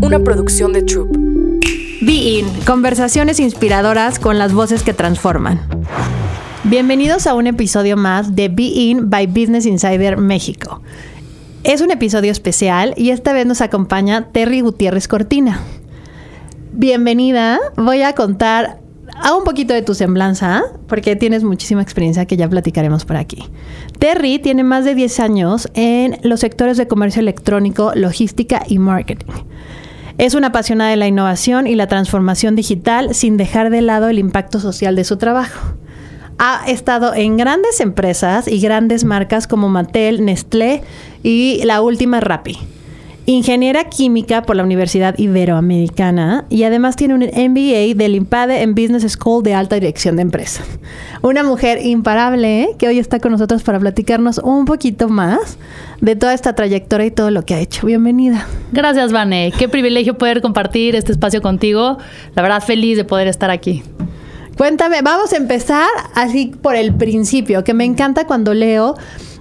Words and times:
una 0.00 0.20
producción 0.20 0.72
de 0.72 0.82
Troop. 0.82 1.16
Be 2.00 2.12
In, 2.12 2.46
conversaciones 2.64 3.40
inspiradoras 3.40 4.18
con 4.18 4.38
las 4.38 4.52
voces 4.52 4.82
que 4.82 4.94
transforman. 4.94 5.60
Bienvenidos 6.64 7.26
a 7.26 7.34
un 7.34 7.46
episodio 7.46 7.96
más 7.96 8.34
de 8.34 8.48
Be 8.48 8.62
In 8.62 9.10
by 9.10 9.26
Business 9.26 9.66
Insider 9.66 10.16
México. 10.16 10.80
Es 11.64 11.80
un 11.80 11.90
episodio 11.90 12.30
especial 12.32 12.94
y 12.96 13.10
esta 13.10 13.32
vez 13.32 13.46
nos 13.46 13.60
acompaña 13.60 14.28
Terry 14.32 14.60
Gutiérrez 14.60 15.08
Cortina. 15.08 15.60
Bienvenida, 16.72 17.58
voy 17.76 18.02
a 18.02 18.14
contar 18.14 18.80
a 19.22 19.34
un 19.34 19.44
poquito 19.44 19.74
de 19.74 19.82
tu 19.82 19.94
semblanza, 19.94 20.62
porque 20.86 21.16
tienes 21.16 21.44
muchísima 21.44 21.82
experiencia 21.82 22.26
que 22.26 22.36
ya 22.36 22.48
platicaremos 22.48 23.04
por 23.04 23.16
aquí. 23.16 23.44
Terry 23.98 24.38
tiene 24.38 24.64
más 24.64 24.84
de 24.84 24.94
10 24.94 25.20
años 25.20 25.68
en 25.74 26.18
los 26.22 26.40
sectores 26.40 26.76
de 26.76 26.88
comercio 26.88 27.20
electrónico, 27.20 27.92
logística 27.94 28.62
y 28.66 28.78
marketing. 28.78 29.32
Es 30.20 30.34
una 30.34 30.48
apasionada 30.48 30.90
de 30.90 30.98
la 30.98 31.08
innovación 31.08 31.66
y 31.66 31.74
la 31.76 31.86
transformación 31.86 32.54
digital 32.54 33.14
sin 33.14 33.38
dejar 33.38 33.70
de 33.70 33.80
lado 33.80 34.10
el 34.10 34.18
impacto 34.18 34.60
social 34.60 34.94
de 34.94 35.04
su 35.04 35.16
trabajo. 35.16 35.76
Ha 36.36 36.64
estado 36.66 37.14
en 37.14 37.38
grandes 37.38 37.80
empresas 37.80 38.46
y 38.46 38.60
grandes 38.60 39.04
marcas 39.04 39.46
como 39.46 39.70
Mattel, 39.70 40.22
Nestlé 40.26 40.82
y 41.22 41.62
la 41.64 41.80
última 41.80 42.20
Rappi 42.20 42.58
ingeniera 43.26 43.84
química 43.84 44.42
por 44.42 44.56
la 44.56 44.64
Universidad 44.64 45.16
Iberoamericana 45.18 46.46
y 46.48 46.64
además 46.64 46.96
tiene 46.96 47.14
un 47.14 47.20
MBA 47.20 47.94
del 47.94 48.14
IMPADE 48.14 48.62
en 48.62 48.74
Business 48.74 49.10
School 49.12 49.42
de 49.42 49.54
alta 49.54 49.76
dirección 49.76 50.16
de 50.16 50.22
empresa. 50.22 50.62
Una 51.22 51.42
mujer 51.42 51.84
imparable 51.84 52.62
¿eh? 52.62 52.68
que 52.78 52.88
hoy 52.88 52.98
está 52.98 53.20
con 53.20 53.32
nosotros 53.32 53.62
para 53.62 53.78
platicarnos 53.78 54.38
un 54.38 54.64
poquito 54.64 55.08
más 55.08 55.58
de 56.00 56.16
toda 56.16 56.34
esta 56.34 56.54
trayectoria 56.54 57.06
y 57.06 57.10
todo 57.10 57.30
lo 57.30 57.44
que 57.44 57.54
ha 57.54 57.60
hecho. 57.60 57.86
Bienvenida. 57.86 58.46
Gracias, 58.72 59.12
Vane. 59.12 59.52
Qué 59.56 59.68
privilegio 59.68 60.16
poder 60.16 60.40
compartir 60.40 60.96
este 60.96 61.12
espacio 61.12 61.42
contigo. 61.42 61.98
La 62.34 62.42
verdad, 62.42 62.62
feliz 62.62 62.96
de 62.96 63.04
poder 63.04 63.28
estar 63.28 63.50
aquí. 63.50 63.82
Cuéntame, 64.56 65.00
vamos 65.00 65.32
a 65.32 65.36
empezar 65.36 65.88
así 66.14 66.52
por 66.60 66.76
el 66.76 66.94
principio, 66.94 67.64
que 67.64 67.72
me 67.72 67.84
encanta 67.84 68.26
cuando 68.26 68.52
leo 68.52 68.94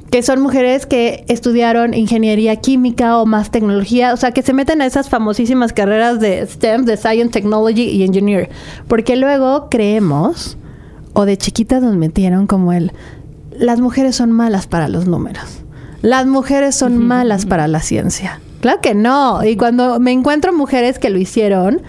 que 0.09 0.23
son 0.23 0.41
mujeres 0.41 0.85
que 0.85 1.23
estudiaron 1.27 1.93
ingeniería 1.93 2.55
química 2.55 3.19
o 3.19 3.25
más 3.25 3.51
tecnología, 3.51 4.13
o 4.13 4.17
sea, 4.17 4.31
que 4.31 4.41
se 4.41 4.53
meten 4.53 4.81
a 4.81 4.85
esas 4.85 5.09
famosísimas 5.09 5.71
carreras 5.73 6.19
de 6.19 6.45
STEM, 6.45 6.85
de 6.85 6.97
Science, 6.97 7.29
Technology 7.31 7.83
y 7.83 8.03
Engineer, 8.03 8.49
porque 8.87 9.15
luego 9.15 9.69
creemos, 9.69 10.57
o 11.13 11.25
de 11.25 11.37
chiquitas 11.37 11.83
nos 11.83 11.95
metieron 11.95 12.47
como 12.47 12.73
el, 12.73 12.91
las 13.51 13.79
mujeres 13.79 14.15
son 14.15 14.31
malas 14.31 14.65
para 14.65 14.87
los 14.87 15.05
números, 15.05 15.61
las 16.01 16.25
mujeres 16.25 16.75
son 16.75 16.97
malas 16.97 17.45
para 17.45 17.67
la 17.67 17.81
ciencia. 17.81 18.39
Claro 18.61 18.81
que 18.81 18.93
no, 18.93 19.43
y 19.43 19.55
cuando 19.55 19.99
me 19.99 20.11
encuentro 20.11 20.53
mujeres 20.53 20.99
que 20.99 21.09
lo 21.09 21.17
hicieron, 21.17 21.81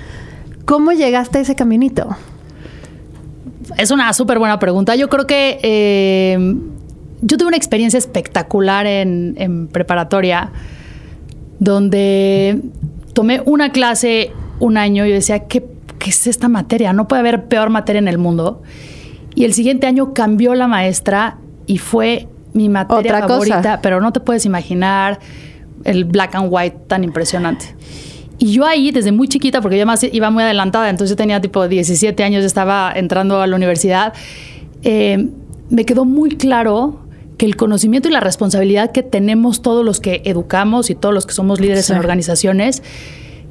¿cómo 0.66 0.92
llegaste 0.92 1.38
a 1.38 1.40
ese 1.40 1.56
caminito? 1.56 2.16
Es 3.76 3.90
una 3.90 4.12
súper 4.12 4.38
buena 4.38 4.58
pregunta. 4.58 4.94
Yo 4.94 5.08
creo 5.08 5.26
que 5.26 5.58
eh, 5.62 6.56
yo 7.22 7.36
tuve 7.36 7.48
una 7.48 7.56
experiencia 7.56 7.98
espectacular 7.98 8.86
en, 8.86 9.68
preparatoria 9.72 10.50
donde 11.58 12.60
tomé 13.12 13.42
una 13.44 13.70
clase 13.72 14.32
un 14.60 14.76
año 14.76 15.04
y 15.04 15.10
decía, 15.10 15.40
¿qué, 15.46 15.64
¿qué, 15.98 16.10
es 16.10 16.26
esta 16.26 16.48
materia? 16.48 16.92
No 16.92 17.08
puede 17.08 17.20
haber 17.20 17.44
peor 17.44 17.70
materia 17.70 17.98
en 17.98 18.08
el 18.08 18.18
mundo. 18.18 18.62
Y 19.34 19.44
el 19.44 19.52
siguiente 19.52 19.86
año 19.86 20.14
cambió 20.14 20.54
la 20.54 20.66
maestra 20.66 21.38
y 21.66 21.78
fue 21.78 22.28
mi 22.52 22.68
materia 22.68 23.20
favorita, 23.20 23.80
pero 23.82 24.00
no 24.00 24.12
te 24.12 24.20
puedes 24.20 24.44
imaginar 24.44 25.20
el 25.84 26.04
black 26.04 26.34
and 26.34 26.48
white 26.50 26.76
tan 26.88 27.04
impresionante. 27.04 27.74
Y 28.38 28.52
yo 28.52 28.64
ahí, 28.64 28.90
desde 28.90 29.12
muy 29.12 29.28
chiquita, 29.28 29.60
porque 29.60 29.78
yo 29.78 29.84
más 29.84 30.02
iba 30.02 30.30
muy 30.30 30.42
adelantada, 30.42 30.88
entonces 30.88 31.10
yo 31.10 31.16
tenía 31.16 31.40
tipo 31.42 31.68
17 31.68 32.24
años, 32.24 32.44
estaba 32.44 32.90
entrando 32.94 33.40
a 33.42 33.46
la 33.46 33.54
universidad, 33.54 34.14
eh, 34.82 35.28
me 35.68 35.84
quedó 35.84 36.06
muy 36.06 36.30
claro 36.30 37.00
que 37.40 37.46
el 37.46 37.56
conocimiento 37.56 38.06
y 38.10 38.12
la 38.12 38.20
responsabilidad 38.20 38.92
que 38.92 39.02
tenemos 39.02 39.62
todos 39.62 39.82
los 39.82 39.98
que 39.98 40.20
educamos 40.26 40.90
y 40.90 40.94
todos 40.94 41.14
los 41.14 41.24
que 41.24 41.32
somos 41.32 41.58
líderes 41.58 41.88
en 41.88 41.96
organizaciones, 41.96 42.82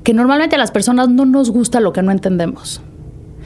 que 0.04 0.14
normalmente 0.14 0.56
a 0.58 0.60
las 0.60 0.70
personas 0.70 1.10
no 1.10 1.26
nos 1.26 1.50
gusta 1.50 1.80
lo 1.80 1.92
que 1.92 2.04
no 2.04 2.12
entendemos. 2.12 2.84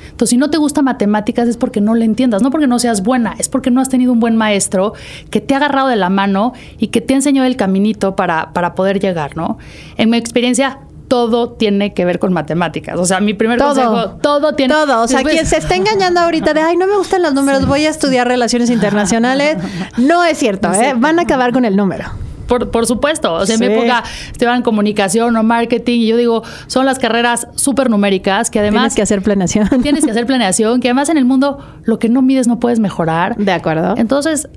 Entonces, 0.10 0.32
si 0.32 0.36
no 0.36 0.50
te 0.50 0.58
gusta 0.58 0.82
matemáticas 0.82 1.48
es 1.48 1.56
porque 1.56 1.80
no 1.80 1.96
le 1.96 2.04
entiendas, 2.04 2.42
no 2.42 2.52
porque 2.52 2.68
no 2.68 2.78
seas 2.78 3.04
buena, 3.04 3.36
es 3.40 3.48
porque 3.48 3.72
no 3.72 3.80
has 3.80 3.88
tenido 3.88 4.12
un 4.12 4.20
buen 4.20 4.36
maestro 4.36 4.92
que 5.30 5.40
te 5.40 5.54
ha 5.54 5.58
agarrado 5.60 5.88
de 5.88 5.96
la 5.96 6.10
mano 6.10 6.52
y 6.78 6.88
que 6.88 7.00
te 7.00 7.14
ha 7.14 7.16
enseñado 7.16 7.48
el 7.48 7.56
caminito 7.56 8.18
para, 8.18 8.52
para 8.52 8.76
poder 8.76 9.00
llegar, 9.00 9.38
¿no? 9.38 9.58
En 9.96 10.10
mi 10.10 10.18
experiencia, 10.18 10.80
todo 11.14 11.52
tiene 11.52 11.94
que 11.94 12.06
ver 12.06 12.18
con 12.18 12.34
matemáticas. 12.34 13.00
O 13.00 13.06
sea, 13.06 13.20
mi 13.20 13.36
primer 13.36 13.60
todo. 13.60 13.76
consejo, 13.76 14.18
todo 14.20 14.56
tiene 14.56 14.74
Todo. 14.74 15.04
O 15.04 15.08
sea, 15.08 15.22
quien 15.22 15.46
se 15.46 15.58
está 15.58 15.76
engañando 15.76 16.20
ahorita 16.22 16.56
de, 16.56 16.62
ay, 16.62 16.76
no 16.76 16.88
me 16.88 16.98
gustan 16.98 17.22
los 17.22 17.36
números, 17.36 17.68
voy 17.68 17.86
a 17.86 17.92
estudiar 17.92 18.28
relaciones 18.28 18.72
internacionales, 18.72 19.58
no 19.98 20.24
es 20.24 20.40
cierto, 20.40 20.74
¿eh? 20.74 20.96
Van 20.98 21.20
a 21.20 21.22
acabar 21.22 21.54
con 21.54 21.66
el 21.66 21.76
número. 21.76 22.06
Por, 22.48 22.88
supuesto. 22.88 23.32
O 23.32 23.46
sea, 23.46 23.56
en 23.56 23.60
mi 23.60 23.68
época 23.68 24.04
estudiaba 24.32 24.56
en 24.56 24.64
comunicación 24.64 25.36
o 25.38 25.44
marketing 25.44 26.00
y 26.00 26.08
yo 26.08 26.18
digo, 26.18 26.44
son 26.66 26.88
las 26.88 26.98
carreras 26.98 27.48
súper 27.56 27.92
numéricas 27.92 28.50
que 28.50 28.60
además... 28.60 28.82
Tienes 28.82 28.96
que 28.96 29.02
hacer 29.04 29.22
planeación. 29.22 29.70
Tienes 29.84 30.04
que 30.04 30.12
hacer 30.12 30.26
planeación, 30.26 30.80
que 30.80 30.88
además 30.88 31.10
en 31.10 31.18
el 31.18 31.26
mundo 31.26 31.60
lo 31.84 32.00
que 32.00 32.10
no 32.10 32.24
mides 32.24 32.48
no 32.48 32.60
puedes 32.60 32.80
mejorar. 32.80 33.36
De 33.38 33.52
acuerdo. 33.52 33.94
Entonces, 33.98 34.50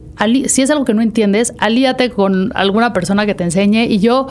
si 0.46 0.62
es 0.62 0.70
algo 0.70 0.86
que 0.86 0.94
no 0.94 1.02
entiendes, 1.02 1.52
alíate 1.58 2.08
con 2.10 2.50
alguna 2.54 2.94
persona 2.94 3.26
que 3.26 3.34
te 3.34 3.44
enseñe 3.44 3.84
y 3.84 3.98
yo 3.98 4.28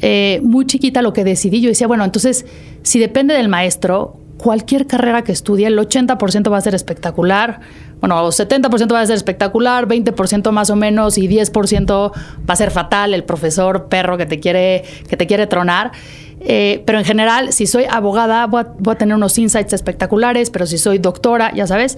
eh, 0.00 0.40
muy 0.42 0.66
chiquita 0.66 1.02
lo 1.02 1.12
que 1.12 1.24
decidí, 1.24 1.60
yo 1.60 1.68
decía, 1.68 1.86
bueno, 1.86 2.04
entonces, 2.04 2.46
si 2.82 2.98
depende 2.98 3.34
del 3.34 3.48
maestro, 3.48 4.18
cualquier 4.38 4.86
carrera 4.86 5.22
que 5.22 5.32
estudie, 5.32 5.66
el 5.66 5.78
80% 5.78 6.52
va 6.52 6.58
a 6.58 6.60
ser 6.60 6.74
espectacular, 6.74 7.60
bueno, 8.00 8.28
70% 8.28 8.92
va 8.92 9.00
a 9.00 9.06
ser 9.06 9.16
espectacular, 9.16 9.88
20% 9.88 10.50
más 10.52 10.70
o 10.70 10.76
menos 10.76 11.16
y 11.16 11.28
10% 11.28 12.12
va 12.12 12.52
a 12.52 12.56
ser 12.56 12.70
fatal, 12.70 13.14
el 13.14 13.24
profesor 13.24 13.86
perro 13.88 14.18
que 14.18 14.26
te 14.26 14.38
quiere, 14.38 14.84
que 15.08 15.16
te 15.16 15.26
quiere 15.26 15.46
tronar. 15.46 15.92
Eh, 16.40 16.82
pero 16.84 16.98
en 16.98 17.04
general, 17.04 17.52
si 17.52 17.66
soy 17.66 17.84
abogada, 17.90 18.46
voy 18.46 18.62
a, 18.62 18.94
tener 18.96 19.16
unos 19.16 19.38
insights 19.38 19.72
espectaculares, 19.72 20.50
pero 20.50 20.66
si 20.66 20.76
soy 20.76 20.98
doctora, 20.98 21.52
ya 21.54 21.66
sabes. 21.66 21.96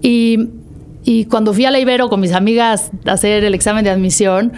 Y, 0.00 0.48
y 1.04 1.26
cuando 1.26 1.52
fui 1.52 1.66
a 1.66 1.70
la 1.70 1.78
Ibero 1.78 2.08
con 2.08 2.20
mis 2.20 2.32
amigas 2.32 2.90
a 3.04 3.12
hacer 3.12 3.44
el 3.44 3.54
examen 3.54 3.84
de 3.84 3.90
admisión, 3.90 4.54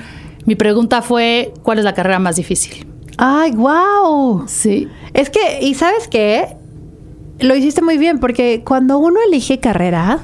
mi 0.48 0.56
pregunta 0.56 1.03
fue, 1.03 1.53
¿cuál 1.62 1.78
es 1.78 1.84
la 1.84 1.92
carrera 1.92 2.19
más 2.19 2.36
difícil? 2.36 2.86
Ay, 3.19 3.50
wow. 3.50 4.44
Sí. 4.48 4.88
Es 5.12 5.28
que, 5.28 5.60
¿y 5.60 5.75
sabes 5.75 6.09
qué? 6.09 6.56
Lo 7.38 7.54
hiciste 7.54 7.82
muy 7.82 7.98
bien, 7.98 8.19
porque 8.19 8.62
cuando 8.64 8.97
uno 8.97 9.20
elige 9.28 9.60
carrera, 9.60 10.20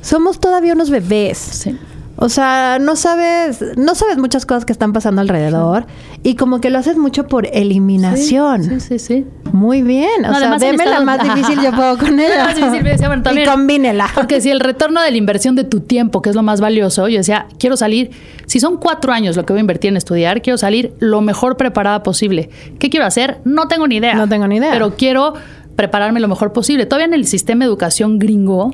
somos 0.00 0.40
todavía 0.40 0.72
unos 0.72 0.88
bebés. 0.88 1.36
Sí. 1.36 1.76
O 2.20 2.28
sea, 2.28 2.78
no 2.80 2.96
sabes, 2.96 3.62
no 3.76 3.94
sabes 3.94 4.18
muchas 4.18 4.44
cosas 4.44 4.64
que 4.64 4.72
están 4.72 4.92
pasando 4.92 5.20
alrededor 5.20 5.86
y 6.24 6.34
como 6.34 6.60
que 6.60 6.68
lo 6.68 6.78
haces 6.78 6.96
mucho 6.96 7.28
por 7.28 7.46
eliminación. 7.52 8.64
Sí, 8.64 8.80
sí, 8.80 8.98
sí. 8.98 9.26
Muy 9.52 9.82
bien. 9.82 10.24
O 10.28 10.34
sea, 10.34 10.58
deme 10.58 10.84
la 10.84 11.00
más 11.00 11.22
difícil, 11.22 11.60
yo 11.60 11.70
puedo 11.70 11.96
con 11.96 12.18
ella. 12.20 12.46
más 12.46 12.56
difícil, 12.56 12.82
decía, 12.82 13.06
bueno, 13.06 13.22
también, 13.22 13.46
y 13.46 13.50
combínela. 13.50 14.08
Porque 14.16 14.40
si 14.40 14.50
el 14.50 14.58
retorno 14.58 15.00
de 15.00 15.12
la 15.12 15.16
inversión 15.16 15.54
de 15.54 15.62
tu 15.62 15.78
tiempo, 15.78 16.20
que 16.20 16.30
es 16.30 16.34
lo 16.34 16.42
más 16.42 16.60
valioso, 16.60 17.06
yo 17.06 17.18
decía, 17.18 17.46
quiero 17.56 17.76
salir, 17.76 18.10
si 18.46 18.58
son 18.58 18.78
cuatro 18.78 19.12
años 19.12 19.36
lo 19.36 19.46
que 19.46 19.52
voy 19.52 19.58
a 19.58 19.60
invertir 19.60 19.90
en 19.90 19.96
estudiar, 19.96 20.42
quiero 20.42 20.58
salir 20.58 20.94
lo 20.98 21.20
mejor 21.20 21.56
preparada 21.56 22.02
posible. 22.02 22.50
¿Qué 22.80 22.90
quiero 22.90 23.06
hacer? 23.06 23.38
No 23.44 23.68
tengo 23.68 23.86
ni 23.86 23.96
idea. 23.98 24.14
No 24.14 24.28
tengo 24.28 24.48
ni 24.48 24.56
idea. 24.56 24.72
Pero 24.72 24.96
quiero 24.96 25.34
prepararme 25.78 26.18
lo 26.18 26.26
mejor 26.26 26.52
posible. 26.52 26.86
Todavía 26.86 27.06
en 27.06 27.14
el 27.14 27.24
sistema 27.24 27.64
de 27.64 27.68
educación 27.68 28.18
gringo 28.18 28.72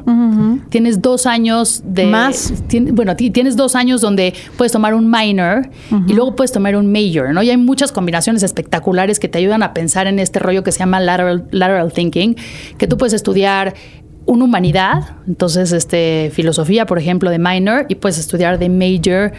tienes 0.71 1.03
dos 1.03 1.27
años 1.27 1.83
de... 1.85 2.07
Más. 2.07 2.51
bueno, 2.93 3.15
tienes 3.15 3.59
dos 3.59 3.77
años 3.77 4.01
donde 4.01 4.33
puedes 4.57 4.73
tomar 4.73 4.95
un 4.95 5.11
minor 5.11 5.69
y 6.07 6.15
luego 6.15 6.35
puedes 6.35 6.51
tomar 6.51 6.77
un 6.77 6.91
major, 6.91 7.35
¿no? 7.35 7.43
Y 7.43 7.51
hay 7.51 7.59
muchas 7.59 7.93
combinaciones 7.93 8.43
espectaculares 8.43 9.21
que 9.21 9.29
te 9.29 9.37
ayudan 9.37 9.63
a 9.63 9.75
pensar 9.75 10.07
en 10.07 10.19
este 10.19 10.39
rollo 10.39 10.65
que 10.65 10.73
se 10.73 10.79
llama 10.79 10.99
lateral, 10.99 11.47
lateral 11.51 11.93
thinking, 11.93 12.37
que 12.79 12.87
tú 12.87 12.97
puedes 12.97 13.13
estudiar 13.13 13.75
una 14.25 14.45
humanidad, 14.45 15.17
entonces 15.27 15.73
este 15.73 16.31
filosofía, 16.33 16.87
por 16.87 16.99
ejemplo, 16.99 17.29
de 17.29 17.39
minor 17.39 17.85
y 17.91 17.97
puedes 17.97 18.17
estudiar 18.17 18.59
de 18.59 18.71
major 18.71 19.33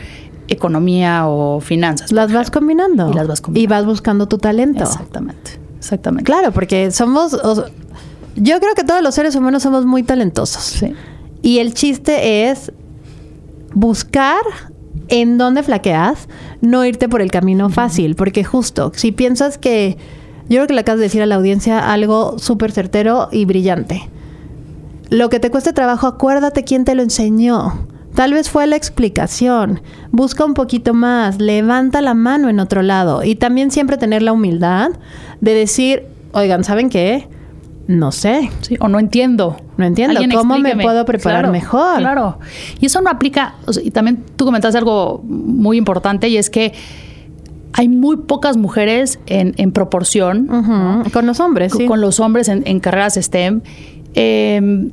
economía 0.49 1.27
o 1.27 1.61
finanzas. 1.61 2.11
Las 2.11 2.31
vas 2.31 2.51
combinando. 2.51 3.09
Y 3.09 3.15
las 3.15 3.27
vas 3.27 3.41
combinando. 3.41 3.63
Y 3.63 3.75
vas 3.75 3.87
buscando 3.87 4.27
tu 4.27 4.37
talento. 4.37 4.83
Exactamente. 4.83 5.64
Exactamente. 5.85 6.23
Claro, 6.23 6.51
porque 6.51 6.89
somos. 6.89 7.33
yo 8.35 8.59
creo 8.59 8.73
que 8.75 8.83
todos 8.83 9.03
los 9.03 9.13
seres 9.13 9.35
humanos 9.35 9.61
somos 9.61 9.85
muy 9.85 10.01
talentosos. 10.01 10.63
Sí. 10.63 10.93
Y 11.43 11.59
el 11.59 11.75
chiste 11.75 12.49
es 12.49 12.71
buscar 13.75 14.41
en 15.09 15.37
dónde 15.37 15.61
flaqueas, 15.61 16.27
no 16.61 16.83
irte 16.85 17.07
por 17.07 17.21
el 17.21 17.29
camino 17.29 17.69
fácil, 17.69 18.15
porque 18.15 18.43
justo, 18.43 18.91
si 18.95 19.11
piensas 19.11 19.59
que. 19.59 19.97
Yo 20.47 20.57
creo 20.57 20.67
que 20.67 20.73
le 20.73 20.81
acabas 20.81 20.99
de 20.99 21.05
decir 21.05 21.21
a 21.21 21.27
la 21.27 21.35
audiencia 21.35 21.91
algo 21.91 22.39
súper 22.39 22.71
certero 22.71 23.29
y 23.31 23.45
brillante. 23.45 24.09
Lo 25.09 25.29
que 25.29 25.39
te 25.39 25.51
cueste 25.51 25.71
trabajo, 25.71 26.07
acuérdate 26.07 26.63
quién 26.63 26.83
te 26.83 26.95
lo 26.95 27.03
enseñó. 27.03 27.87
Tal 28.15 28.33
vez 28.33 28.49
fue 28.49 28.65
la 28.65 28.77
explicación. 28.77 29.81
Busca 30.11 30.45
un 30.45 30.53
poquito 30.53 30.93
más, 30.93 31.39
levanta 31.39 32.01
la 32.01 32.13
mano 32.13 32.47
en 32.49 32.59
otro 32.59 32.81
lado 32.81 33.23
y 33.23 33.35
también 33.35 33.71
siempre 33.71 33.97
tener 33.97 34.21
la 34.21 34.31
humildad 34.31 34.91
de 35.41 35.53
decir, 35.53 36.03
oigan, 36.31 36.63
¿saben 36.63 36.89
qué? 36.89 37.27
No 37.87 38.11
sé. 38.11 38.49
Sí, 38.61 38.77
o 38.79 38.87
no 38.87 38.99
entiendo. 38.99 39.57
No 39.77 39.85
entiendo. 39.85 40.19
¿Cómo 40.33 40.57
me 40.57 40.75
puedo 40.75 41.05
preparar 41.05 41.51
mejor? 41.51 41.99
Claro. 41.99 42.39
Y 42.79 42.87
eso 42.87 43.01
no 43.01 43.09
aplica. 43.09 43.55
y 43.83 43.91
también 43.91 44.23
tú 44.35 44.45
comentaste 44.45 44.77
algo 44.77 45.21
muy 45.23 45.77
importante 45.77 46.29
y 46.29 46.37
es 46.37 46.49
que 46.49 46.73
hay 47.73 47.89
muy 47.89 48.15
pocas 48.15 48.55
mujeres 48.55 49.19
en, 49.25 49.71
proporción. 49.73 50.47
Con 51.11 51.25
los 51.25 51.41
hombres, 51.41 51.73
sí. 51.77 51.85
Con 51.85 51.99
los 51.99 52.21
hombres 52.21 52.47
en, 52.47 52.79
carreras 52.79 53.15
STEM. 53.15 53.61
Em, 54.13 54.91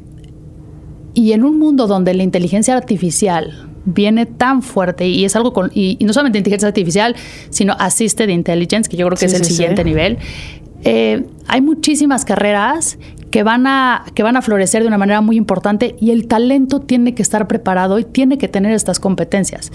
y 1.15 1.33
en 1.33 1.45
un 1.45 1.59
mundo 1.59 1.87
donde 1.87 2.15
la 2.15 2.23
inteligencia 2.23 2.77
artificial 2.77 3.69
viene 3.85 4.27
tan 4.27 4.63
fuerte 4.63 5.09
y 5.09 5.25
es 5.25 5.35
algo 5.37 5.53
con, 5.53 5.71
y, 5.75 5.99
no 6.01 6.13
solamente 6.13 6.39
inteligencia 6.39 6.69
artificial, 6.69 7.17
sino 7.51 7.75
assisted 7.79 8.29
intelligence, 8.29 8.89
que 8.89 8.97
yo 8.97 9.07
creo 9.07 9.19
que 9.19 9.27
es 9.27 9.35
el 9.35 9.45
siguiente 9.45 9.85
nivel. 9.85 10.19
Eh, 10.85 11.25
hay 11.49 11.61
muchísimas 11.61 12.25
carreras 12.25 12.99
que 13.33 13.43
van, 13.43 13.67
a, 13.67 14.05
que 14.15 14.23
van 14.23 14.37
a 14.37 14.43
florecer 14.43 14.83
de 14.83 14.89
una 14.89 14.99
manera 14.99 15.23
muy 15.23 15.37
importante 15.37 15.97
y 15.99 16.11
el 16.11 16.29
talento 16.29 16.81
tiene 16.81 17.15
que 17.15 17.23
estar 17.23 17.49
preparado 17.49 17.99
y 17.99 18.05
tiene 18.05 18.37
que 18.37 18.47
tener 18.47 18.73
estas 18.73 19.01
competencias. 19.01 19.73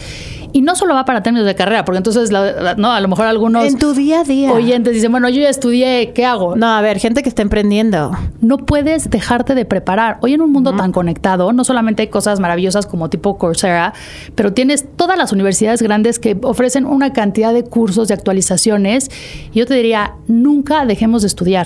Y 0.54 0.62
no 0.62 0.76
solo 0.76 0.94
va 0.94 1.06
para 1.06 1.24
términos 1.24 1.48
de 1.48 1.56
carrera, 1.56 1.84
porque 1.84 1.98
entonces, 1.98 2.30
no, 2.30 2.92
a 2.92 3.02
lo 3.02 3.08
mejor 3.08 3.26
algunos... 3.26 3.66
En 3.66 3.80
tu 3.80 3.94
día 3.94 4.22
a 4.22 4.24
día. 4.24 4.52
Oyentes 4.52 4.94
dicen, 4.94 5.12
bueno, 5.12 5.28
yo 5.30 5.42
ya 5.42 5.50
estudié, 5.50 6.12
¿qué 6.14 6.24
hago? 6.24 6.56
No, 6.56 6.68
a 6.68 6.82
ver, 6.82 7.00
gente 7.00 7.24
que 7.24 7.30
está 7.30 7.42
emprendiendo. 7.42 8.12
No 8.42 8.60
puedes 8.60 9.10
dejarte 9.10 9.56
de 9.56 9.66
preparar. 9.66 10.20
Hoy 10.22 10.34
en 10.34 10.42
un 10.42 10.52
mundo 10.52 10.76
tan 10.76 10.92
conectado, 10.92 11.52
no 11.52 11.64
solamente 11.64 12.04
hay 12.04 12.10
cosas 12.10 12.40
maravillosas 12.40 12.86
como 12.86 13.10
tipo 13.10 13.40
Coursera, 13.40 13.94
pero 14.36 14.54
tienes 14.54 14.86
todas 14.96 15.18
las 15.18 15.32
universidades 15.32 15.82
grandes 15.82 16.20
que 16.20 16.38
ofrecen 16.44 16.86
una 16.86 17.12
cantidad 17.12 17.54
de 17.54 17.64
cursos, 17.64 18.08
de 18.08 18.14
actualizaciones. 18.14 19.10
Y 19.52 19.60
yo 19.60 19.66
te 19.66 19.74
diría, 19.74 20.14
nunca 20.28 20.86
dejemos 20.86 21.24
de 21.24 21.28
estudiar. 21.28 21.57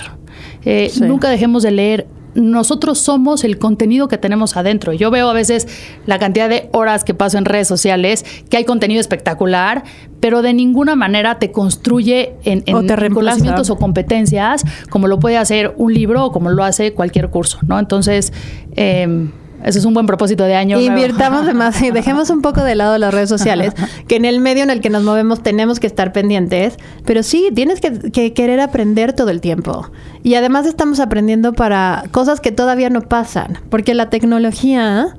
Eh, 0.64 0.90
nunca 1.00 1.28
dejemos 1.28 1.62
de 1.62 1.70
leer. 1.70 2.06
Nosotros 2.34 2.98
somos 2.98 3.44
el 3.44 3.58
contenido 3.58 4.08
que 4.08 4.16
tenemos 4.16 4.56
adentro. 4.56 4.94
Yo 4.94 5.10
veo 5.10 5.28
a 5.28 5.34
veces 5.34 5.68
la 6.06 6.18
cantidad 6.18 6.48
de 6.48 6.70
horas 6.72 7.04
que 7.04 7.12
paso 7.12 7.36
en 7.36 7.44
redes 7.44 7.68
sociales, 7.68 8.24
que 8.48 8.56
hay 8.56 8.64
contenido 8.64 9.00
espectacular, 9.00 9.84
pero 10.18 10.40
de 10.40 10.54
ninguna 10.54 10.96
manera 10.96 11.38
te 11.38 11.52
construye 11.52 12.34
en, 12.44 12.62
conocimientos 12.62 13.68
o 13.68 13.76
competencias 13.76 14.64
como 14.88 15.08
lo 15.08 15.18
puede 15.18 15.36
hacer 15.36 15.74
un 15.76 15.92
libro 15.92 16.24
o 16.24 16.32
como 16.32 16.48
lo 16.48 16.64
hace 16.64 16.94
cualquier 16.94 17.28
curso, 17.28 17.58
¿no? 17.66 17.78
Entonces, 17.78 18.32
eh, 18.76 19.28
eso 19.64 19.78
es 19.78 19.84
un 19.84 19.94
buen 19.94 20.06
propósito 20.06 20.44
de 20.44 20.54
año. 20.54 20.80
Invirtamos 20.80 21.46
de 21.46 21.54
más 21.54 21.80
y 21.82 21.90
dejemos 21.90 22.30
un 22.30 22.42
poco 22.42 22.64
de 22.64 22.74
lado 22.74 22.98
las 22.98 23.14
redes 23.14 23.28
sociales, 23.28 23.72
que 24.08 24.16
en 24.16 24.24
el 24.24 24.40
medio 24.40 24.62
en 24.62 24.70
el 24.70 24.80
que 24.80 24.90
nos 24.90 25.02
movemos 25.02 25.42
tenemos 25.42 25.80
que 25.80 25.86
estar 25.86 26.12
pendientes, 26.12 26.76
pero 27.04 27.22
sí, 27.22 27.48
tienes 27.54 27.80
que, 27.80 28.32
querer 28.32 28.60
aprender 28.60 29.12
todo 29.12 29.30
el 29.30 29.40
tiempo. 29.40 29.90
Y 30.22 30.34
además 30.34 30.66
estamos 30.66 31.00
aprendiendo 31.00 31.52
para 31.52 32.04
cosas 32.10 32.40
que 32.40 32.52
todavía 32.52 32.90
no 32.90 33.02
pasan, 33.02 33.58
porque 33.70 33.94
la 33.94 34.10
tecnología, 34.10 35.16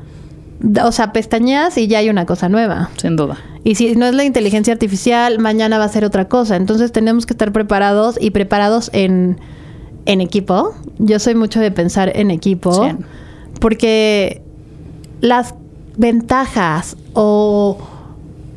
o 0.83 0.91
sea, 0.91 1.13
pestañas 1.13 1.77
y 1.77 1.87
ya 1.87 1.99
hay 1.99 2.09
una 2.09 2.25
cosa 2.25 2.49
nueva. 2.49 2.89
Sin 2.97 3.15
duda. 3.15 3.37
Y 3.63 3.75
si 3.75 3.95
no 3.95 4.05
es 4.05 4.13
la 4.13 4.25
inteligencia 4.25 4.73
artificial, 4.73 5.39
mañana 5.39 5.77
va 5.77 5.85
a 5.85 5.89
ser 5.89 6.03
otra 6.03 6.27
cosa. 6.27 6.57
Entonces 6.57 6.91
tenemos 6.91 7.25
que 7.25 7.33
estar 7.33 7.53
preparados 7.53 8.17
y 8.19 8.31
preparados 8.31 8.89
en, 8.93 9.39
en 10.05 10.19
equipo. 10.19 10.75
Yo 10.99 11.17
soy 11.19 11.35
mucho 11.35 11.61
de 11.61 11.71
pensar 11.71 12.11
en 12.13 12.29
equipo. 12.29 12.73
Sí 12.73 13.05
porque 13.63 14.41
las 15.21 15.55
ventajas 15.95 16.97
o 17.13 17.77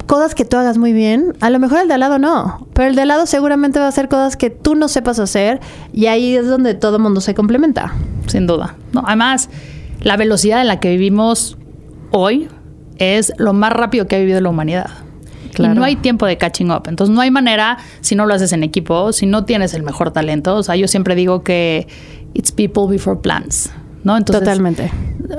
cosas 0.06 0.34
que 0.34 0.44
tú 0.44 0.56
hagas 0.56 0.78
muy 0.78 0.92
bien, 0.92 1.32
a 1.40 1.48
lo 1.50 1.60
mejor 1.60 1.78
el 1.82 1.86
de 1.86 1.94
al 1.94 2.00
lado 2.00 2.18
no, 2.18 2.66
pero 2.74 2.88
el 2.88 2.96
de 2.96 3.02
al 3.02 3.08
lado 3.08 3.26
seguramente 3.26 3.78
va 3.78 3.84
a 3.84 3.88
hacer 3.88 4.08
cosas 4.08 4.36
que 4.36 4.50
tú 4.50 4.74
no 4.74 4.88
sepas 4.88 5.20
hacer 5.20 5.60
y 5.92 6.06
ahí 6.06 6.34
es 6.34 6.48
donde 6.48 6.74
todo 6.74 6.96
el 6.96 7.02
mundo 7.04 7.20
se 7.20 7.36
complementa. 7.36 7.94
Sin 8.26 8.48
duda. 8.48 8.74
No, 8.92 9.04
además, 9.06 9.48
la 10.00 10.16
velocidad 10.16 10.60
en 10.60 10.66
la 10.66 10.80
que 10.80 10.90
vivimos 10.90 11.56
hoy 12.10 12.48
es 12.98 13.32
lo 13.38 13.52
más 13.52 13.72
rápido 13.72 14.08
que 14.08 14.16
ha 14.16 14.18
vivido 14.18 14.40
la 14.40 14.48
humanidad. 14.48 14.90
Y 15.56 15.68
no 15.68 15.84
hay 15.84 15.94
tiempo 15.94 16.26
de 16.26 16.36
catching 16.36 16.72
up. 16.72 16.82
Entonces 16.88 17.14
no 17.14 17.20
hay 17.20 17.30
manera, 17.30 17.78
si 18.00 18.16
no 18.16 18.26
lo 18.26 18.34
haces 18.34 18.52
en 18.52 18.64
equipo, 18.64 19.12
si 19.12 19.26
no 19.26 19.44
tienes 19.44 19.72
el 19.72 19.84
mejor 19.84 20.10
talento. 20.10 20.56
O 20.56 20.64
sea, 20.64 20.74
yo 20.74 20.88
siempre 20.88 21.14
digo 21.14 21.44
que 21.44 21.86
it's 22.34 22.50
people 22.50 22.88
before 22.88 23.20
plans. 23.22 23.70
¿No? 24.06 24.24
Totalmente. 24.24 24.92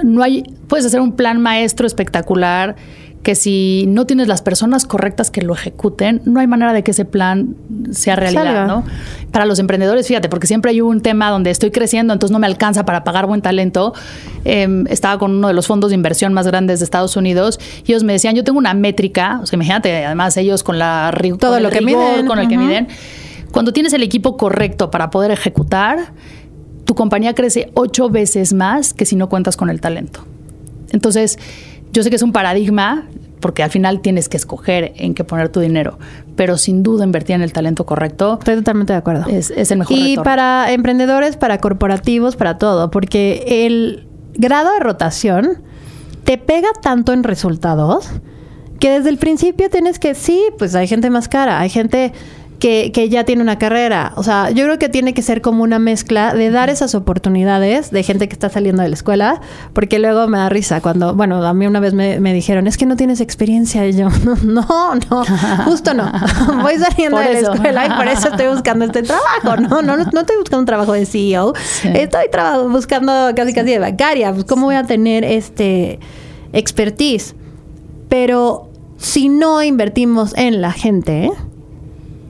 No 0.04 0.22
hay, 0.22 0.44
puedes 0.68 0.86
hacer 0.86 1.00
un 1.00 1.14
plan 1.14 1.40
maestro 1.40 1.88
espectacular 1.88 2.76
que 3.24 3.34
si 3.34 3.86
no 3.88 4.06
tienes 4.06 4.28
las 4.28 4.42
personas 4.42 4.86
correctas 4.86 5.32
que 5.32 5.42
lo 5.42 5.54
ejecuten, 5.54 6.22
no 6.26 6.42
hay 6.42 6.48
manera 6.48 6.74
de 6.74 6.84
que 6.84 6.92
ese 6.92 7.06
plan 7.06 7.56
sea 7.92 8.18
realidad, 8.18 8.68
¿no? 8.68 8.84
Para 9.32 9.46
los 9.46 9.60
emprendedores, 9.60 10.08
fíjate, 10.08 10.28
porque 10.30 10.48
siempre 10.48 10.72
hay 10.72 10.82
un 10.82 11.02
tema 11.02 11.30
donde 11.30 11.50
estoy 11.50 11.72
creciendo, 11.72 12.14
entonces 12.14 12.32
no 12.32 12.40
me 12.40 12.48
alcanza 12.48 12.86
para 12.86 13.06
pagar 13.06 13.26
buen 13.26 13.42
talento. 13.42 13.94
Em, 14.44 14.86
estaba 14.88 15.18
con 15.18 15.32
uno 15.32 15.48
de 15.48 15.54
los 15.54 15.66
fondos 15.66 15.92
de 15.92 15.96
inversión 15.96 16.34
más 16.34 16.46
grandes 16.48 16.80
de 16.80 16.86
Estados 16.86 17.16
Unidos 17.16 17.60
y 17.86 17.92
ellos 17.92 18.04
me 18.04 18.14
decían, 18.14 18.36
yo 18.36 18.44
tengo 18.44 18.60
una 18.60 18.74
métrica, 18.74 19.40
o 19.42 19.46
sea, 19.46 19.56
imagínate, 19.56 20.06
además 20.06 20.36
ellos 20.36 20.64
con 20.64 20.78
la 20.78 21.14
todo 21.40 21.60
lo 21.62 21.70
que 21.70 21.82
miden, 21.82 22.28
con 22.28 22.38
el 22.40 22.48
que 22.50 22.58
miden. 22.58 22.88
Cuando 23.52 23.74
tienes 23.74 23.94
el 23.94 24.04
equipo 24.04 24.38
correcto 24.38 24.92
para 24.92 25.10
poder 25.10 25.32
ejecutar, 25.32 26.12
tu 26.88 26.96
compañía 26.96 27.36
crece 27.36 27.70
ocho 27.74 28.10
veces 28.10 28.54
más 28.54 28.94
que 28.94 29.06
si 29.06 29.18
no 29.18 29.28
cuentas 29.28 29.58
con 29.58 29.70
el 29.70 29.82
talento. 29.82 30.22
Entonces, 30.92 31.38
yo 31.92 32.02
sé 32.02 32.10
que 32.10 32.16
es 32.16 32.22
un 32.22 32.32
paradigma, 32.32 33.08
porque 33.42 33.62
al 33.62 33.70
final 33.70 34.00
tienes 34.00 34.30
que 34.30 34.38
escoger 34.38 34.94
en 34.96 35.14
qué 35.14 35.26
poner 35.26 35.50
tu 35.50 35.60
dinero, 35.60 36.00
pero 36.38 36.58
sin 36.58 36.84
duda 36.84 37.04
invertir 37.04 37.36
en 37.36 37.42
el 37.42 37.52
talento 37.52 37.86
correcto. 37.86 38.38
Estoy 38.40 38.56
totalmente 38.56 38.94
de 38.94 39.00
acuerdo. 39.00 39.26
Es, 39.28 39.52
el 39.52 39.80
mejor. 39.80 39.98
Y 39.98 40.16
para 40.16 40.72
emprendedores, 40.72 41.36
para 41.36 41.58
corporativos, 41.60 42.38
para 42.38 42.58
todo, 42.58 42.90
porque 42.90 43.66
el 43.66 44.08
grado 44.36 44.72
de 44.74 44.80
rotación 44.80 45.62
te 46.24 46.38
pega 46.38 46.70
tanto 46.82 47.12
en 47.12 47.24
resultados 47.24 48.10
que 48.80 48.92
desde 48.92 49.10
el 49.10 49.18
principio 49.18 49.70
tienes 49.70 50.00
que, 50.00 50.16
sí, 50.16 50.42
pues 50.58 50.74
hay 50.74 50.88
gente 50.88 51.10
más 51.10 51.28
cara, 51.28 51.60
hay 51.60 51.70
gente 51.70 52.14
que, 52.60 52.92
que, 52.92 53.10
ya 53.10 53.24
tiene 53.24 53.42
una 53.42 53.58
carrera. 53.58 54.14
O 54.16 54.24
sea, 54.24 54.50
yo 54.50 54.64
creo 54.66 54.80
que 54.80 54.90
tiene 54.90 55.14
que 55.14 55.22
ser 55.22 55.42
como 55.42 55.64
una 55.64 55.80
mezcla 55.80 56.34
de 56.34 56.50
dar 56.50 56.70
esas 56.70 56.96
oportunidades 56.96 57.92
de 57.92 58.04
gente 58.04 58.28
que 58.28 58.34
está 58.34 58.50
saliendo 58.50 58.82
de 58.82 58.90
la 58.90 58.96
escuela, 58.96 59.42
porque 59.74 60.00
luego 60.00 60.28
me 60.28 60.38
da 60.38 60.50
risa 60.50 60.82
cuando, 60.82 61.14
bueno, 61.14 61.44
a 61.46 61.54
mí 61.54 61.68
una 61.68 61.80
vez 61.80 61.94
me, 61.94 62.20
me 62.20 62.34
dijeron, 62.34 62.68
es 62.68 62.78
que 62.78 62.86
no 62.86 62.96
tienes 62.96 63.22
experiencia. 63.22 63.88
Y 63.88 63.94
yo, 63.94 64.10
no, 64.44 64.96
no, 64.96 65.24
justo 65.66 65.94
no. 65.94 66.12
Voy 66.62 66.76
saliendo 66.76 67.18
de 67.20 67.42
la 67.42 67.54
escuela 67.54 67.86
y 67.86 67.90
por 67.92 68.08
eso 68.08 68.30
estoy 68.30 68.48
buscando 68.48 68.86
este 68.86 69.04
trabajo. 69.04 69.58
No, 69.58 69.82
no, 69.82 69.98
no, 69.98 70.20
estoy 70.20 70.38
buscando 70.38 70.60
un 70.60 70.66
trabajo 70.66 70.94
de 70.94 71.06
CEO. 71.06 71.54
Estoy 71.84 72.30
buscando 72.70 73.32
casi 73.36 73.54
casi 73.54 73.72
de 73.72 73.80
becaria. 73.80 74.34
Pues, 74.34 74.46
¿cómo 74.46 74.66
voy 74.68 74.76
a 74.76 74.84
tener 74.84 75.24
este 75.24 76.00
expertise? 76.54 77.36
Pero 78.10 78.70
si 78.98 79.30
no 79.30 79.62
invertimos 79.62 80.36
en 80.36 80.62
la 80.62 80.72
gente, 80.72 81.32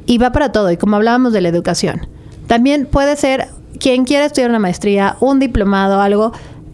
y 0.08 0.18
va 0.18 0.32
para 0.32 0.52
todo, 0.52 0.72
y 0.72 0.78
como 0.78 0.96
hablábamos 0.96 1.34
de 1.34 1.42
la 1.42 1.50
educación. 1.50 2.08
También 2.48 2.88
puede 2.88 3.16
ser 3.18 3.50
quien 3.80 4.06
quiera 4.06 4.26
estudiar 4.26 4.50
una 4.50 4.60
maestría, 4.60 5.18
un 5.20 5.40
diplomado, 5.40 6.02
algo, 6.02 6.32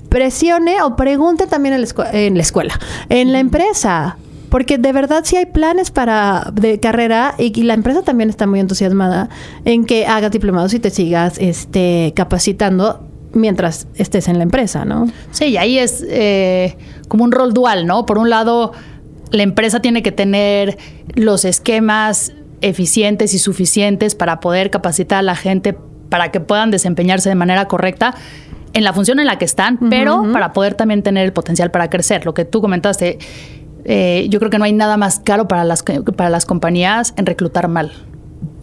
presione 0.08 0.82
o 0.84 0.96
pregunte 0.96 1.48
también 1.48 1.74
en 1.74 1.82
la, 1.82 2.42
escuela, 2.42 2.80
en 3.10 3.32
la 3.34 3.40
empresa. 3.40 4.18
Porque 4.50 4.78
de 4.78 4.94
verdad 4.94 5.22
sí 5.24 5.36
hay 5.36 5.48
planes 5.48 5.90
para 5.90 6.52
de 6.54 6.80
carrera 6.80 7.34
y, 7.40 7.64
la 7.64 7.74
empresa 7.74 8.04
también 8.04 8.30
está 8.30 8.46
muy 8.46 8.60
entusiasmada 8.60 9.30
en 9.66 9.84
que 9.84 10.06
hagas 10.06 10.30
diplomados 10.30 10.76
y 10.76 10.80
te 10.80 10.92
sigas 10.92 11.40
este, 11.40 12.14
capacitando 12.16 13.02
mientras 13.34 13.88
estés 13.96 14.28
en 14.28 14.38
la 14.38 14.44
empresa, 14.44 14.86
¿no? 14.86 15.08
Sí, 15.32 15.46
y 15.46 15.58
ahí 15.58 15.80
es 15.80 16.06
eh, 16.08 16.78
como 17.08 17.24
un 17.24 17.32
rol 17.32 17.52
dual, 17.56 17.88
¿no? 17.88 18.06
Por 18.06 18.20
un 18.20 18.30
lado, 18.30 18.74
la 19.32 19.42
empresa 19.42 19.80
tiene 19.82 20.04
que 20.04 20.12
tener 20.12 20.78
los 21.16 21.46
esquemas 21.46 22.32
eficientes 22.64 23.34
y 23.34 23.40
suficientes 23.40 24.16
para 24.16 24.40
poder 24.40 24.72
capacitar 24.72 25.20
a 25.20 25.22
la 25.22 25.36
gente 25.36 25.78
para 26.10 26.32
que 26.32 26.40
puedan 26.40 26.72
desempeñarse 26.72 27.30
de 27.30 27.36
manera 27.36 27.68
correcta 27.68 28.16
en 28.74 28.84
la 28.84 28.94
función 28.94 29.20
en 29.20 29.28
la 29.28 29.38
que 29.38 29.46
están, 29.46 29.78
pero 29.90 30.24
para 30.32 30.54
poder 30.54 30.74
también 30.74 31.04
tener 31.04 31.26
el 31.26 31.34
potencial 31.34 31.70
para 31.70 31.90
crecer. 31.90 32.26
Lo 32.26 32.34
que 32.34 32.44
tú 32.44 32.62
comentaste, 32.62 33.20
eh, 33.86 34.28
yo 34.30 34.40
creo 34.40 34.50
que 34.50 34.58
no 34.58 34.66
hay 34.66 34.74
nada 34.74 34.98
más 34.98 35.20
caro 35.20 35.48
para 35.48 35.64
las, 35.64 35.84
para 35.84 36.30
las 36.30 36.46
compañías 36.46 37.14
en 37.18 37.26
reclutar 37.26 37.68
mal. 37.68 37.92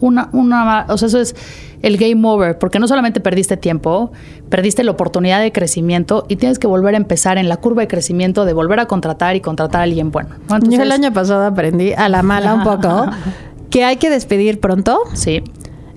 Una, 0.01 0.29
una, 0.33 0.85
o 0.89 0.97
sea, 0.97 1.07
eso 1.07 1.19
es 1.19 1.35
el 1.81 1.97
game 1.97 2.27
over, 2.27 2.57
porque 2.57 2.79
no 2.79 2.87
solamente 2.87 3.19
perdiste 3.19 3.55
tiempo, 3.55 4.11
perdiste 4.49 4.83
la 4.83 4.91
oportunidad 4.91 5.39
de 5.39 5.51
crecimiento 5.51 6.25
y 6.27 6.35
tienes 6.35 6.59
que 6.59 6.67
volver 6.67 6.95
a 6.95 6.97
empezar 6.97 7.37
en 7.37 7.49
la 7.49 7.57
curva 7.57 7.81
de 7.81 7.87
crecimiento 7.87 8.45
de 8.45 8.53
volver 8.53 8.79
a 8.79 8.85
contratar 8.87 9.35
y 9.35 9.41
contratar 9.41 9.81
a 9.81 9.83
alguien 9.83 10.11
bueno. 10.11 10.29
yo 10.67 10.81
el 10.81 10.91
año 10.91 11.13
pasado 11.13 11.45
aprendí 11.45 11.93
a 11.93 12.09
la 12.09 12.23
mala 12.23 12.53
un 12.53 12.63
poco 12.63 13.07
que 13.71 13.83
hay 13.83 13.97
que 13.97 14.09
despedir 14.11 14.59
pronto. 14.59 14.99
Sí. 15.13 15.43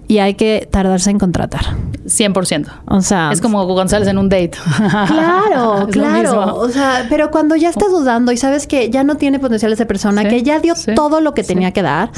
Y 0.06 0.18
hay 0.18 0.34
que 0.34 0.68
tardarse 0.70 1.10
en 1.10 1.18
contratar. 1.18 1.76
100%. 2.04 2.66
O 2.86 3.00
sea, 3.00 3.30
es 3.32 3.40
como 3.40 3.66
González 3.66 4.08
en 4.08 4.18
un 4.18 4.28
date. 4.28 4.52
Claro, 5.06 5.88
claro. 5.90 6.56
O 6.56 6.68
sea, 6.68 7.06
pero 7.08 7.30
cuando 7.30 7.56
ya 7.56 7.70
estás 7.70 7.90
dudando 7.90 8.30
y 8.32 8.36
sabes 8.36 8.66
que 8.66 8.90
ya 8.90 9.04
no 9.04 9.16
tiene 9.16 9.38
potencial 9.38 9.72
esa 9.72 9.86
persona, 9.86 10.24
que 10.24 10.42
ya 10.42 10.60
dio 10.60 10.74
todo 10.94 11.20
lo 11.20 11.34
que 11.34 11.42
tenía 11.42 11.72
que 11.72 11.82
dar, 11.82 12.10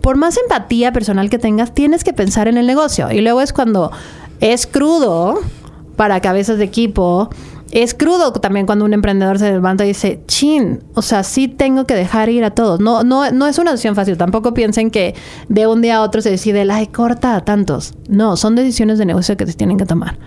por 0.00 0.16
más 0.16 0.36
empatía 0.38 0.92
personal 0.92 1.30
que 1.30 1.38
tengas, 1.38 1.72
tienes 1.72 2.04
que 2.04 2.12
pensar 2.12 2.48
en 2.48 2.56
el 2.56 2.66
negocio. 2.66 3.10
Y 3.10 3.20
luego 3.20 3.40
es 3.42 3.52
cuando 3.52 3.92
es 4.40 4.66
crudo 4.66 5.40
para 5.96 6.20
cabezas 6.20 6.58
de 6.58 6.64
equipo 6.64 7.30
es 7.72 7.94
crudo 7.94 8.32
también 8.32 8.66
cuando 8.66 8.84
un 8.84 8.92
emprendedor 8.92 9.38
se 9.38 9.50
levanta 9.50 9.84
y 9.84 9.88
dice, 9.88 10.20
chin, 10.26 10.80
o 10.94 11.02
sea, 11.02 11.22
sí 11.24 11.48
tengo 11.48 11.84
que 11.84 11.94
dejar 11.94 12.28
ir 12.28 12.44
a 12.44 12.50
todos. 12.50 12.80
No, 12.80 13.02
no, 13.02 13.30
no 13.32 13.46
es 13.46 13.58
una 13.58 13.72
decisión 13.72 13.94
fácil. 13.94 14.16
Tampoco 14.16 14.54
piensen 14.54 14.90
que 14.90 15.14
de 15.48 15.66
un 15.66 15.82
día 15.82 15.96
a 15.96 16.02
otro 16.02 16.22
se 16.22 16.30
decide, 16.30 16.66
ay, 16.70 16.86
corta 16.86 17.34
a 17.34 17.44
tantos. 17.44 17.94
No, 18.08 18.36
son 18.36 18.54
decisiones 18.54 18.98
de 18.98 19.06
negocio 19.06 19.36
que 19.36 19.46
se 19.46 19.54
tienen 19.54 19.78
que 19.78 19.86
tomar. 19.86 20.18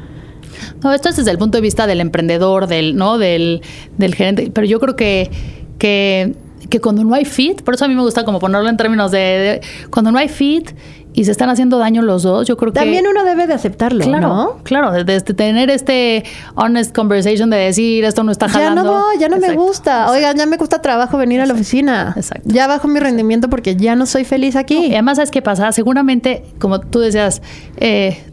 No, 0.84 0.94
esto 0.94 1.10
es 1.10 1.16
desde 1.16 1.32
el 1.32 1.38
punto 1.38 1.58
de 1.58 1.62
vista 1.62 1.88
del 1.88 2.02
emprendedor, 2.02 2.68
del, 2.68 2.96
¿no? 2.96 3.18
Del, 3.18 3.62
del 3.98 4.16
gerente. 4.16 4.52
Pero 4.54 4.68
yo 4.68 4.80
creo 4.80 4.96
que, 4.98 5.32
que, 5.78 6.36
que 6.70 6.82
cuando 6.82 7.06
no 7.06 7.16
hay 7.16 7.24
fit, 7.24 7.62
por 7.62 7.74
eso 7.74 7.86
a 7.86 7.88
mí 7.88 7.96
me 7.96 8.02
gusta 8.02 8.26
como 8.26 8.40
ponerlo 8.40 8.68
en 8.70 8.76
términos 8.76 9.12
de 9.12 9.62
cuando 9.90 10.12
no 10.12 10.18
hay 10.18 10.28
fit, 10.28 10.72
y 11.14 11.26
se 11.26 11.32
están 11.32 11.50
haciendo 11.50 11.80
daño 11.80 12.02
los 12.02 12.24
dos, 12.24 12.48
yo 12.48 12.56
creo 12.56 12.72
que... 12.72 12.80
También 12.80 13.06
uno 13.08 13.24
debe 13.24 13.48
de 13.48 13.54
aceptarlo, 13.54 14.06
claro, 14.06 14.28
¿no? 14.28 14.58
Claro, 14.64 14.92
de, 14.92 15.22
tener 15.22 15.70
este 15.70 16.24
honest 16.56 16.96
conversation 16.96 17.50
de 17.50 17.58
decir 17.58 18.06
esto 18.06 18.24
no 18.24 18.32
está 18.32 18.48
jalando. 18.48 18.84
Ya 18.84 18.90
no, 18.90 19.20
ya 19.20 19.30
no 19.30 19.38
me 19.38 19.54
gusta. 19.54 20.10
Oigan, 20.12 20.38
ya 20.38 20.46
me 20.46 20.58
cuesta 20.58 20.82
trabajo 20.82 21.18
venir 21.18 21.42
a 21.42 21.46
la 21.46 21.54
oficina. 21.54 22.14
Exacto. 22.16 22.48
Ya 22.48 22.68
bajo 22.68 22.88
mi 22.88 23.00
rendimiento 23.00 23.50
porque 23.50 23.76
ya 23.76 23.96
no 23.96 24.06
soy 24.06 24.24
feliz 24.24 24.56
aquí. 24.56 24.86
y 24.86 24.94
además, 24.94 25.18
¿sabes 25.18 25.32
qué 25.32 25.42
pasa? 25.42 25.72
Seguramente, 25.72 26.46
como 26.60 26.80
tú 26.80 27.00
decías, 27.00 27.42
eh, 27.78 28.24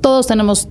todos 0.00 0.26
tenemos 0.26 0.68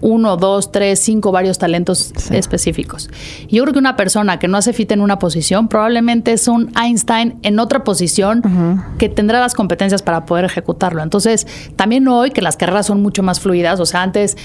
uno, 0.00 0.36
dos, 0.36 0.72
tres, 0.72 1.00
cinco, 1.00 1.32
varios 1.32 1.58
talentos 1.58 2.12
específicos. 2.30 3.10
yo 3.48 3.62
creo 3.62 3.72
que 3.72 3.78
una 3.78 3.96
persona 3.96 4.38
que 4.38 4.48
no 4.48 4.56
hace 4.56 4.72
fit 4.72 4.90
en 4.92 5.00
una 5.00 5.18
posición 5.18 5.68
probablemente 5.68 6.32
es 6.32 6.48
un 6.48 6.70
Einstein 6.80 7.38
en 7.42 7.58
otra 7.58 7.84
posición 7.84 8.42
que 8.98 9.08
tendrá 9.08 9.40
las 9.40 9.54
competencias 9.54 10.02
para 10.02 10.26
poder 10.26 10.44
ejecutarlo. 10.44 11.02
Entonces, 11.02 11.46
también 11.76 12.06
hoy 12.08 12.30
que 12.30 12.42
las 12.42 12.56
carreras 12.56 12.86
son 12.86 13.02
mucho 13.02 13.22
más 13.22 13.40
fluidas, 13.40 13.80
o 13.80 13.86
sea, 13.86 14.02
antes 14.02 14.36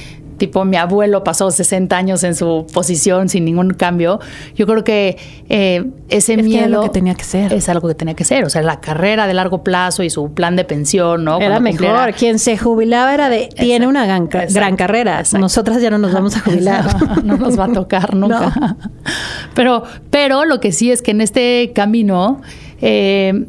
tipo 0.47 0.65
mi 0.65 0.75
abuelo 0.75 1.23
pasó 1.23 1.51
60 1.51 1.95
años 1.95 2.21
en 2.25 2.35
su 2.35 2.67
posición 2.73 3.29
sin 3.29 3.45
ningún 3.45 3.71
cambio. 3.71 4.19
Yo 4.55 4.67
creo 4.67 4.83
que 4.83 5.17
eh, 5.47 5.85
ese 6.09 6.35
miedo 6.35 6.65
es 6.65 6.65
algo 6.65 6.83
que 6.83 6.89
tenía 6.89 7.15
que 7.15 7.23
ser. 7.23 7.53
Es 7.53 7.69
algo 7.69 7.87
que 7.87 7.95
tenía 7.95 8.13
que 8.13 8.25
ser. 8.25 8.43
O 8.43 8.49
sea, 8.49 8.61
la 8.61 8.81
carrera 8.81 9.25
de 9.25 9.33
largo 9.33 9.63
plazo 9.63 10.03
y 10.03 10.09
su 10.09 10.33
plan 10.33 10.57
de 10.57 10.65
pensión, 10.65 11.23
¿no? 11.23 11.39
Era 11.39 11.61
mejor. 11.61 12.13
Quien 12.13 12.39
se 12.39 12.57
jubilaba 12.57 13.13
era 13.13 13.29
de 13.29 13.47
tiene 13.55 13.87
una 13.87 14.05
gran, 14.05 14.27
gran 14.27 14.75
carrera. 14.75 15.23
Nosotras 15.39 15.81
ya 15.81 15.89
no 15.89 15.97
nos 15.97 16.11
vamos 16.11 16.35
a 16.35 16.41
jubilar. 16.41 16.85
no 17.23 17.37
nos 17.37 17.57
va 17.57 17.65
a 17.65 17.71
tocar 17.71 18.13
nunca. 18.15 18.75
Pero, 19.55 19.83
pero 20.09 20.45
lo 20.45 20.59
que 20.59 20.71
sí 20.71 20.91
es 20.91 21.03
que 21.03 21.11
en 21.11 21.21
este 21.21 21.73
camino 21.75 22.41
eh, 22.81 23.45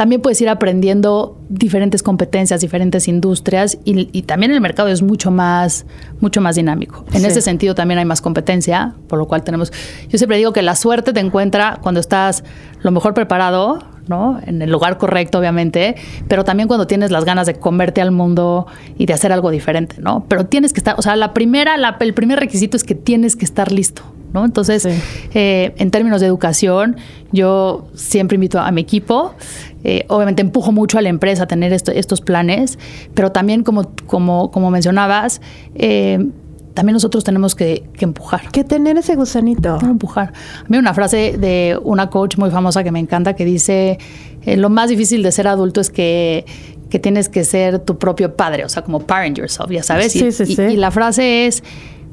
también 0.00 0.22
puedes 0.22 0.40
ir 0.40 0.48
aprendiendo 0.48 1.36
diferentes 1.50 2.02
competencias, 2.02 2.62
diferentes 2.62 3.06
industrias 3.06 3.76
y, 3.84 4.22
también 4.22 4.50
el 4.50 4.62
mercado 4.62 4.88
es 4.88 5.02
mucho 5.02 5.30
más, 5.30 5.84
mucho 6.20 6.40
más 6.40 6.56
dinámico. 6.56 7.04
En 7.12 7.26
ese 7.26 7.42
sentido 7.42 7.74
también 7.74 7.98
hay 7.98 8.06
más 8.06 8.22
competencia, 8.22 8.94
por 9.08 9.18
lo 9.18 9.28
cual 9.28 9.44
tenemos, 9.44 9.70
yo 10.08 10.16
siempre 10.16 10.38
digo 10.38 10.54
que 10.54 10.62
la 10.62 10.74
suerte 10.74 11.12
te 11.12 11.20
encuentra 11.20 11.80
cuando 11.82 12.00
estás 12.00 12.44
lo 12.80 12.92
mejor 12.92 13.12
preparado, 13.12 13.80
¿no? 14.08 14.40
En 14.46 14.62
el 14.62 14.70
lugar 14.70 14.96
correcto, 14.96 15.38
obviamente, 15.38 15.96
pero 16.28 16.44
también 16.44 16.66
cuando 16.66 16.86
tienes 16.86 17.10
las 17.10 17.26
ganas 17.26 17.46
de 17.46 17.56
converte 17.56 18.00
al 18.00 18.10
mundo 18.10 18.68
y 18.96 19.04
de 19.04 19.12
hacer 19.12 19.32
algo 19.32 19.50
diferente, 19.50 19.96
¿no? 19.98 20.24
Pero 20.28 20.46
tienes 20.46 20.72
que 20.72 20.80
estar, 20.80 20.94
o 20.98 21.02
sea, 21.02 21.14
la 21.14 21.34
primera, 21.34 21.74
el 22.00 22.14
primer 22.14 22.40
requisito 22.40 22.78
es 22.78 22.84
que 22.84 22.94
tienes 22.94 23.36
que 23.36 23.44
estar 23.44 23.70
listo. 23.70 24.02
¿No? 24.32 24.44
Entonces, 24.44 24.86
eh, 25.34 25.74
en 25.76 25.90
términos 25.90 26.20
de 26.20 26.28
educación, 26.28 26.96
yo 27.32 27.88
siempre 27.94 28.36
invito 28.36 28.60
a 28.60 28.70
mi 28.70 28.80
equipo 28.80 29.34
eh, 29.82 30.04
obviamente 30.08 30.42
empujo 30.42 30.72
mucho 30.72 30.98
a 30.98 31.02
la 31.02 31.08
empresa 31.08 31.44
a 31.44 31.46
tener 31.46 31.72
estos 31.72 32.20
planes, 32.20 32.78
pero 33.14 33.32
también 33.32 33.62
como, 33.62 33.90
como, 34.06 34.50
como 34.50 34.70
mencionabas, 34.70 35.40
eh, 35.74 36.26
también 36.74 36.94
nosotros 36.94 37.24
tenemos 37.24 37.54
que, 37.54 37.84
empujar. 37.98 38.50
Que 38.52 38.62
tener 38.62 38.98
ese 38.98 39.16
gusanito. 39.16 39.78
empujar. 39.82 40.32
A 40.64 40.68
mí 40.68 40.76
una 40.76 40.92
frase 40.92 41.36
de 41.38 41.78
una 41.82 42.10
coach 42.10 42.36
muy 42.36 42.50
famosa 42.50 42.84
que 42.84 42.92
me 42.92 42.98
encanta 42.98 43.34
que 43.34 43.44
dice, 43.44 43.98
eh, 44.44 44.56
lo 44.56 44.68
más 44.68 44.90
difícil 44.90 45.22
de 45.22 45.32
ser 45.32 45.48
adulto 45.48 45.80
es 45.80 45.88
que, 45.88 46.44
que, 46.90 46.98
tienes 46.98 47.28
que 47.28 47.44
ser 47.44 47.78
tu 47.80 47.98
propio 47.98 48.36
padre, 48.36 48.64
o 48.64 48.68
sea, 48.68 48.82
como 48.82 49.00
parent 49.00 49.38
yourself, 49.38 49.70
ya 49.70 49.82
sabes. 49.82 50.12
Sí, 50.12 50.30
sí, 50.30 50.46
sí. 50.46 50.62
y, 50.62 50.76
la 50.76 50.90
frase 50.90 51.46
es, 51.46 51.62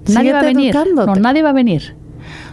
nadie 0.07 0.31
va 0.31 0.39
a 0.39 0.43
venir. 0.43 0.73
No, 0.95 1.15
nadie 1.15 1.43
va 1.43 1.49
a 1.49 1.53
venir. 1.53 1.95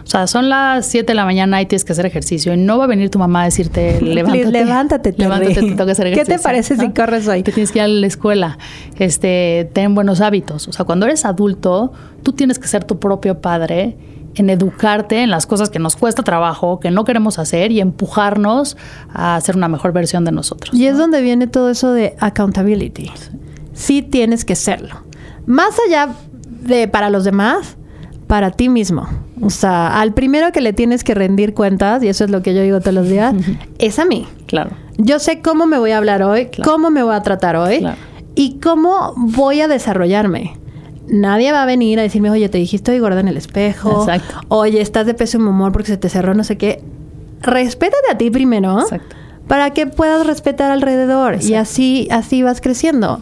O 0.05 0.07
sea, 0.07 0.27
son 0.27 0.49
las 0.49 0.85
7 0.85 1.07
de 1.07 1.15
la 1.15 1.25
mañana 1.25 1.59
y 1.63 1.65
tienes 1.65 1.83
que 1.83 1.93
hacer 1.93 2.05
ejercicio 2.05 2.53
y 2.53 2.57
no 2.57 2.77
va 2.77 2.83
a 2.83 2.87
venir 2.87 3.09
tu 3.09 3.17
mamá 3.17 3.41
a 3.41 3.45
decirte, 3.45 3.99
levántate. 4.01 4.51
levántate, 4.51 5.15
levántate, 5.17 5.55
te 5.55 5.61
tengo 5.61 5.85
que 5.85 5.91
hacer 5.91 6.07
ejercicio. 6.07 6.35
¿Qué 6.35 6.37
te 6.37 6.43
parece 6.43 6.77
si 6.77 6.89
corres 6.91 7.27
hoy? 7.27 7.41
Que 7.41 7.51
tienes 7.51 7.71
que 7.71 7.79
ir 7.79 7.85
a 7.85 7.87
la 7.87 8.05
escuela. 8.05 8.59
Este, 8.99 9.69
ten 9.73 9.95
buenos 9.95 10.21
hábitos. 10.21 10.67
O 10.67 10.73
sea, 10.73 10.85
cuando 10.85 11.07
eres 11.07 11.25
adulto, 11.25 11.91
tú 12.21 12.33
tienes 12.33 12.59
que 12.59 12.67
ser 12.67 12.83
tu 12.83 12.99
propio 12.99 13.41
padre 13.41 13.97
en 14.35 14.49
educarte 14.49 15.23
en 15.23 15.31
las 15.31 15.47
cosas 15.47 15.69
que 15.69 15.79
nos 15.79 15.95
cuesta 15.95 16.21
trabajo, 16.21 16.79
que 16.79 16.91
no 16.91 17.03
queremos 17.03 17.39
hacer 17.39 17.71
y 17.71 17.79
empujarnos 17.79 18.77
a 19.11 19.35
hacer 19.35 19.55
una 19.55 19.69
mejor 19.69 19.91
versión 19.91 20.23
de 20.23 20.31
nosotros. 20.31 20.75
Y 20.75 20.85
es 20.85 20.97
donde 20.97 21.21
viene 21.21 21.47
todo 21.47 21.69
eso 21.69 21.93
de 21.93 22.15
accountability. 22.19 23.11
Sí 23.73 24.01
tienes 24.03 24.45
que 24.45 24.55
serlo. 24.55 25.03
Más 25.45 25.75
allá 25.87 26.09
de 26.61 26.87
para 26.87 27.09
los 27.09 27.23
demás, 27.23 27.77
para 28.27 28.51
ti 28.51 28.69
mismo. 28.69 29.07
O 29.41 29.49
sea, 29.49 29.99
al 29.99 30.13
primero 30.13 30.51
que 30.51 30.61
le 30.61 30.73
tienes 30.73 31.03
que 31.03 31.13
rendir 31.13 31.53
cuentas, 31.53 32.03
y 32.03 32.07
eso 32.07 32.23
es 32.23 32.31
lo 32.31 32.41
que 32.41 32.53
yo 32.53 32.61
digo 32.61 32.79
todos 32.79 32.93
los 32.93 33.09
días, 33.09 33.35
es 33.79 33.99
a 33.99 34.05
mí. 34.05 34.27
Claro. 34.47 34.71
Yo 34.97 35.19
sé 35.19 35.41
cómo 35.41 35.65
me 35.65 35.77
voy 35.77 35.91
a 35.91 35.97
hablar 35.97 36.23
hoy, 36.23 36.49
cómo 36.63 36.89
me 36.89 37.03
voy 37.03 37.15
a 37.15 37.21
tratar 37.21 37.55
hoy 37.55 37.85
y 38.33 38.59
cómo 38.59 39.13
voy 39.15 39.61
a 39.61 39.67
desarrollarme. 39.67 40.57
Nadie 41.07 41.51
va 41.51 41.63
a 41.63 41.65
venir 41.65 41.99
a 41.99 42.01
decirme, 42.01 42.31
oye, 42.31 42.49
te 42.49 42.57
dijiste 42.57 42.91
hoy 42.91 42.99
gorda 42.99 43.19
en 43.19 43.27
el 43.27 43.37
espejo. 43.37 43.99
Exacto. 43.99 44.41
Oye, 44.47 44.81
estás 44.81 45.05
de 45.05 45.13
peso 45.13 45.37
pésimo 45.37 45.51
humor 45.51 45.71
porque 45.71 45.87
se 45.87 45.97
te 45.97 46.09
cerró 46.09 46.33
no 46.33 46.43
sé 46.43 46.57
qué. 46.57 46.81
Respétate 47.41 48.09
a 48.11 48.17
ti 48.17 48.31
primero. 48.31 48.79
Exacto. 48.79 49.15
Para 49.47 49.69
que 49.71 49.85
puedas 49.85 50.25
respetar 50.25 50.71
alrededor. 50.71 51.43
Y 51.43 51.53
así, 51.53 52.07
así 52.09 52.41
vas 52.41 52.61
creciendo. 52.61 53.21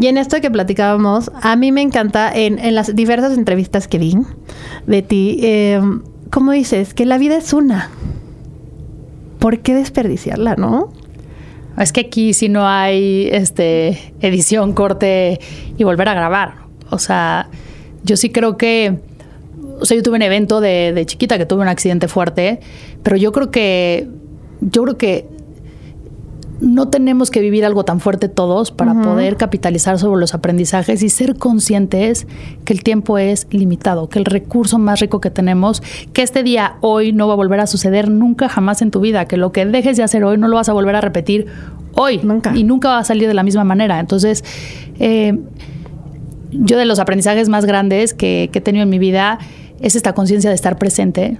Y 0.00 0.06
en 0.08 0.18
esto 0.18 0.40
que 0.40 0.50
platicábamos, 0.50 1.30
a 1.40 1.56
mí 1.56 1.72
me 1.72 1.80
encanta 1.80 2.30
en, 2.34 2.74
las 2.74 2.94
diversas 2.94 3.36
entrevistas 3.36 3.88
que 3.88 3.98
vi 3.98 4.16
de 4.86 5.02
ti, 5.02 5.38
eh, 5.42 5.80
¿cómo 6.30 6.52
dices? 6.52 6.92
Que 6.94 7.06
la 7.06 7.18
vida 7.18 7.36
es 7.36 7.52
una. 7.52 7.90
¿Por 9.38 9.60
qué 9.60 9.74
desperdiciarla, 9.74 10.56
no? 10.56 10.92
Es 11.78 11.92
que 11.92 12.00
aquí 12.00 12.32
si 12.32 12.48
no 12.48 12.66
hay 12.66 13.28
este 13.30 14.12
edición, 14.20 14.72
corte 14.72 15.38
y 15.76 15.84
volver 15.84 16.08
a 16.08 16.14
grabar. 16.14 16.54
O 16.90 16.98
sea, 16.98 17.48
yo 18.02 18.16
sí 18.16 18.30
creo 18.30 18.56
que. 18.56 18.98
O 19.78 19.84
sea, 19.84 19.96
yo 19.96 20.02
tuve 20.02 20.16
un 20.16 20.22
evento 20.22 20.60
de, 20.60 20.92
de 20.94 21.04
chiquita 21.04 21.36
que 21.36 21.44
tuve 21.44 21.62
un 21.62 21.68
accidente 21.68 22.08
fuerte, 22.08 22.60
pero 23.02 23.16
yo 23.16 23.30
creo 23.32 23.50
que. 23.50 24.08
Yo 24.62 24.84
creo 24.84 24.96
que 24.96 25.35
no 26.60 26.88
tenemos 26.88 27.30
que 27.30 27.40
vivir 27.40 27.64
algo 27.64 27.84
tan 27.84 28.00
fuerte 28.00 28.28
todos 28.28 28.70
para 28.70 28.94
poder 28.94 29.36
capitalizar 29.36 29.98
sobre 29.98 30.20
los 30.20 30.34
aprendizajes 30.34 31.02
y 31.02 31.08
ser 31.10 31.36
conscientes 31.36 32.26
que 32.64 32.72
el 32.72 32.82
tiempo 32.82 33.18
es 33.18 33.46
limitado, 33.50 34.08
que 34.08 34.18
el 34.18 34.24
recurso 34.24 34.78
más 34.78 35.00
rico 35.00 35.20
que 35.20 35.30
tenemos, 35.30 35.82
que 36.12 36.22
este 36.22 36.42
día 36.42 36.76
hoy 36.80 37.12
no 37.12 37.26
va 37.28 37.34
a 37.34 37.36
volver 37.36 37.60
a 37.60 37.66
suceder 37.66 38.10
nunca 38.10 38.48
jamás 38.48 38.80
en 38.80 38.90
tu 38.90 39.00
vida, 39.00 39.26
que 39.26 39.36
lo 39.36 39.52
que 39.52 39.66
dejes 39.66 39.96
de 39.96 40.02
hacer 40.02 40.24
hoy 40.24 40.38
no 40.38 40.48
lo 40.48 40.56
vas 40.56 40.68
a 40.68 40.72
volver 40.72 40.96
a 40.96 41.00
repetir 41.00 41.46
hoy 41.94 42.20
y 42.54 42.64
nunca 42.64 42.88
va 42.88 42.98
a 42.98 43.04
salir 43.04 43.28
de 43.28 43.34
la 43.34 43.42
misma 43.42 43.64
manera. 43.64 44.00
Entonces, 44.00 44.44
eh, 44.98 45.38
yo 46.52 46.78
de 46.78 46.84
los 46.86 46.98
aprendizajes 46.98 47.48
más 47.48 47.66
grandes 47.66 48.14
que, 48.14 48.48
que 48.52 48.60
he 48.60 48.62
tenido 48.62 48.84
en 48.84 48.90
mi 48.90 48.98
vida 48.98 49.38
es 49.80 49.94
esta 49.94 50.14
conciencia 50.14 50.50
de 50.50 50.56
estar 50.56 50.78
presente, 50.78 51.38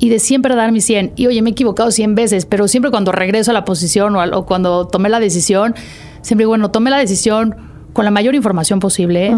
y 0.00 0.08
de 0.08 0.18
siempre 0.18 0.56
dar 0.56 0.72
mi 0.72 0.80
100. 0.80 1.12
Y 1.14 1.26
oye, 1.26 1.42
me 1.42 1.50
he 1.50 1.52
equivocado 1.52 1.90
100 1.90 2.14
veces, 2.14 2.46
pero 2.46 2.66
siempre 2.66 2.90
cuando 2.90 3.12
regreso 3.12 3.50
a 3.50 3.54
la 3.54 3.64
posición 3.64 4.16
o, 4.16 4.46
cuando 4.46 4.88
tomé 4.88 5.10
la 5.10 5.20
decisión, 5.20 5.74
siempre 6.22 6.46
bueno, 6.46 6.70
tomé 6.70 6.90
la 6.90 6.96
decisión 6.96 7.54
con 7.92 8.06
la 8.06 8.10
mayor 8.10 8.34
información 8.34 8.80
posible, 8.80 9.30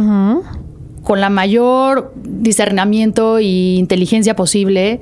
con 1.02 1.20
la 1.20 1.30
mayor 1.30 2.14
discernimiento 2.24 3.38
e 3.38 3.44
inteligencia 3.44 4.36
posible. 4.36 5.00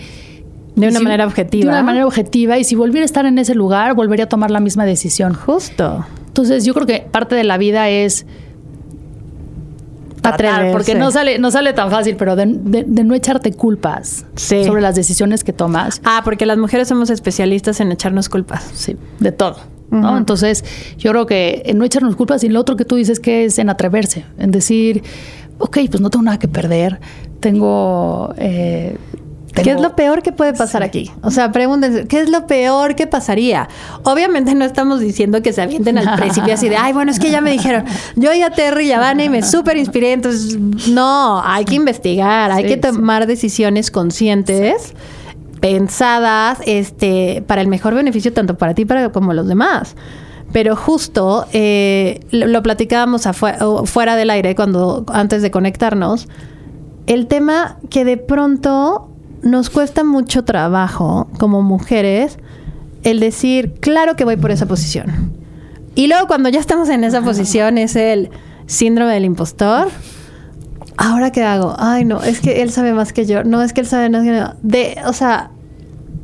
De 0.76 0.88
una 0.88 1.00
manera 1.00 1.26
objetiva. 1.26 1.73
De 1.73 1.79
una 1.79 1.83
manera 1.83 2.07
objetiva. 2.07 2.57
Y 2.59 2.64
si 2.64 2.75
volviera 2.75 3.02
a 3.02 3.07
estar 3.07 3.26
en 3.26 3.38
ese 3.38 3.55
lugar, 3.55 3.95
volvería 3.95 4.25
a 4.25 4.29
tomar 4.29 4.50
la 4.50 4.61
misma 4.61 4.87
decisión. 4.87 5.35
Justo. 5.35 6.07
Entonces, 6.29 6.64
yo 6.64 6.73
creo 6.73 6.87
que 6.87 7.00
parte 7.00 7.35
de 7.35 7.45
la 7.45 7.59
vida 7.59 7.90
es 7.90 8.25
porque 10.73 10.95
no 10.95 11.11
sale, 11.11 11.39
no 11.39 11.50
sale 11.50 11.73
tan 11.73 11.91
fácil, 11.91 12.17
pero 12.17 12.37
de, 12.37 12.47
no 12.47 13.15
echarte 13.15 13.53
culpas 13.53 14.25
sobre 14.35 14.81
las 14.81 14.95
decisiones 14.95 15.45
que 15.45 15.53
tomas. 15.53 16.00
Ah, 16.05 16.23
porque 16.25 16.47
las 16.47 16.59
mujeres 16.59 16.89
somos 16.89 17.11
especialistas 17.11 17.81
en 17.81 17.93
echarnos 17.93 18.29
culpas. 18.29 18.65
Sí, 18.75 18.97
de 19.19 19.33
todo. 19.33 19.57
¿no? 19.91 20.17
Entonces, 20.17 20.65
yo 20.99 21.11
creo 21.11 21.27
que 21.27 21.62
en 21.67 21.79
no 21.79 21.85
echarnos 21.85 22.15
culpas 22.15 22.45
y 22.45 22.49
lo 22.49 22.61
otro 22.61 22.77
que 22.77 22.85
tú 22.85 22.97
dices 22.97 23.19
que 23.19 23.45
es 23.45 23.59
en 23.59 23.71
atreverse, 23.71 24.25
en 24.39 24.53
decir, 24.53 25.03
ok, 25.59 25.79
pues 25.91 26.00
no 26.00 26.11
tengo 26.11 26.25
nada 26.25 26.39
que 26.39 26.49
perder, 26.49 27.00
tengo... 27.41 28.35
Eh, 28.39 28.97
¿Qué 29.54 29.71
es 29.71 29.80
lo 29.80 29.97
peor 29.97 30.23
que 30.23 30.33
puede 30.33 30.54
pasar 30.54 30.83
aquí? 30.83 31.11
O 31.23 31.30
sea, 31.30 31.52
pregúntense, 31.52 32.07
¿qué 32.07 32.21
es 32.21 32.30
lo 32.30 32.47
peor 32.47 32.95
que 32.95 33.07
pasaría? 33.07 33.69
Obviamente 34.04 34.54
no 34.54 34.64
estamos 34.64 35.00
diciendo 35.00 35.42
que 35.42 35.52
se 35.52 35.62
avienten 35.62 35.99
al 35.99 36.16
principio 36.16 36.54
así 36.54 36.69
de, 36.69 36.76
ay, 36.76 36.92
bueno, 36.92 37.11
es 37.11 37.19
que 37.19 37.30
ya 37.30 37.40
me 37.40 37.50
dijeron, 37.50 37.85
yo 38.16 38.33
ya 38.33 38.50
Terry 38.50 38.87
y 38.87 38.92
Habana 38.92 39.25
y 39.25 39.28
me 39.28 39.42
súper 39.42 39.76
inspiré, 39.76 40.12
entonces, 40.12 40.59
no, 40.88 41.42
hay 41.45 41.64
que 41.64 41.75
investigar, 41.75 42.50
hay 42.50 42.64
que 42.64 42.76
tomar 42.76 43.26
decisiones 43.26 43.90
conscientes. 43.90 44.95
pensadas 45.61 46.59
este 46.64 47.45
para 47.47 47.61
el 47.61 47.69
mejor 47.69 47.95
beneficio 47.95 48.33
tanto 48.33 48.57
para 48.57 48.73
ti 48.73 48.87
para 48.87 49.12
como 49.12 49.35
los 49.35 49.47
demás 49.47 49.95
pero 50.52 50.75
justo 50.75 51.47
eh, 51.52 52.21
lo, 52.30 52.62
platicábamos 52.62 53.28
fuera 53.85 54.16
del 54.16 54.30
aire 54.30 54.54
cuando 54.54 55.04
antes 55.09 55.42
de 55.42 55.50
conectarnos 55.50 56.28
el 57.07 57.26
tema 57.26 57.78
que 57.88 58.04
de 58.04 58.16
pronto 58.16 59.10
nos 59.42 59.70
cuesta 59.70 60.04
mucho 60.04 60.44
trabajo 60.44 61.28
como 61.38 61.62
mujeres 61.62 62.38
el 63.02 63.20
decir, 63.20 63.75
claro 63.80 64.16
que 64.16 64.25
voy 64.25 64.37
por 64.37 64.50
esa 64.50 64.66
posición. 64.66 65.32
Y 65.94 66.06
luego 66.06 66.26
cuando 66.26 66.49
ya 66.49 66.61
estamos 66.61 66.88
en 66.88 67.04
esa 67.04 67.23
posición 67.23 67.78
es 67.78 67.97
el 67.97 68.30
síndrome 68.66 69.14
del 69.14 69.25
impostor. 69.25 69.88
Ahora 70.97 71.32
qué 71.32 71.42
hago? 71.42 71.75
Ay, 71.78 72.04
no, 72.04 72.23
es 72.23 72.40
que 72.40 72.62
él 72.62 72.70
sabe 72.70 72.92
más 72.92 73.12
que 73.12 73.26
yo. 73.26 73.42
No, 73.44 73.62
es 73.62 73.73
que 73.73 73.80
él 73.80 73.87
sabe 73.87 74.11
más 74.11 74.23
que 74.23 74.37
yo. 74.37 74.52
De, 74.62 74.97
o 75.06 75.12
sea, 75.12 75.50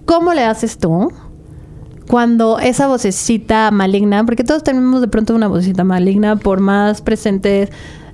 ¿cómo 0.05 0.35
le 0.35 0.45
haces 0.45 0.79
tú 0.79 1.13
cuando 2.07 2.59
esa 2.61 2.87
vocecita 2.87 3.71
maligna, 3.71 4.25
porque 4.25 4.45
todos 4.45 4.63
tenemos 4.63 5.01
de 5.01 5.09
pronto 5.09 5.35
una 5.35 5.49
vocecita 5.49 5.83
maligna, 5.83 6.37
por 6.37 6.61
más 6.61 7.03
presentes 7.03 7.71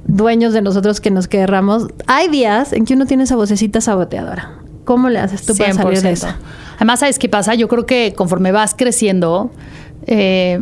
dueños 0.07 0.53
de 0.53 0.63
nosotros 0.63 1.01
que 1.01 1.11
nos 1.11 1.29
querramos, 1.29 1.89
hay 2.07 2.29
días 2.29 2.73
en 2.73 2.85
que 2.85 2.95
uno 2.95 3.07
tiene 3.07 3.25
esa 3.25 3.37
vocecita 3.37 3.81
saboteadora. 3.81 4.62
¿Cómo 4.85 5.09
le 5.09 5.19
haces 5.19 5.45
tú 5.47 5.57
para 5.57 5.73
salir 5.73 6.01
de 6.01 6.13
eso? 6.13 6.29
Además, 6.77 7.01
¿sabes 7.01 7.19
qué 7.19 7.29
pasa? 7.29 7.55
Yo 7.55 7.69
creo 7.69 7.87
que 7.87 8.15
conforme 8.17 8.51
vas 8.51 8.75
creciendo, 8.77 9.51
eh, 10.07 10.61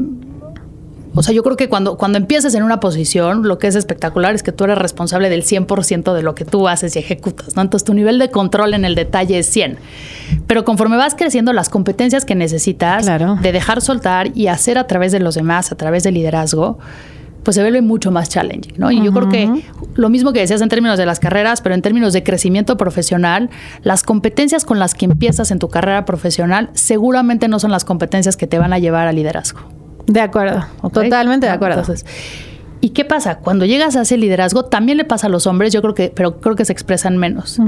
o 1.14 1.22
sea, 1.22 1.34
yo 1.34 1.42
creo 1.42 1.56
que 1.56 1.68
cuando, 1.68 1.96
cuando 1.96 2.18
empiezas 2.18 2.54
en 2.54 2.62
una 2.62 2.78
posición, 2.78 3.48
lo 3.48 3.58
que 3.58 3.66
es 3.66 3.74
espectacular 3.74 4.34
es 4.34 4.42
que 4.42 4.52
tú 4.52 4.64
eres 4.64 4.78
responsable 4.78 5.28
del 5.28 5.42
100% 5.42 6.14
de 6.14 6.22
lo 6.22 6.34
que 6.34 6.44
tú 6.44 6.68
haces 6.68 6.94
y 6.94 7.00
ejecutas, 7.00 7.56
¿no? 7.56 7.62
Entonces 7.62 7.84
tu 7.84 7.94
nivel 7.94 8.18
de 8.18 8.30
control 8.30 8.74
en 8.74 8.84
el 8.84 8.94
detalle 8.94 9.38
es 9.38 9.46
100. 9.46 9.78
Pero 10.46 10.64
conforme 10.64 10.96
vas 10.96 11.16
creciendo, 11.16 11.52
las 11.52 11.68
competencias 11.68 12.24
que 12.24 12.36
necesitas 12.36 13.06
de 13.06 13.52
dejar 13.52 13.80
soltar 13.80 14.36
y 14.36 14.46
hacer 14.46 14.78
a 14.78 14.86
través 14.86 15.10
de 15.10 15.18
los 15.18 15.34
demás, 15.34 15.72
a 15.72 15.74
través 15.74 16.04
del 16.04 16.14
liderazgo, 16.14 16.78
pues 17.42 17.54
se 17.54 17.62
vuelve 17.62 17.80
mucho 17.80 18.10
más 18.10 18.28
challenging, 18.28 18.74
¿no? 18.76 18.90
Y 18.90 19.02
yo 19.02 19.12
creo 19.12 19.28
que 19.28 19.50
lo 19.94 20.08
mismo 20.08 20.32
que 20.32 20.40
decías 20.40 20.60
en 20.60 20.68
términos 20.68 20.98
de 20.98 21.06
las 21.06 21.20
carreras, 21.20 21.60
pero 21.60 21.74
en 21.74 21.82
términos 21.82 22.12
de 22.12 22.22
crecimiento 22.22 22.76
profesional, 22.76 23.50
las 23.82 24.02
competencias 24.02 24.64
con 24.64 24.78
las 24.78 24.94
que 24.94 25.06
empiezas 25.06 25.50
en 25.50 25.58
tu 25.58 25.68
carrera 25.68 26.04
profesional 26.04 26.70
seguramente 26.74 27.48
no 27.48 27.58
son 27.58 27.70
las 27.70 27.84
competencias 27.84 28.36
que 28.36 28.46
te 28.46 28.58
van 28.58 28.72
a 28.72 28.78
llevar 28.78 29.08
al 29.08 29.16
liderazgo. 29.16 29.60
De 30.06 30.20
acuerdo, 30.20 30.64
totalmente 30.92 31.46
de 31.46 31.52
acuerdo. 31.52 31.80
Entonces, 31.80 32.04
¿y 32.80 32.90
qué 32.90 33.04
pasa? 33.04 33.38
Cuando 33.38 33.64
llegas 33.64 33.96
a 33.96 34.02
ese 34.02 34.16
liderazgo, 34.16 34.64
también 34.64 34.98
le 34.98 35.04
pasa 35.04 35.28
a 35.28 35.30
los 35.30 35.46
hombres, 35.46 35.72
yo 35.72 35.82
creo 35.82 35.94
que, 35.94 36.12
pero 36.14 36.40
creo 36.40 36.56
que 36.56 36.64
se 36.64 36.72
expresan 36.72 37.16
menos, 37.16 37.58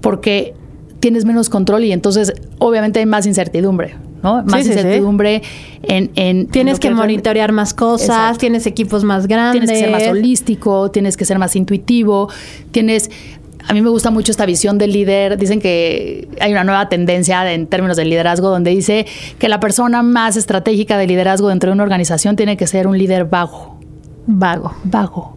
porque 0.00 0.54
tienes 1.00 1.24
menos 1.24 1.48
control 1.48 1.84
y 1.84 1.92
entonces 1.92 2.32
obviamente 2.58 3.00
hay 3.00 3.06
más 3.06 3.26
incertidumbre. 3.26 3.94
¿no? 4.22 4.42
Más 4.44 4.66
incertidumbre 4.66 5.42
en, 5.82 6.46
Tienes 6.48 6.80
que, 6.80 6.90
monitorear 6.90 7.52
más 7.52 7.74
cosas, 7.74 8.38
tienes 8.38 8.66
equipos 8.66 9.04
más 9.04 9.26
grandes. 9.26 9.62
Tienes 9.62 9.78
que 9.78 9.84
ser 9.84 9.90
más 9.90 10.08
holístico, 10.08 10.90
tienes 10.90 11.16
que 11.16 11.24
ser 11.24 11.38
más 11.38 11.56
intuitivo, 11.56 12.28
tienes... 12.70 13.10
A 13.66 13.74
mí 13.74 13.82
me 13.82 13.90
gusta 13.90 14.10
mucho 14.10 14.32
esta 14.32 14.46
visión 14.46 14.78
del 14.78 14.92
líder. 14.92 15.36
Dicen 15.36 15.60
que 15.60 16.26
hay 16.40 16.52
una 16.52 16.64
nueva 16.64 16.88
tendencia 16.88 17.52
en 17.52 17.66
términos 17.66 17.98
de 17.98 18.06
liderazgo 18.06 18.48
donde 18.48 18.70
dice 18.70 19.04
que 19.38 19.48
la 19.50 19.60
persona 19.60 20.02
más 20.02 20.36
estratégica 20.36 20.96
de 20.96 21.06
liderazgo 21.06 21.48
dentro 21.48 21.68
de 21.68 21.74
una 21.74 21.82
organización 21.82 22.34
tiene 22.34 22.56
que 22.56 22.66
ser 22.66 22.86
un 22.86 22.96
líder 22.96 23.26
vago. 23.26 23.78
Vago. 24.26 24.74
Vago. 24.84 25.36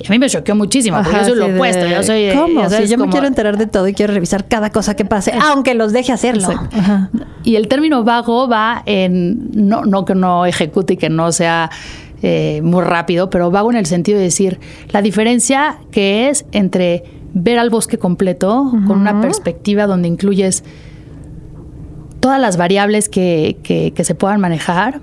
Y 0.00 0.06
a 0.06 0.10
mí 0.10 0.18
me 0.18 0.28
choqueó 0.30 0.54
muchísimo, 0.54 0.98
porque 1.02 1.18
yo 1.18 1.24
soy 1.24 1.36
lo 1.36 1.46
opuesto. 1.54 1.86
Yo 1.86 2.02
soy, 2.02 2.30
¿Cómo? 2.34 2.68
Si 2.70 2.88
yo 2.88 2.96
me 2.96 3.08
quiero 3.08 3.26
enterar 3.26 3.58
de 3.58 3.66
todo 3.66 3.86
y 3.86 3.92
quiero 3.92 4.14
revisar 4.14 4.48
cada 4.48 4.70
cosa 4.70 4.96
que 4.96 5.04
pase, 5.04 5.32
aunque 5.42 5.74
los 5.74 5.92
deje 5.92 6.12
hacerlo. 6.12 6.48
Y 7.44 7.56
el 7.56 7.68
término 7.68 8.02
vago 8.02 8.48
va 8.48 8.82
en, 8.86 9.50
no, 9.52 9.84
no 9.84 10.04
que 10.04 10.14
no 10.14 10.46
ejecute 10.46 10.94
y 10.94 10.96
que 10.96 11.10
no 11.10 11.32
sea 11.32 11.70
eh, 12.22 12.60
muy 12.62 12.82
rápido, 12.82 13.30
pero 13.30 13.50
vago 13.50 13.70
en 13.70 13.76
el 13.76 13.86
sentido 13.86 14.18
de 14.18 14.24
decir 14.24 14.58
la 14.90 15.02
diferencia 15.02 15.78
que 15.90 16.28
es 16.28 16.44
entre 16.52 17.04
ver 17.32 17.58
al 17.58 17.70
bosque 17.70 17.98
completo 17.98 18.70
con 18.86 18.98
una 18.98 19.20
perspectiva 19.20 19.86
donde 19.86 20.08
incluyes 20.08 20.64
todas 22.20 22.40
las 22.40 22.56
variables 22.56 23.08
que, 23.08 23.58
que, 23.62 23.92
que 23.92 24.04
se 24.04 24.14
puedan 24.14 24.40
manejar 24.40 25.00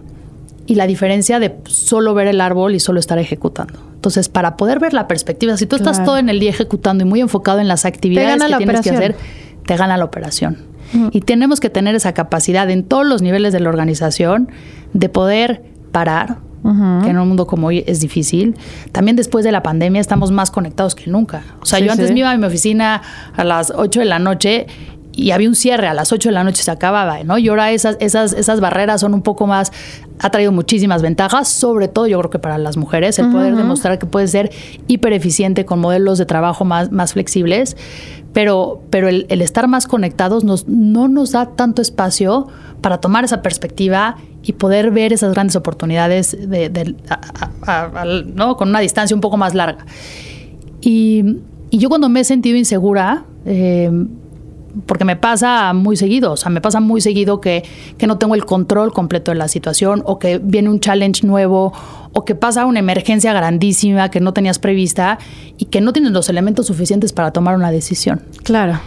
y 0.68 0.76
la 0.76 0.86
diferencia 0.86 1.40
de 1.40 1.56
solo 1.66 2.14
ver 2.14 2.28
el 2.28 2.42
árbol 2.42 2.76
y 2.76 2.80
solo 2.80 3.00
estar 3.00 3.18
ejecutando. 3.18 3.87
Entonces, 3.98 4.30
para 4.30 4.58
poder 4.58 4.80
ver 4.80 4.94
la 4.94 5.08
perspectiva, 5.08 5.58
si 5.58 5.66
tú 5.66 5.76
estás 5.76 6.06
todo 6.06 6.20
en 6.20 6.30
el 6.30 6.40
día 6.40 6.52
ejecutando 6.52 7.04
y 7.04 7.08
muy 7.08 7.20
enfocado 7.20 7.60
en 7.60 7.68
las 7.68 7.84
actividades 7.84 8.44
que 8.44 8.58
tienes 8.58 8.82
que 8.82 8.92
hacer, 8.92 9.16
te 9.66 9.76
gana 9.76 9.98
la 9.98 10.06
operación. 10.06 10.60
Y 11.12 11.22
tenemos 11.22 11.60
que 11.60 11.70
tener 11.70 11.96
esa 11.96 12.14
capacidad 12.14 12.70
en 12.70 12.84
todos 12.84 13.06
los 13.06 13.22
niveles 13.22 13.54
de 13.54 13.60
la 13.60 13.70
organización 13.70 14.50
de 14.94 15.10
poder 15.10 15.64
parar, 15.92 16.38
que 16.64 17.10
en 17.10 17.18
un 17.18 17.28
mundo 17.28 17.48
como 17.48 17.68
hoy 17.68 17.84
es 17.88 18.00
difícil. 18.00 18.56
También 18.92 19.16
después 19.16 19.44
de 19.44 19.52
la 19.52 19.64
pandemia 19.64 20.00
estamos 20.00 20.32
más 20.32 20.52
conectados 20.52 20.94
que 20.94 21.10
nunca. 21.10 21.44
O 21.60 21.66
sea, 21.66 21.80
yo 21.80 21.92
antes 21.92 22.12
me 22.12 22.20
iba 22.20 22.30
a 22.30 22.38
mi 22.38 22.46
oficina 22.46 23.02
a 23.36 23.44
las 23.44 23.74
8 23.76 24.02
de 24.02 24.06
la 24.06 24.20
noche 24.20 24.68
y 25.18 25.32
había 25.32 25.50
un 25.50 25.56
cierre 25.56 25.88
a 25.88 25.96
las 25.96 26.12
8 26.12 26.30
de 26.30 26.34
la 26.34 26.44
noche 26.44 26.62
se 26.62 26.70
acababa, 26.70 27.24
¿no? 27.24 27.40
Y 27.40 27.50
ahora 27.50 27.72
esas, 27.72 27.98
esas, 28.00 28.34
esas 28.34 28.60
barreras 28.60 29.02
son 29.02 29.16
un 29.16 29.24
poco 29.24 29.48
más, 29.48 29.74
ha 30.20 30.30
traído 30.30 30.52
muchísimas 30.52 31.02
ventajas, 31.02 31.48
sobre 31.48 31.88
todo 31.88 32.06
yo 32.06 32.20
creo 32.20 32.30
que 32.30 32.38
para 32.38 32.60
las 32.60 32.78
mujeres, 32.78 33.18
el 33.18 33.32
poder 33.32 33.56
demostrar 33.56 33.98
que 33.98 34.06
puede 34.06 34.28
ser 34.28 34.52
hiper 34.88 35.14
eficiente 35.14 35.66
con 35.66 35.80
modelos 35.80 36.20
de 36.20 36.28
trabajo 36.28 36.66
más, 36.66 36.92
más 36.92 37.14
flexibles, 37.14 37.76
pero, 38.32 38.84
pero 38.92 39.08
el, 39.08 39.26
estar 39.42 39.68
más 39.68 39.88
conectados 39.88 40.44
nos, 40.44 40.68
no 40.68 41.08
nos 41.08 41.32
da 41.32 41.48
tanto 41.48 41.82
espacio 41.82 42.48
para 42.82 43.00
tomar 43.00 43.24
esa 43.24 43.42
perspectiva 43.42 44.18
y 44.44 44.54
poder 44.54 44.92
ver 44.92 45.14
esas 45.14 45.34
grandes 45.34 45.56
oportunidades 45.56 46.38
de, 46.48 46.96
¿no? 48.36 48.56
con 48.56 48.70
una 48.70 48.82
distancia 48.82 49.16
un 49.16 49.22
poco 49.22 49.38
más 49.38 49.56
larga. 49.56 49.84
Y, 50.80 51.38
y 51.72 51.80
yo 51.80 51.90
cuando 51.90 52.08
me 52.08 52.20
he 52.20 52.24
sentido 52.24 52.56
insegura, 52.56 53.26
eh, 53.46 53.90
porque 54.86 55.06
me 55.06 55.16
pasa 55.16 55.74
muy 55.74 55.98
seguido, 55.98 56.34
o 56.34 56.38
sea, 56.38 56.50
me 56.50 56.62
pasa 56.62 56.80
muy 56.80 57.02
seguido 57.02 57.42
que, 57.42 57.64
no 58.06 58.18
tengo 58.18 58.36
el 58.36 58.46
control 58.46 58.94
completo 58.94 59.32
de 59.32 59.38
la 59.38 59.48
situación 59.48 60.02
o 60.06 60.20
que 60.20 60.40
viene 60.40 60.70
un 60.70 60.80
challenge 60.80 61.26
nuevo 61.26 61.74
o 62.14 62.26
que 62.26 62.36
pasa 62.36 62.66
una 62.66 62.80
emergencia 62.80 63.34
grandísima 63.34 64.10
que 64.10 64.20
no 64.20 64.34
tenías 64.34 64.60
prevista 64.60 65.20
y 65.58 65.66
que 65.66 65.82
no 65.82 65.92
tienes 65.94 66.12
los 66.12 66.30
elementos 66.30 66.68
suficientes 66.68 67.12
para 67.12 67.32
tomar 67.32 67.56
una 67.56 67.72
decisión. 67.72 68.22
Claro. 68.44 68.80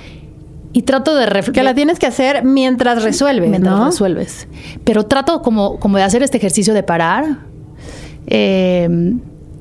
Y 0.73 0.83
trato 0.83 1.15
de... 1.17 1.27
Que 1.53 1.63
la 1.63 1.75
tienes 1.75 1.99
que 1.99 2.07
hacer 2.07 2.45
mientras 2.45 3.03
resuelves, 3.03 3.51
Mientras 3.51 3.85
resuelves. 3.85 4.49
Pero 4.85 5.05
trato 5.05 5.43
como, 5.43 5.79
como 5.81 5.97
de 5.97 6.05
hacer 6.05 6.23
este 6.23 6.39
ejercicio 6.39 6.75
de 6.75 6.83
parar. 6.83 7.39
Eh, 8.29 8.89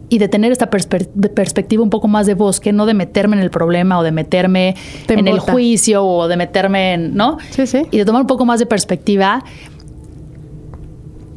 y 0.10 0.18
de 0.18 0.28
tener 0.28 0.52
esta 0.52 0.70
perspectiva 0.70 1.84
un 1.84 1.90
poco 1.90 2.08
más 2.08 2.26
de 2.26 2.34
bosque, 2.34 2.74
no 2.74 2.86
de 2.86 2.96
meterme 2.96 3.38
en 3.38 3.44
el 3.44 3.52
problema 3.52 4.00
o 4.00 4.04
de 4.04 4.12
meterme 4.12 4.76
en 5.08 5.28
el 5.28 5.40
juicio 5.40 6.04
o 6.04 6.28
de 6.28 6.36
meterme 6.36 6.94
en, 6.94 7.16
¿no? 7.16 7.38
Sí, 7.52 7.68
sí. 7.68 7.84
Y 7.92 7.98
de 8.00 8.06
tomar 8.06 8.22
un 8.22 8.28
poco 8.28 8.46
más 8.46 8.60
de 8.60 8.66
perspectiva 8.66 9.44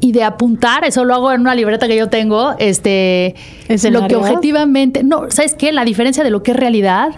y 0.00 0.12
de 0.12 0.24
apuntar, 0.24 0.84
eso 0.84 1.04
lo 1.04 1.14
hago 1.14 1.32
en 1.32 1.42
una 1.42 1.54
libreta 1.54 1.86
que 1.86 1.96
yo 1.96 2.08
tengo, 2.08 2.54
este, 2.58 3.36
lo 3.68 4.08
que 4.08 4.16
objetivamente, 4.16 5.04
no, 5.04 5.30
¿sabes 5.30 5.54
qué? 5.54 5.70
La 5.70 5.84
diferencia 5.84 6.24
de 6.24 6.30
lo 6.30 6.42
que 6.42 6.50
es 6.50 6.56
realidad 6.56 7.10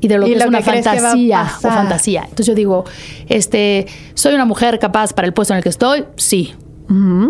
y 0.00 0.08
de 0.08 0.16
lo 0.16 0.24
que 0.24 0.34
es 0.34 0.46
una 0.46 0.62
fantasía 0.62 1.42
o 1.42 1.68
fantasía. 1.68 2.22
Entonces 2.22 2.46
yo 2.46 2.54
digo, 2.54 2.84
este, 3.28 3.86
soy 4.14 4.32
una 4.34 4.46
mujer 4.46 4.78
capaz 4.78 5.12
para 5.12 5.26
el 5.26 5.34
puesto 5.34 5.52
en 5.52 5.58
el 5.58 5.62
que 5.62 5.68
estoy, 5.68 6.04
sí. 6.16 6.54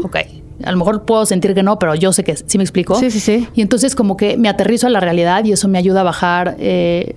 Ok 0.05 0.16
a 0.64 0.73
lo 0.73 0.77
mejor 0.77 1.05
puedo 1.05 1.27
sentir 1.27 1.55
que 1.55 1.62
no, 1.62 1.79
pero 1.79 1.94
yo 1.94 2.12
sé 2.12 2.25
que 2.25 2.37
sí 2.37 2.59
me 2.59 2.64
explico. 2.64 2.94
Sí, 2.96 3.11
sí, 3.11 3.20
sí. 3.20 3.49
Y 3.55 3.62
entonces 3.62 3.94
como 3.94 4.16
que 4.16 4.37
me 4.37 4.49
aterrizo 4.49 4.87
a 4.87 4.90
la 4.90 5.01
realidad 5.01 5.44
y 5.44 5.53
eso 5.53 5.68
me 5.68 5.79
ayuda 5.79 6.01
a 6.01 6.05
bajar 6.05 6.57
eh, 6.59 7.16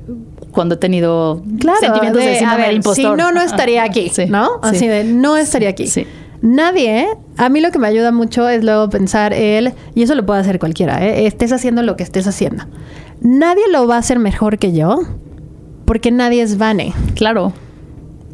cuando 0.52 0.76
he 0.76 0.78
tenido 0.78 1.42
sentimientos 1.80 2.24
de, 2.24 2.32
de 2.32 2.74
impostor. 2.74 3.18
Si 3.18 3.22
no, 3.22 3.32
no 3.32 3.42
estaría 3.42 3.84
aquí, 3.84 4.12
¿no? 4.30 4.60
Así 4.62 4.88
de, 4.88 5.04
no 5.04 5.38
estaría 5.38 5.70
aquí. 5.70 5.88
Sí. 5.88 6.06
Nadie, 6.42 7.08
a 7.38 7.50
mí 7.50 7.62
lo 7.62 7.72
que 7.72 7.80
me 7.80 7.88
ayuda 7.88 8.12
mucho 8.12 8.50
es 8.50 8.64
luego 8.64 8.90
pensar 8.90 9.34
él, 9.34 9.74
y 9.96 10.04
eso 10.04 10.14
lo 10.14 10.26
puede 10.26 10.42
hacer 10.42 10.60
cualquiera, 10.60 11.06
¿eh? 11.06 11.26
estés 11.26 11.54
haciendo 11.54 11.84
lo 11.84 11.96
que 11.96 12.04
estés 12.04 12.28
haciendo. 12.28 12.66
Nadie 13.22 13.64
lo 13.72 13.88
va 13.88 13.96
a 13.96 14.00
hacer 14.00 14.20
mejor 14.20 14.58
que 14.58 14.74
yo, 14.74 15.00
porque 15.86 16.12
nadie 16.12 16.42
es 16.42 16.58
Vane. 16.58 16.94
Claro. 17.16 17.54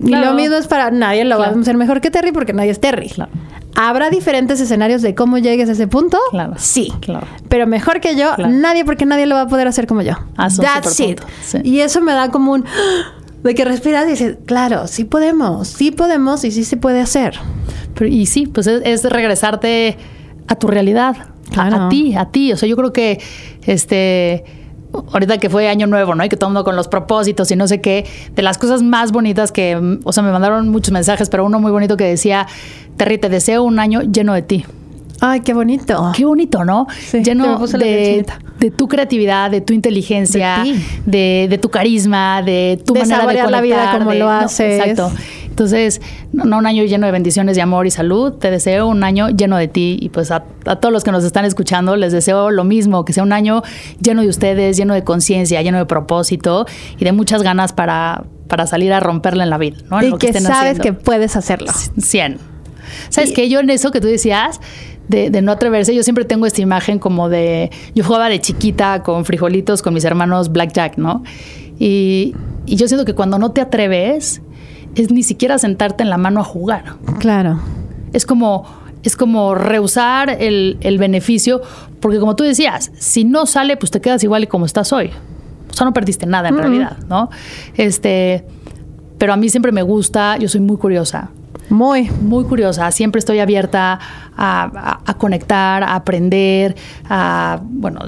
Y 0.04 0.16
lo 0.16 0.34
mismo 0.34 0.56
es 0.56 0.66
para 0.68 0.90
nadie 0.90 1.24
lo 1.26 1.38
va 1.38 1.48
a 1.48 1.50
hacer 1.52 1.78
mejor 1.78 2.02
que 2.02 2.10
Terry, 2.10 2.32
porque 2.32 2.54
nadie 2.54 2.72
es 2.72 2.80
Terry. 2.80 3.10
Claro 3.10 3.32
¿Habrá 3.76 4.10
diferentes 4.10 4.60
escenarios 4.60 5.02
de 5.02 5.16
cómo 5.16 5.38
llegues 5.38 5.70
a 5.70 5.72
ese 5.74 5.88
punto? 5.88 6.18
Claro. 6.32 6.54
Sí. 6.58 6.92
Claro. 7.02 7.28
Pero 7.48 7.66
mejor 7.68 8.02
que 8.02 8.16
yo, 8.16 8.36
nadie, 8.38 8.84
porque 8.84 9.06
nadie 9.06 9.26
lo 9.26 9.36
va 9.36 9.42
a 9.42 9.48
poder 9.48 9.68
hacer 9.68 9.88
como 9.88 10.02
yo. 10.02 10.14
Ah, 10.38 10.50
That's 10.50 11.00
it. 11.00 11.22
Sí. 11.44 11.60
Y 11.64 11.80
eso 11.80 12.02
me 12.02 12.14
da 12.14 12.30
como 12.30 12.52
un... 12.54 12.66
De 13.44 13.56
que 13.56 13.64
respiras 13.64 14.06
y 14.06 14.10
dices, 14.10 14.38
claro, 14.46 14.86
sí 14.88 15.06
podemos, 15.06 15.70
sí 15.70 15.92
podemos 15.92 16.44
y 16.44 16.52
sí 16.52 16.66
se 16.66 16.76
puede 16.76 17.00
hacer. 17.00 17.36
Pero- 17.94 18.10
y 18.10 18.26
sí, 18.26 18.48
pues 18.48 18.68
es, 18.68 18.82
es 18.84 19.04
regresarte 19.10 19.98
a 20.48 20.56
tu 20.56 20.68
realidad, 20.68 21.16
a- 21.18 21.50
Claro. 21.54 21.86
a, 21.86 21.90
ti, 21.90 22.16
a 22.16 22.26
ti. 22.26 22.52
O 22.52 22.58
sea, 22.58 22.68
yo 22.68 22.76
creo 22.76 22.92
que 22.92 23.22
este 23.66 24.44
ahorita 25.12 25.38
que 25.38 25.50
fue 25.50 25.68
año 25.68 25.88
nuevo, 25.88 26.16
¿no? 26.16 26.24
Y 26.26 26.30
que 26.30 26.36
todo 26.38 26.50
el 26.50 26.54
mundo 26.54 26.64
con 26.64 26.76
los 26.76 26.88
propósitos 26.88 27.52
y 27.52 27.56
no 27.56 27.68
sé 27.68 27.82
qué, 27.82 28.06
de 28.36 28.42
las 28.42 28.58
cosas 28.58 28.82
más 28.84 29.12
bonitas 29.12 29.52
que, 29.52 29.98
o 30.04 30.12
sea, 30.14 30.24
me 30.24 30.32
mandaron 30.32 30.70
muchos 30.70 30.92
mensajes, 30.92 31.30
pero 31.30 31.46
uno 31.46 31.60
muy 31.60 31.72
bonito 31.72 31.98
que 31.98 32.06
decía, 32.06 32.48
Terry, 32.98 33.18
te 33.18 33.30
deseo 33.30 33.64
un 33.64 33.80
año 33.80 34.02
lleno 34.02 34.34
de 34.34 34.42
ti. 34.42 34.66
Ay, 35.22 35.42
qué 35.42 35.54
bonito. 35.54 36.12
Qué 36.16 36.24
bonito, 36.24 36.64
¿no? 36.64 36.88
Sí, 36.98 37.22
Lleno 37.22 37.58
de, 37.68 38.26
de 38.60 38.72
tu 38.72 38.88
creatividad, 38.88 39.52
de 39.52 39.60
tu 39.60 39.74
inteligencia, 39.74 40.64
De 40.64 40.80
de, 41.06 41.48
de 41.50 41.58
tu 41.58 41.70
carisma, 41.70 42.42
de 42.42 42.82
tu 42.86 42.94
De 42.94 43.02
manera 43.02 43.18
de 43.18 43.22
saborear 43.24 43.52
la 43.52 43.62
vida 43.62 43.76
conectar, 43.76 44.00
como 44.00 44.14
lo 44.14 44.26
no, 44.26 44.32
haces. 44.32 44.80
exacto. 44.80 45.12
Entonces, 45.60 46.00
no, 46.32 46.58
un 46.58 46.66
año 46.66 46.86
lleno 46.86 47.06
de 47.06 47.12
bendiciones 47.12 47.58
de 47.58 47.62
amor 47.62 47.86
y 47.86 47.92
salud. 47.92 48.32
Te 48.32 48.50
deseo 48.50 48.88
un 48.88 49.04
año 49.04 49.28
lleno 49.28 49.58
de 49.58 49.68
ti 49.68 49.98
y 50.02 50.08
pues 50.08 50.32
a, 50.32 50.46
a 50.66 50.78
todos 50.78 50.94
los 50.94 51.04
que 51.04 51.12
nos 51.12 51.26
están 51.26 51.44
escuchando 51.44 51.98
les 51.98 52.14
deseo 52.14 52.50
lo 52.50 52.64
mismo, 52.64 53.04
que 53.04 53.12
sea 53.12 53.24
un 53.24 53.34
año 53.34 53.62
lleno 54.02 54.22
de 54.22 54.30
ustedes, 54.30 54.78
lleno 54.78 54.94
de 54.94 55.04
conciencia, 55.04 55.62
lleno 55.62 55.78
de 55.78 55.86
propósito 55.86 56.66
y 56.98 57.04
de 57.04 57.12
muchas 57.12 57.44
ganas 57.44 57.74
para, 57.74 58.24
para 58.48 58.68
salir 58.68 58.94
a 58.94 59.02
romperla 59.02 59.44
en 59.44 59.50
la 59.50 59.58
vida, 59.58 59.76
¿no? 59.92 60.00
En 60.00 60.08
y 60.08 60.10
lo 60.12 60.18
que, 60.18 60.32
sabes 60.32 60.50
haciendo. 60.80 60.82
que 60.82 60.94
puedes 60.94 61.36
hacerlo. 61.36 61.70
100. 61.98 62.38
¿Sabes 63.10 63.32
Y- 63.32 63.34
qué? 63.34 63.50
Yo 63.50 63.60
en 63.60 63.70
eso 63.70 63.92
que 63.92 64.00
tú 64.00 64.08
decías, 64.08 64.62
de, 65.10 65.30
de 65.30 65.42
no 65.42 65.52
atreverse, 65.52 65.94
yo 65.94 66.04
siempre 66.04 66.24
tengo 66.24 66.46
esta 66.46 66.62
imagen 66.62 67.00
como 67.00 67.28
de. 67.28 67.70
Yo 67.96 68.06
jugaba 68.06 68.30
de 68.30 68.40
chiquita 68.40 69.04
con 69.04 69.26
frijolitos 69.26 69.82
con 69.82 69.94
mis 69.94 70.06
hermanos 70.06 70.54
Blackjack, 70.54 70.98
¿no? 70.98 71.22
Y, 71.78 72.34
y 72.66 72.78
yo 72.78 72.88
siento 72.88 73.04
que 73.04 73.14
cuando 73.14 73.38
no 73.40 73.52
te 73.52 73.60
atreves, 73.60 74.42
es 74.96 75.12
ni 75.12 75.24
siquiera 75.24 75.58
sentarte 75.58 76.04
en 76.04 76.10
la 76.10 76.18
mano 76.18 76.40
a 76.42 76.44
jugar. 76.44 76.96
Claro. 77.20 77.60
Es 78.14 78.26
como. 78.26 78.66
Es 79.02 79.16
como 79.16 79.56
rehusar 79.56 80.30
el, 80.42 80.78
el 80.82 80.98
beneficio, 80.98 81.62
porque 82.02 82.20
como 82.20 82.36
tú 82.36 82.44
decías, 82.44 82.92
si 82.98 83.24
no 83.24 83.46
sale, 83.46 83.78
pues 83.78 83.92
te 83.92 84.02
quedas 84.02 84.22
igual 84.26 84.44
y 84.44 84.48
como 84.48 84.66
estás 84.66 84.92
hoy. 84.92 85.10
O 85.70 85.74
sea, 85.74 85.86
no 85.86 85.94
perdiste 85.94 86.26
nada 86.26 86.50
en 86.50 86.56
Mm. 86.56 86.58
realidad, 86.58 86.98
¿no? 87.08 87.30
Este, 87.78 88.44
pero 89.18 89.32
a 89.32 89.38
mí 89.38 89.48
siempre 89.48 89.72
me 89.72 89.84
gusta, 89.84 90.36
yo 90.36 90.50
soy 90.50 90.60
muy 90.60 90.76
curiosa 90.76 91.30
Muy. 91.70 92.10
muy 92.22 92.44
curiosa, 92.46 92.90
siempre 92.92 93.20
estoy 93.20 93.40
abierta 93.40 94.00
a, 94.36 94.64
a- 94.64 95.00
a 95.06 95.14
conectar, 95.18 95.84
a 95.84 95.96
aprender, 95.96 96.76
a, 97.10 97.62
bueno, 97.64 98.00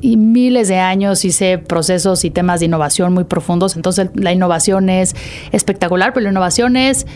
y 0.00 0.16
miles 0.16 0.68
de 0.68 0.78
años 0.78 1.24
hice 1.24 1.58
procesos 1.58 2.24
y 2.24 2.30
temas 2.30 2.60
de 2.60 2.66
innovación 2.66 3.12
muy 3.12 3.24
profundos, 3.24 3.76
entonces 3.76 4.10
la 4.14 4.32
innovación 4.32 4.88
es 4.88 5.14
espectacular, 5.52 6.12
pero 6.12 6.24
la 6.24 6.30
innovación 6.30 6.76
es 6.76 7.06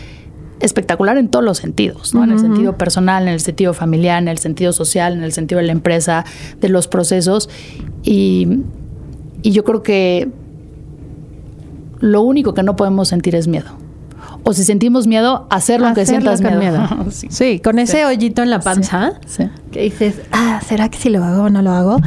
espectacular 0.59 1.17
en 1.17 1.29
todos 1.29 1.45
los 1.45 1.57
sentidos, 1.57 2.13
¿no? 2.13 2.23
En 2.23 2.31
el 2.31 2.39
sentido 2.39 2.77
personal, 2.77 3.23
en 3.23 3.29
el 3.29 3.39
sentido 3.39 3.73
familiar, 3.73 4.21
en 4.21 4.27
el 4.27 4.37
sentido 4.39 4.73
social, 4.73 5.13
en 5.13 5.23
el 5.23 5.31
sentido 5.31 5.59
de 5.59 5.65
la 5.67 5.71
empresa, 5.71 6.25
de 6.59 6.67
los 6.67 6.89
procesos. 6.89 7.49
Y, 8.03 8.59
y 9.41 9.51
yo 9.51 9.63
creo 9.63 9.83
que 9.83 10.27
lo 12.01 12.21
único 12.23 12.53
que 12.53 12.61
no 12.63 12.75
podemos 12.75 13.07
sentir 13.07 13.35
es 13.35 13.47
miedo. 13.47 13.67
O 14.49 14.53
si 14.53 14.63
sentimos 14.63 15.05
miedo, 15.05 15.45
hacerlo 15.51 15.85
aunque 15.85 16.07
sientas 16.07 16.41
con 16.41 16.57
miedo. 16.57 16.79
miedo. 16.79 17.05
Sí. 17.11 17.27
Sí, 17.29 17.59
con 17.59 17.77
ese 17.77 17.97
Sí. 17.97 18.03
hoyito 18.03 18.41
en 18.41 18.49
la 18.49 18.59
panza. 18.59 19.11
Sí. 19.27 19.47
Que 19.71 19.81
dices, 19.83 20.15
ah, 20.31 20.59
¿será 20.67 20.89
que 20.89 20.97
si 20.97 21.09
lo 21.09 21.23
hago 21.23 21.43
o 21.43 21.49
no 21.51 21.61
lo 21.61 21.69
hago? 21.71 21.97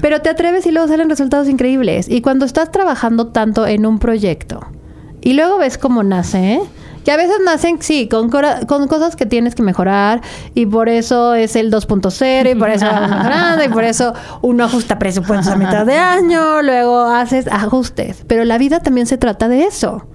Pero 0.00 0.20
te 0.20 0.28
atreves 0.28 0.66
y 0.66 0.72
luego 0.72 0.88
salen 0.88 1.08
resultados 1.08 1.48
increíbles. 1.48 2.08
Y 2.08 2.20
cuando 2.20 2.46
estás 2.46 2.72
trabajando 2.72 3.28
tanto 3.28 3.64
en 3.64 3.86
un 3.86 4.00
proyecto 4.00 4.60
y 5.22 5.34
luego 5.34 5.56
ves 5.58 5.78
cómo 5.78 6.02
nace, 6.02 6.54
¿eh? 6.54 6.60
que 7.04 7.12
a 7.12 7.16
veces 7.16 7.36
nacen, 7.44 7.76
sí, 7.80 8.08
con, 8.08 8.28
con 8.28 8.88
cosas 8.88 9.14
que 9.14 9.24
tienes 9.26 9.54
que 9.54 9.62
mejorar 9.62 10.20
y 10.54 10.66
por 10.66 10.88
eso 10.88 11.34
es 11.34 11.54
el 11.54 11.70
2.0 11.70 12.50
y 12.50 12.54
por 12.56 12.70
eso 12.70 12.86
vamos 12.86 13.10
mejorando 13.10 13.62
y 13.62 13.68
por 13.68 13.84
eso 13.84 14.14
uno 14.42 14.64
ajusta 14.64 14.98
presupuestos 14.98 15.46
a 15.46 15.54
mitad 15.56 15.86
de 15.86 15.96
año, 16.18 16.60
luego 16.62 17.02
haces 17.02 17.46
ajustes. 17.46 18.24
Pero 18.26 18.44
la 18.44 18.58
vida 18.58 18.80
también 18.80 19.06
se 19.06 19.16
trata 19.16 19.46
de 19.48 19.62
eso. 19.62 20.06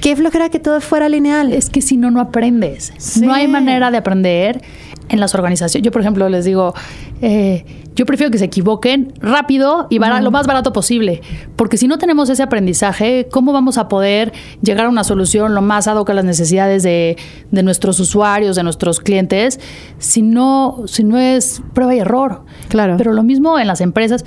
Qué 0.00 0.14
flojera 0.16 0.48
que 0.48 0.58
todo 0.58 0.80
fuera 0.80 1.08
lineal. 1.08 1.52
Es 1.52 1.70
que 1.70 1.80
si 1.82 1.96
no, 1.96 2.10
no 2.10 2.20
aprendes. 2.20 2.92
Sí. 2.98 3.20
No 3.26 3.32
hay 3.34 3.48
manera 3.48 3.90
de 3.90 3.96
aprender 3.98 4.62
en 5.08 5.20
las 5.20 5.34
organizaciones. 5.34 5.84
Yo, 5.84 5.90
por 5.92 6.00
ejemplo, 6.00 6.28
les 6.28 6.44
digo, 6.44 6.74
eh, 7.22 7.64
yo 7.94 8.04
prefiero 8.06 8.30
que 8.30 8.38
se 8.38 8.44
equivoquen 8.46 9.14
rápido 9.20 9.86
y 9.88 9.98
bara- 9.98 10.20
lo 10.20 10.30
más 10.30 10.46
barato 10.46 10.72
posible. 10.72 11.22
Porque 11.54 11.76
si 11.78 11.86
no 11.88 11.96
tenemos 11.98 12.28
ese 12.28 12.42
aprendizaje, 12.42 13.28
¿cómo 13.30 13.52
vamos 13.52 13.78
a 13.78 13.88
poder 13.88 14.32
llegar 14.62 14.86
a 14.86 14.88
una 14.88 15.04
solución 15.04 15.54
lo 15.54 15.62
más 15.62 15.86
ad 15.88 15.96
hoc 15.96 16.10
a 16.10 16.14
las 16.14 16.24
necesidades 16.24 16.82
de, 16.82 17.16
de 17.52 17.62
nuestros 17.62 17.98
usuarios, 18.00 18.56
de 18.56 18.64
nuestros 18.64 19.00
clientes, 19.00 19.60
si 19.98 20.22
no, 20.22 20.82
si 20.86 21.04
no 21.04 21.18
es 21.18 21.62
prueba 21.72 21.94
y 21.94 22.00
error? 22.00 22.44
Claro. 22.68 22.96
Pero 22.98 23.12
lo 23.12 23.22
mismo 23.22 23.58
en 23.58 23.66
las 23.68 23.80
empresas. 23.80 24.24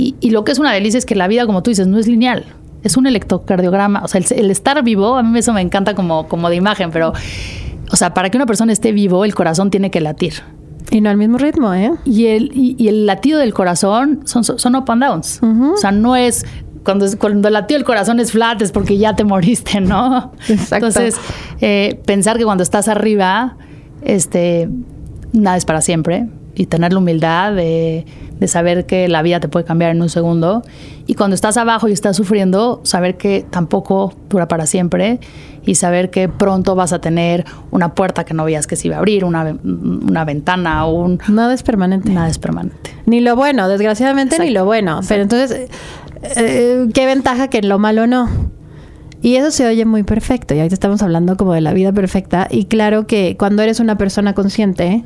Y, 0.00 0.14
y 0.20 0.30
lo 0.30 0.44
que 0.44 0.52
es 0.52 0.58
una 0.60 0.72
delicia 0.72 0.96
es 0.98 1.04
que 1.04 1.16
la 1.16 1.26
vida, 1.26 1.44
como 1.44 1.62
tú 1.62 1.70
dices, 1.70 1.88
no 1.88 1.98
es 1.98 2.06
lineal. 2.06 2.44
Es 2.84 2.96
un 2.96 3.06
electrocardiograma. 3.08 4.02
O 4.04 4.08
sea, 4.08 4.20
el, 4.20 4.26
el 4.38 4.50
estar 4.52 4.82
vivo, 4.84 5.16
a 5.16 5.22
mí 5.24 5.38
eso 5.38 5.52
me 5.52 5.60
encanta 5.60 5.94
como, 5.94 6.28
como 6.28 6.48
de 6.48 6.54
imagen, 6.56 6.90
pero, 6.92 7.12
o 7.90 7.96
sea, 7.96 8.14
para 8.14 8.30
que 8.30 8.36
una 8.38 8.46
persona 8.46 8.72
esté 8.72 8.92
vivo, 8.92 9.24
el 9.24 9.34
corazón 9.34 9.70
tiene 9.70 9.90
que 9.90 10.00
latir. 10.00 10.34
Y 10.92 11.00
no 11.00 11.10
al 11.10 11.16
mismo 11.16 11.36
ritmo, 11.38 11.74
¿eh? 11.74 11.90
Y 12.04 12.26
el, 12.26 12.50
y, 12.54 12.76
y 12.78 12.86
el 12.88 13.06
latido 13.06 13.40
del 13.40 13.52
corazón 13.52 14.20
son, 14.24 14.44
son 14.44 14.76
up 14.76 14.84
and 14.90 15.02
downs. 15.04 15.40
O 15.42 15.76
sea, 15.76 15.90
no 15.90 16.14
es. 16.16 16.46
Cuando, 16.84 17.04
es- 17.04 17.16
cuando 17.16 17.50
latió 17.50 17.76
el 17.76 17.82
corazón 17.84 18.20
es 18.20 18.30
flat, 18.32 18.62
es 18.62 18.70
porque 18.72 18.96
ya 18.98 19.16
te 19.16 19.24
moriste, 19.24 19.80
¿no? 19.80 20.32
Exacto. 20.48 20.76
Entonces, 20.86 21.16
eh, 21.60 22.00
pensar 22.06 22.38
que 22.38 22.44
cuando 22.44 22.62
estás 22.62 22.86
arriba, 22.88 23.56
este, 24.02 24.68
nada 25.32 25.56
es 25.56 25.64
para 25.64 25.80
siempre. 25.82 26.28
Y 26.58 26.66
tener 26.66 26.92
la 26.92 26.98
humildad 26.98 27.54
de, 27.54 28.04
de 28.38 28.48
saber 28.48 28.84
que 28.84 29.08
la 29.08 29.22
vida 29.22 29.40
te 29.40 29.48
puede 29.48 29.64
cambiar 29.64 29.90
en 29.90 30.02
un 30.02 30.08
segundo. 30.08 30.62
Y 31.06 31.14
cuando 31.14 31.34
estás 31.34 31.56
abajo 31.56 31.88
y 31.88 31.92
estás 31.92 32.16
sufriendo, 32.16 32.80
saber 32.84 33.16
que 33.16 33.46
tampoco 33.48 34.12
dura 34.28 34.48
para 34.48 34.66
siempre. 34.66 35.20
Y 35.64 35.74
saber 35.74 36.10
que 36.10 36.28
pronto 36.28 36.74
vas 36.74 36.92
a 36.92 37.00
tener 37.00 37.44
una 37.70 37.94
puerta 37.94 38.24
que 38.24 38.34
no 38.34 38.44
veías 38.44 38.66
que 38.66 38.76
se 38.76 38.88
iba 38.88 38.96
a 38.96 38.98
abrir, 39.00 39.24
una, 39.24 39.56
una 39.62 40.24
ventana 40.24 40.86
o 40.86 40.94
un, 41.02 41.18
Nada 41.28 41.54
es 41.54 41.62
permanente. 41.62 42.10
Nada 42.10 42.28
es 42.28 42.38
permanente. 42.38 42.90
Ni 43.06 43.20
lo 43.20 43.36
bueno, 43.36 43.68
desgraciadamente 43.68 44.38
ni 44.38 44.50
lo 44.50 44.64
bueno. 44.64 45.00
Pero 45.06 45.22
entonces, 45.22 45.50
eh, 45.52 45.68
eh, 46.36 46.88
¿qué 46.94 47.06
ventaja 47.06 47.48
que 47.48 47.62
lo 47.62 47.78
malo 47.78 48.06
no? 48.06 48.28
Y 49.20 49.36
eso 49.36 49.50
se 49.50 49.66
oye 49.66 49.84
muy 49.84 50.04
perfecto. 50.04 50.54
Y 50.54 50.58
ahorita 50.58 50.74
estamos 50.74 51.02
hablando 51.02 51.36
como 51.36 51.52
de 51.52 51.60
la 51.60 51.72
vida 51.72 51.92
perfecta. 51.92 52.46
Y 52.50 52.66
claro 52.66 53.06
que 53.06 53.36
cuando 53.38 53.62
eres 53.62 53.80
una 53.80 53.98
persona 53.98 54.32
consciente, 54.34 55.02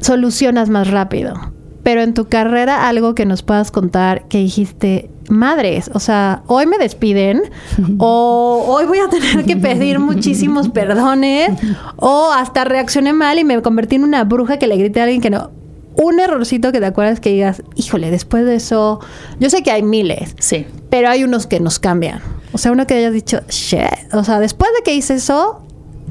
solucionas 0.00 0.68
más 0.68 0.90
rápido. 0.90 1.34
Pero 1.82 2.00
en 2.02 2.14
tu 2.14 2.24
carrera, 2.26 2.88
algo 2.88 3.14
que 3.14 3.26
nos 3.26 3.42
puedas 3.42 3.70
contar 3.70 4.26
que 4.26 4.38
dijiste, 4.38 5.08
madres, 5.28 5.88
o 5.94 6.00
sea, 6.00 6.42
hoy 6.48 6.66
me 6.66 6.78
despiden, 6.78 7.42
o 7.98 8.64
hoy 8.66 8.86
voy 8.86 8.98
a 8.98 9.08
tener 9.08 9.44
que 9.44 9.56
pedir 9.56 10.00
muchísimos 10.00 10.68
perdones, 10.68 11.50
o 11.96 12.32
hasta 12.32 12.64
reaccioné 12.64 13.12
mal 13.12 13.38
y 13.38 13.44
me 13.44 13.62
convertí 13.62 13.96
en 13.96 14.04
una 14.04 14.24
bruja 14.24 14.58
que 14.58 14.66
le 14.66 14.76
grité 14.76 15.00
a 15.00 15.04
alguien 15.04 15.20
que 15.20 15.30
no. 15.30 15.50
Un 15.94 16.18
errorcito 16.20 16.72
que 16.72 16.80
te 16.80 16.86
acuerdas 16.86 17.20
que 17.20 17.30
digas, 17.30 17.62
híjole, 17.76 18.10
después 18.10 18.44
de 18.44 18.56
eso, 18.56 19.00
yo 19.40 19.48
sé 19.48 19.62
que 19.62 19.70
hay 19.70 19.82
miles, 19.82 20.34
Sí. 20.40 20.66
pero 20.90 21.08
hay 21.08 21.22
unos 21.24 21.46
que 21.46 21.60
nos 21.60 21.78
cambian. 21.78 22.20
O 22.52 22.58
sea, 22.58 22.72
uno 22.72 22.86
que 22.86 22.94
hayas 22.94 23.12
dicho, 23.12 23.40
shit. 23.48 24.12
O 24.12 24.24
sea, 24.24 24.40
después 24.40 24.70
de 24.76 24.82
que 24.82 24.94
hice 24.94 25.14
eso, 25.14 25.62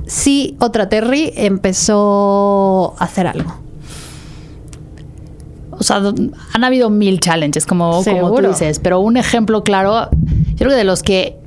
sí, 0.07 0.55
otra 0.59 0.87
Terry 0.89 1.33
empezó 1.35 2.95
a 2.97 3.03
hacer 3.03 3.27
algo. 3.27 3.53
O 5.77 5.83
sea, 5.83 6.01
han 6.53 6.63
habido 6.63 6.89
mil 6.89 7.19
challenges, 7.19 7.65
como, 7.65 8.03
como 8.03 8.33
tú 8.35 8.47
dices, 8.47 8.79
pero 8.79 8.99
un 8.99 9.17
ejemplo 9.17 9.63
claro, 9.63 10.09
yo 10.11 10.57
creo 10.57 10.69
que 10.69 10.75
de 10.75 10.83
los 10.83 11.03
que 11.03 11.37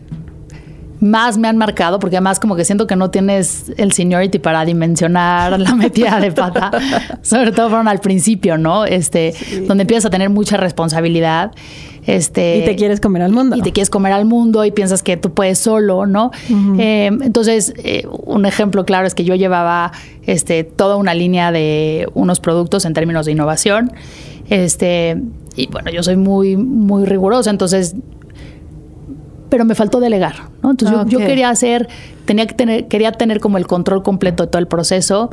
más 1.01 1.39
me 1.39 1.49
han 1.49 1.57
marcado, 1.57 1.99
porque 1.99 2.17
además 2.17 2.41
como 2.41 2.57
que 2.57 2.65
siento 2.65 2.87
que 2.87 2.97
no 2.97 3.11
tienes 3.11 3.73
el 3.77 3.93
seniority 3.93 4.39
para 4.39 4.65
dimensionar 4.65 5.59
la 5.59 5.75
metida 5.75 6.21
de 6.21 6.33
pata, 6.33 6.71
sobre 7.23 7.53
todo 7.53 7.69
fueron 7.69 7.89
al 7.89 8.01
principio, 8.01 8.59
¿no? 8.59 8.85
Este, 8.85 9.35
donde 9.67 9.83
empiezas 9.83 10.07
a 10.07 10.11
tener 10.11 10.31
mucha 10.31 10.57
responsabilidad. 10.57 11.53
Este, 12.09 12.57
y 12.57 12.65
te 12.65 12.75
quieres 12.75 13.01
comer 13.01 13.21
al 13.21 13.33
mundo. 13.33 13.55
y 13.55 13.61
te 13.61 13.71
quieres 13.71 13.91
comer 13.91 14.15
al 14.15 14.25
mundo 14.25 14.65
y 14.65 14.71
piensas 14.71 15.03
que 15.03 15.19
tú 15.19 15.35
puedes 15.35 15.59
solo, 15.59 16.07
¿no? 16.07 16.31
Eh, 16.79 17.11
entonces, 17.21 17.75
eh, 17.85 18.07
un 18.25 18.47
ejemplo 18.47 18.87
claro 18.87 19.07
es 19.07 19.15
que 19.15 19.25
yo 19.25 19.35
llevaba 19.35 19.93
este, 20.23 20.65
toda 20.65 20.97
una 20.97 21.13
línea 21.13 21.53
de 21.53 22.09
unos 22.15 22.41
productos 22.41 22.87
en 22.87 22.95
términos 22.95 23.27
de 23.27 23.33
innovación. 23.33 23.93
Este, 24.49 25.21
y 25.55 25.67
bueno, 25.67 25.91
yo 25.91 26.03
soy 26.03 26.17
muy, 26.17 26.57
muy 26.57 27.05
rigurosa, 27.05 27.51
entonces 27.51 27.95
pero 29.49 29.65
me 29.65 29.75
faltó 29.75 30.01
delegar, 30.01 30.35
¿no? 30.63 30.71
Entonces 30.71 30.97
yo, 31.09 31.19
quería 31.19 31.51
hacer, 31.51 31.89
tenía 32.25 32.47
que 32.47 32.55
tener, 32.55 32.89
quería 32.89 33.13
tener 33.13 33.41
como 33.41 33.59
el 33.59 33.67
control 33.67 34.03
completo 34.03 34.45
de 34.45 34.49
todo 34.49 34.61
el 34.61 34.69
proceso 34.69 35.31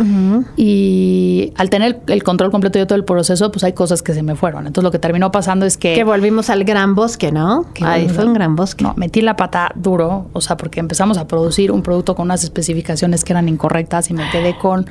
y 0.55 1.51
al 1.55 1.69
tener 1.69 2.01
el 2.07 2.23
control 2.23 2.51
completo 2.51 2.79
de 2.79 2.85
todo 2.85 2.97
el 2.97 3.05
proceso, 3.05 3.51
pues 3.51 3.63
hay 3.63 3.73
cosas 3.73 4.01
que 4.01 4.13
se 4.13 4.23
me 4.23 4.35
fueron. 4.35 4.67
Entonces 4.67 4.83
lo 4.83 4.91
que 4.91 4.99
terminó 4.99 5.31
pasando 5.31 5.65
es 5.65 5.77
que... 5.77 5.93
Que 5.93 6.03
volvimos 6.03 6.49
al 6.49 6.63
gran 6.63 6.95
bosque, 6.95 7.31
¿no? 7.31 7.65
Que 7.73 8.09
fue 8.09 8.25
un 8.25 8.33
gran 8.33 8.55
bosque. 8.55 8.83
No, 8.83 8.93
metí 8.95 9.21
la 9.21 9.35
pata 9.35 9.71
duro, 9.75 10.29
o 10.33 10.41
sea, 10.41 10.57
porque 10.57 10.79
empezamos 10.79 11.17
a 11.17 11.27
producir 11.27 11.71
un 11.71 11.81
producto 11.81 12.15
con 12.15 12.25
unas 12.25 12.43
especificaciones 12.43 13.23
que 13.23 13.33
eran 13.33 13.49
incorrectas 13.49 14.09
y 14.09 14.13
me 14.13 14.29
quedé 14.31 14.57
con 14.57 14.85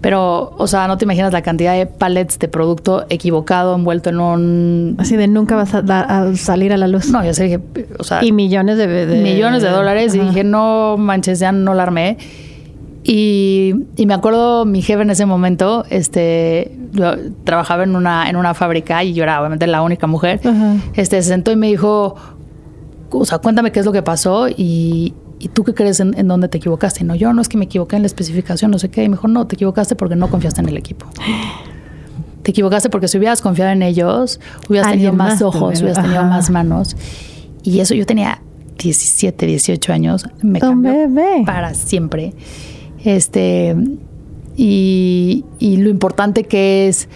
pero, 0.00 0.54
o 0.56 0.66
sea, 0.66 0.88
no 0.88 0.96
te 0.96 1.04
imaginas 1.04 1.32
la 1.32 1.42
cantidad 1.42 1.76
de 1.76 1.84
pallets 1.86 2.38
de 2.38 2.48
producto 2.48 3.04
equivocado, 3.10 3.74
envuelto 3.74 4.08
en 4.10 4.20
un... 4.20 4.94
Así 4.98 5.16
de 5.16 5.28
nunca 5.28 5.56
vas 5.56 5.74
a, 5.74 6.34
salir 6.36 6.72
a 6.72 6.78
la 6.78 6.88
luz. 6.88 7.10
No, 7.10 7.22
yo 7.24 7.34
sé, 7.34 7.60
o 7.98 8.04
sea... 8.04 8.24
Y 8.24 8.32
millones 8.32 8.78
de... 8.78 9.06
millones 9.22 9.62
de 9.62 9.68
dólares. 9.68 10.14
Y 10.14 10.20
dije, 10.20 10.42
no 10.42 10.96
manches, 10.96 11.38
ya 11.38 11.52
no 11.52 11.74
la 11.74 11.82
armé. 11.82 12.16
Y, 13.04 13.74
me 14.06 14.14
acuerdo, 14.14 14.64
mi 14.64 14.80
jefe 14.80 15.02
en 15.02 15.10
ese 15.10 15.26
momento, 15.26 15.84
este, 15.90 16.76
yo 16.92 17.12
trabajaba 17.44 17.82
en 17.82 17.94
una, 17.94 18.28
en 18.30 18.36
una 18.36 18.54
fábrica 18.54 19.02
y 19.04 19.12
yo 19.12 19.22
era 19.22 19.38
obviamente 19.40 19.66
la 19.66 19.82
única 19.82 20.06
mujer. 20.06 20.40
Este, 20.94 21.20
se 21.22 21.28
sentó 21.28 21.50
y 21.52 21.56
me 21.56 21.66
dijo, 21.68 22.14
o 23.10 23.24
sea, 23.24 23.38
cuéntame 23.38 23.72
qué 23.72 23.80
es 23.80 23.86
lo 23.86 23.92
que 23.92 24.02
pasó 24.02 24.48
y, 24.48 25.14
¿y 25.40 25.48
tú 25.48 25.64
qué 25.64 25.74
crees 25.74 25.98
en, 26.00 26.28
dónde 26.28 26.48
te 26.48 26.58
equivocaste? 26.58 27.02
No, 27.02 27.14
yo 27.14 27.32
no 27.32 27.40
es 27.40 27.48
que 27.48 27.56
me 27.56 27.64
equivoqué 27.64 27.96
en 27.96 28.02
la 28.02 28.06
especificación, 28.06 28.70
no 28.70 28.78
sé 28.78 28.90
qué. 28.90 29.02
Y 29.02 29.08
mejor 29.08 29.30
no, 29.30 29.46
te 29.46 29.56
equivocaste 29.56 29.96
porque 29.96 30.14
no 30.14 30.28
confiaste 30.30 30.60
en 30.60 30.68
el 30.68 30.76
equipo. 30.76 31.06
Te 32.42 32.52
equivocaste 32.52 32.88
porque 32.88 33.06
si 33.06 33.18
hubieras 33.18 33.42
confiado 33.42 33.70
en 33.70 33.82
ellos, 33.82 34.40
hubieras 34.66 34.90
tenido 34.90 35.12
más, 35.12 35.42
ojos, 35.42 35.82
hubieras 35.82 36.02
tenido 36.02 36.24
más 36.24 36.48
manos. 36.48 36.96
Y 37.62 37.80
eso 37.80 37.94
yo 37.94 38.06
tenía 38.06 38.40
17, 38.78 39.44
18 39.44 39.92
años, 39.92 40.26
me 40.40 40.58
cambió 40.58 40.94
para 41.44 41.74
siempre. 41.74 42.32
Este, 43.04 43.76
y, 44.56 45.44
y 45.58 45.76
lo 45.76 45.90
importante 45.90 46.44
que 46.44 46.88
es 46.88 47.10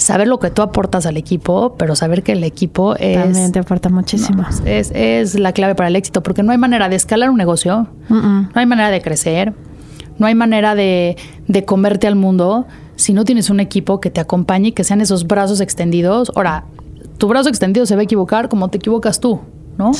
saber 0.00 0.28
lo 0.28 0.38
que 0.38 0.50
tú 0.50 0.62
aportas 0.62 1.06
al 1.06 1.16
equipo, 1.16 1.74
pero 1.76 1.94
saber 1.94 2.22
que 2.22 2.32
el 2.32 2.42
equipo 2.44 2.96
es... 2.96 3.22
También 3.22 3.52
te 3.52 3.58
aporta 3.58 3.88
muchísimo. 3.88 4.44
es, 4.64 4.90
es, 4.94 5.38
la 5.38 5.52
clave 5.52 5.74
para 5.74 5.88
el 5.88 5.96
éxito, 5.96 6.22
porque 6.22 6.42
no 6.42 6.52
hay 6.52 6.58
manera 6.58 6.88
de 6.88 6.96
escalar 6.96 7.30
un 7.30 7.36
negocio, 7.36 7.88
no 8.08 8.50
hay 8.54 8.66
manera 8.66 8.90
de 8.90 9.02
crecer, 9.02 9.54
no 10.18 10.26
hay 10.26 10.34
manera 10.34 10.74
de, 10.74 11.16
de 11.46 11.64
comerte 11.64 12.06
al 12.06 12.16
mundo 12.16 12.66
si 12.96 13.12
no 13.12 13.24
tienes 13.24 13.50
un 13.50 13.60
equipo 13.60 14.00
que 14.00 14.10
te 14.10 14.20
acompañe 14.20 14.68
y 14.68 14.72
que 14.72 14.84
sean 14.84 15.00
esos 15.00 15.26
brazos 15.26 15.60
extendidos. 15.60 16.32
Ahora, 16.34 16.64
tu 17.18 17.28
brazo 17.28 17.48
extendido 17.48 17.86
se 17.86 17.94
va 17.94 18.02
a 18.02 18.04
equivocar 18.04 18.48
como 18.48 18.68
te 18.68 18.78
equivocas 18.78 19.20
tú. 19.20 19.40
¿No? 19.80 19.92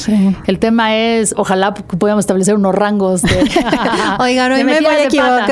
El 0.46 0.58
tema 0.58 0.94
es, 0.94 1.34
ojalá 1.36 1.72
podamos 1.72 2.20
establecer 2.20 2.54
unos 2.54 2.74
rangos 2.74 3.22
de... 3.22 3.50
Oigan, 4.20 4.52
hoy 4.52 4.62
me, 4.62 4.80
voy 4.80 4.86
a 4.86 5.04
equivocar. 5.04 5.50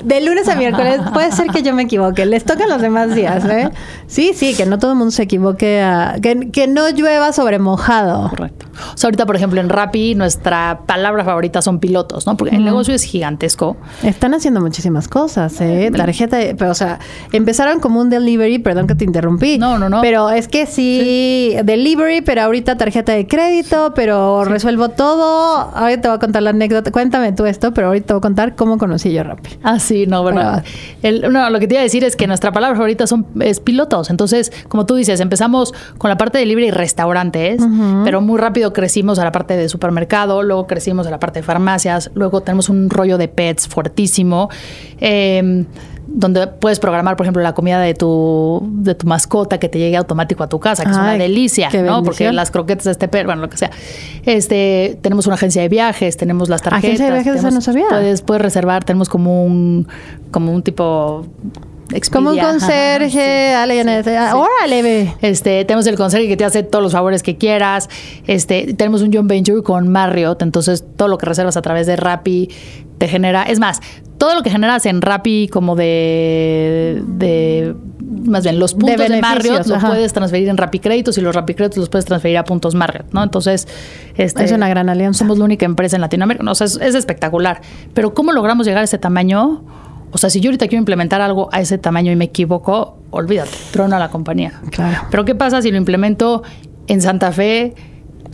De 0.04 0.20
lunes 0.20 0.48
a 0.48 0.56
miércoles 0.56 1.00
puede 1.12 1.30
ser 1.30 1.46
que 1.48 1.62
yo 1.62 1.72
me 1.72 1.84
equivoque. 1.84 2.26
Les 2.26 2.44
tocan 2.44 2.68
los 2.68 2.82
demás 2.82 3.14
días, 3.14 3.44
¿eh? 3.44 3.70
Sí, 4.08 4.32
sí, 4.34 4.54
que 4.54 4.66
no 4.66 4.78
todo 4.78 4.92
el 4.92 4.98
mundo 4.98 5.12
se 5.12 5.22
equivoque. 5.22 5.80
A, 5.82 6.16
que, 6.20 6.66
no 6.66 6.88
llueva 6.90 7.32
sobre 7.32 7.58
mojado. 7.58 8.28
Correcto. 8.28 8.66
O 8.94 8.98
sea, 8.98 9.08
ahorita, 9.08 9.24
por 9.24 9.36
ejemplo, 9.36 9.60
en 9.60 9.68
Rappi, 9.68 10.16
nuestra 10.16 10.80
palabra 10.86 11.24
favorita 11.24 11.62
son 11.62 11.78
pilotos, 11.78 12.26
¿no? 12.26 12.36
Porque 12.36 12.56
el 12.56 12.64
negocio 12.64 12.92
es 12.92 13.04
gigantesco. 13.04 13.76
Están 14.02 14.34
haciendo 14.34 14.60
muchísimas 14.60 15.06
cosas, 15.06 15.60
¿eh? 15.60 15.92
Tarjeta, 15.94 16.38
pero, 16.58 16.72
o 16.72 16.74
sea, 16.74 16.98
empezaron 17.32 17.78
como 17.78 18.00
un 18.00 18.10
delivery, 18.10 18.58
perdón 18.58 18.88
que 18.88 18.96
te 18.96 19.04
interrumpí. 19.04 19.58
No, 19.58 19.78
no, 19.78 19.88
no. 19.88 20.00
Pero 20.00 20.30
es 20.30 20.48
que 20.48 20.66
sí. 20.66 21.56
delivery, 21.62 22.22
pero 22.22 22.42
ahorita 22.42 22.76
tarjeta 22.76 23.12
de 23.12 23.28
crédito 23.28 23.43
pero 23.94 24.44
resuelvo 24.44 24.90
todo. 24.90 25.70
Ahorita 25.74 26.02
te 26.02 26.08
voy 26.08 26.16
a 26.16 26.20
contar 26.20 26.42
la 26.42 26.50
anécdota. 26.50 26.90
Cuéntame 26.90 27.32
tú 27.32 27.46
esto, 27.46 27.72
pero 27.72 27.88
ahorita 27.88 28.06
te 28.06 28.12
voy 28.14 28.18
a 28.18 28.22
contar 28.22 28.54
cómo 28.54 28.78
conocí 28.78 29.12
yo 29.12 29.22
Rappi. 29.22 29.50
Ah, 29.62 29.78
sí, 29.78 30.06
no, 30.06 30.22
bueno. 30.22 30.62
no, 31.30 31.50
lo 31.50 31.60
que 31.60 31.66
te 31.66 31.74
iba 31.74 31.80
a 31.80 31.84
decir 31.84 32.04
es 32.04 32.16
que 32.16 32.26
nuestra 32.26 32.52
palabra 32.52 32.76
favorita 32.76 33.06
son 33.06 33.26
es 33.40 33.60
pilotos. 33.60 34.10
Entonces, 34.10 34.52
como 34.68 34.86
tú 34.86 34.94
dices, 34.94 35.20
empezamos 35.20 35.72
con 35.98 36.08
la 36.10 36.16
parte 36.16 36.38
de 36.38 36.46
libre 36.46 36.66
y 36.66 36.70
restaurantes, 36.70 37.62
pero 38.04 38.20
muy 38.20 38.38
rápido 38.38 38.72
crecimos 38.72 39.18
a 39.18 39.24
la 39.24 39.32
parte 39.32 39.56
de 39.56 39.68
supermercado, 39.68 40.42
luego 40.42 40.66
crecimos 40.66 41.06
a 41.06 41.10
la 41.10 41.20
parte 41.20 41.40
de 41.40 41.42
farmacias, 41.42 42.10
luego 42.14 42.42
tenemos 42.42 42.68
un 42.68 42.90
rollo 42.90 43.18
de 43.18 43.28
pets 43.28 43.68
fuertísimo. 43.68 44.48
Eh, 45.00 45.64
donde 46.14 46.46
puedes 46.46 46.78
programar, 46.78 47.16
por 47.16 47.26
ejemplo, 47.26 47.42
la 47.42 47.54
comida 47.54 47.80
de 47.80 47.92
tu, 47.92 48.62
de 48.70 48.94
tu 48.94 49.06
mascota 49.06 49.58
que 49.58 49.68
te 49.68 49.80
llegue 49.80 49.96
automático 49.96 50.44
a 50.44 50.48
tu 50.48 50.60
casa, 50.60 50.84
que 50.84 50.92
es 50.92 50.96
una 50.96 51.14
delicia, 51.14 51.68
¿no? 51.82 52.02
Porque 52.04 52.32
las 52.32 52.52
croquetas 52.52 52.84
de 52.84 52.92
este 52.92 53.08
perro, 53.08 53.26
bueno, 53.26 53.42
lo 53.42 53.50
que 53.50 53.56
sea. 53.56 53.70
Este, 54.24 54.96
tenemos 55.02 55.26
una 55.26 55.34
agencia 55.34 55.60
de 55.60 55.68
viajes, 55.68 56.16
tenemos 56.16 56.48
las 56.48 56.62
tarjetas. 56.62 56.84
Agencia 56.84 57.06
de 57.06 57.22
viajes, 57.22 57.54
no 57.54 57.60
sabía. 57.60 57.86
Puedes, 57.88 58.22
puedes 58.22 58.42
reservar, 58.42 58.84
tenemos 58.84 59.08
como 59.08 59.44
un, 59.44 59.88
como 60.30 60.52
un 60.52 60.62
tipo 60.62 61.26
como 62.10 62.30
un 62.30 62.38
conserje, 62.38 63.54
órale, 63.56 64.82
ve. 64.82 65.14
Este, 65.20 65.64
tenemos 65.64 65.86
el 65.86 65.96
conserje 65.96 66.28
que 66.28 66.36
te 66.36 66.44
hace 66.44 66.62
todos 66.62 66.82
los 66.82 66.92
favores 66.92 67.22
que 67.22 67.36
quieras. 67.36 67.88
Este, 68.26 68.74
tenemos 68.74 69.02
un 69.02 69.12
John 69.12 69.28
Venture 69.28 69.62
con 69.62 69.88
Marriott, 69.88 70.42
entonces 70.42 70.84
todo 70.96 71.08
lo 71.08 71.18
que 71.18 71.26
reservas 71.26 71.56
a 71.56 71.62
través 71.62 71.86
de 71.86 71.96
Rappi 71.96 72.48
te 72.98 73.08
genera, 73.08 73.42
es 73.42 73.58
más, 73.58 73.80
todo 74.18 74.34
lo 74.34 74.42
que 74.42 74.50
generas 74.50 74.86
en 74.86 75.02
Rappi 75.02 75.48
como 75.48 75.76
de, 75.76 77.02
de 77.06 77.74
más 78.00 78.44
bien 78.44 78.58
los 78.58 78.74
puntos 78.74 79.08
de, 79.08 79.20
Marriott 79.20 79.66
los 79.66 79.84
puedes 79.84 80.12
transferir 80.12 80.48
en 80.48 80.56
Rappi 80.56 80.78
Créditos 80.78 81.18
y 81.18 81.20
los 81.20 81.34
Rappi 81.34 81.54
Créditos 81.54 81.78
los 81.78 81.88
puedes 81.88 82.04
transferir 82.04 82.38
a 82.38 82.44
puntos 82.44 82.74
Marriott, 82.74 83.12
¿no? 83.12 83.22
Entonces, 83.22 83.68
este, 84.16 84.44
es 84.44 84.52
una 84.52 84.68
gran 84.68 84.88
alianza. 84.88 85.18
Somos 85.18 85.38
la 85.38 85.44
única 85.44 85.66
empresa 85.66 85.96
en 85.96 86.02
Latinoamérica, 86.02 86.50
o 86.50 86.54
sea, 86.54 86.66
es, 86.66 86.78
es 86.80 86.94
espectacular. 86.94 87.60
Pero 87.92 88.14
¿cómo 88.14 88.32
logramos 88.32 88.66
llegar 88.66 88.82
a 88.82 88.84
ese 88.84 88.98
tamaño? 88.98 89.62
O 90.14 90.18
sea, 90.18 90.30
si 90.30 90.40
yo 90.40 90.48
ahorita 90.48 90.68
quiero 90.68 90.78
implementar 90.78 91.20
algo 91.20 91.48
a 91.50 91.60
ese 91.60 91.76
tamaño 91.76 92.12
y 92.12 92.16
me 92.16 92.26
equivoco, 92.26 92.98
olvídate, 93.10 93.50
trono 93.72 93.96
a 93.96 93.98
la 93.98 94.10
compañía. 94.10 94.60
Claro. 94.70 95.08
Pero 95.10 95.24
¿qué 95.24 95.34
pasa 95.34 95.60
si 95.60 95.72
lo 95.72 95.76
implemento 95.76 96.44
en 96.86 97.02
Santa 97.02 97.32
Fe? 97.32 97.74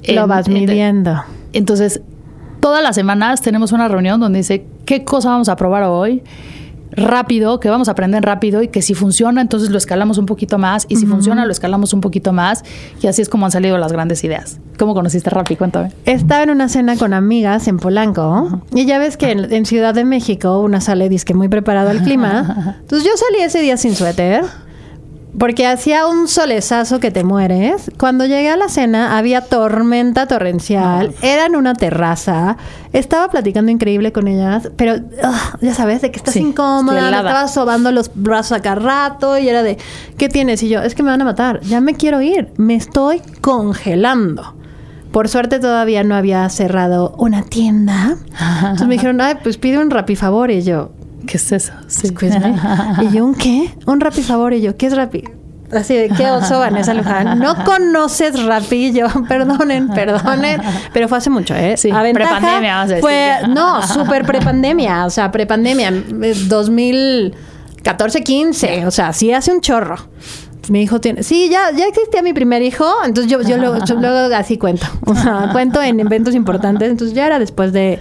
lo 0.07 0.27
vas 0.27 0.49
midiendo. 0.49 1.23
entonces, 1.53 2.03
todas 2.61 2.83
las 2.83 2.95
semanas 2.95 3.41
tenemos 3.41 3.73
una 3.73 3.89
reunión 3.89 4.21
donde 4.21 4.41
dice, 4.41 4.67
¿qué 4.85 5.05
cosa 5.05 5.31
vamos 5.31 5.49
a 5.49 5.57
probar 5.57 5.85
hoy? 5.85 6.23
Rápido, 6.93 7.61
que 7.61 7.69
vamos 7.69 7.89
a 7.89 7.93
aprender 7.93 8.25
rápido 8.25 8.63
y 8.63 8.69
que 8.69 8.83
si 8.83 8.95
funciona, 8.95 9.41
entonces 9.41 9.71
lo 9.71 9.79
escalamos 9.79 10.19
un 10.19 10.27
poquito 10.27 10.59
más 10.59 10.87
y 10.89 10.97
si 10.97 11.07
funciona, 11.07 11.45
lo 11.45 11.53
escalamos 11.53 11.93
un 11.93 12.01
poquito 12.01 12.33
más 12.33 12.65
y 13.03 13.07
así 13.07 13.23
es 13.23 13.29
como 13.29 13.47
han 13.47 13.53
salido 13.53 13.79
las 13.79 13.93
grandes 13.93 14.23
ideas. 14.25 14.59
¿Cómo 14.79 14.95
conociste 14.95 15.31
Rappi? 15.31 15.57
Cuéntame. 15.57 15.93
Estaba 16.05 16.43
en 16.43 16.51
una 16.51 16.69
cena 16.69 16.97
con 16.97 17.13
amigas 17.13 17.69
en 17.69 17.79
Polanco 17.79 18.63
y 18.75 18.87
ya 18.87 18.99
ves 18.99 19.17
que 19.17 19.31
en, 19.31 19.67
Ciudad 19.67 19.95
de 19.95 20.05
México 20.05 20.61
una 20.61 20.81
sale 20.81 21.09
disque 21.09 21.35
muy 21.35 21.49
preparado 21.49 21.91
al 21.91 22.03
clima. 22.03 22.77
Entonces 22.81 23.07
yo 23.07 23.13
salí 23.17 23.45
ese 23.45 23.61
día 23.61 23.77
sin 23.77 23.95
suéter 23.95 24.45
porque 25.39 25.67
hacía 25.67 26.07
un 26.07 26.29
solezazo 26.29 27.01
que 27.01 27.11
te 27.11 27.25
mueres. 27.25 27.91
Cuando 27.99 28.27
llegué 28.27 28.51
a 28.51 28.57
la 28.57 28.69
cena 28.69 29.17
había 29.17 29.43
tormenta 29.43 30.27
torrencial, 30.27 31.15
era 31.23 31.47
en 31.47 31.57
una 31.57 31.75
terraza, 31.75 32.57
estaba 32.93 33.29
platicando 33.29 33.71
increíble 33.71 34.13
con 34.13 34.29
ellas, 34.29 34.71
pero 34.77 34.97
ya 35.61 35.75
sabes, 35.75 36.03
de 36.03 36.11
que 36.11 36.19
estás 36.19 36.37
incómoda, 36.37 37.11
me 37.11 37.17
estaba 37.17 37.49
sobando 37.49 37.93
los 37.93 38.11
brazos 38.15 38.59
acá 38.59 38.75
rato 38.75 39.39
y 39.39 39.49
era 39.49 39.63
de, 39.63 39.79
¿qué 40.17 40.29
tienes? 40.29 40.63
Y 40.63 40.69
yo, 40.69 40.83
es 40.83 40.95
que 40.95 41.03
me 41.03 41.11
van 41.11 41.23
a 41.23 41.25
matar, 41.25 41.61
ya 41.61 41.81
me 41.81 41.95
quiero 41.95 42.21
ir, 42.21 42.53
me 42.57 42.75
estoy 42.75 43.23
congelando. 43.41 44.55
Por 45.13 45.29
suerte 45.29 45.59
todavía 45.59 46.05
no 46.05 46.15
había 46.15 46.49
cerrado 46.51 47.15
una 47.19 47.43
tienda. 47.43 48.17
Entonces 48.61 48.87
me 48.87 48.95
dijeron, 48.95 49.21
ay, 49.21 49.39
pues 49.43 49.59
pide 49.59 49.79
un 49.79 49.91
rapifavor 49.91 50.53
y 50.53 50.63
yo, 50.63 50.93
¿Qué 51.27 51.37
es 51.37 51.53
eso? 51.53 51.73
Sí. 51.87 52.13
y 53.03 53.11
yo, 53.15 53.25
¿un 53.25 53.35
qué? 53.35 53.75
Un 53.87 54.01
Rappi 54.01 54.23
favor. 54.23 54.55
Y 54.55 54.61
yo, 54.61 54.77
¿qué 54.77 54.87
es 54.87 54.97
Rappi? 54.97 55.25
Así 55.73 55.95
de, 55.95 56.09
¿qué 56.09 56.29
oso, 56.31 56.59
Vanessa 56.59 56.93
Luján? 56.95 57.39
No 57.39 57.65
conoces 57.65 58.43
Rappi. 58.45 58.93
Yo, 58.93 59.07
perdonen, 59.29 59.89
perdonen. 59.89 60.61
Pero 60.93 61.09
fue 61.09 61.19
hace 61.19 61.31
mucho, 61.31 61.55
¿eh? 61.55 61.77
Sí, 61.77 61.91
prepandemia, 61.91 62.77
vamos 62.77 62.91
a 62.91 62.95
decir. 62.95 63.01
Fue, 63.01 63.37
no, 63.49 63.87
súper 63.87 64.25
prepandemia. 64.25 65.07
O 65.07 65.11
sea, 65.11 65.31
prepandemia. 65.31 65.93
2014, 66.49 68.23
15. 68.23 68.87
O 68.87 68.91
sea, 68.91 69.13
sí 69.13 69.33
hace 69.33 69.53
un 69.53 69.61
chorro. 69.61 69.97
Mi 70.69 70.83
hijo 70.83 71.01
tiene. 71.01 71.23
Sí, 71.23 71.49
ya, 71.51 71.71
ya 71.75 71.87
existía 71.87 72.23
mi 72.23 72.33
primer 72.33 72.63
hijo. 72.63 72.87
Entonces 73.05 73.31
yo, 73.31 73.41
yo, 73.43 73.57
luego, 73.57 73.79
así 74.35 74.59
cuento. 74.59 74.87
O 75.07 75.15
sea, 75.15 75.51
cuento 75.53 75.81
en 75.83 76.01
eventos 76.01 76.35
importantes. 76.35 76.91
Entonces 76.91 77.15
ya 77.15 77.27
era 77.27 77.39
después 77.39 77.73
de, 77.73 78.01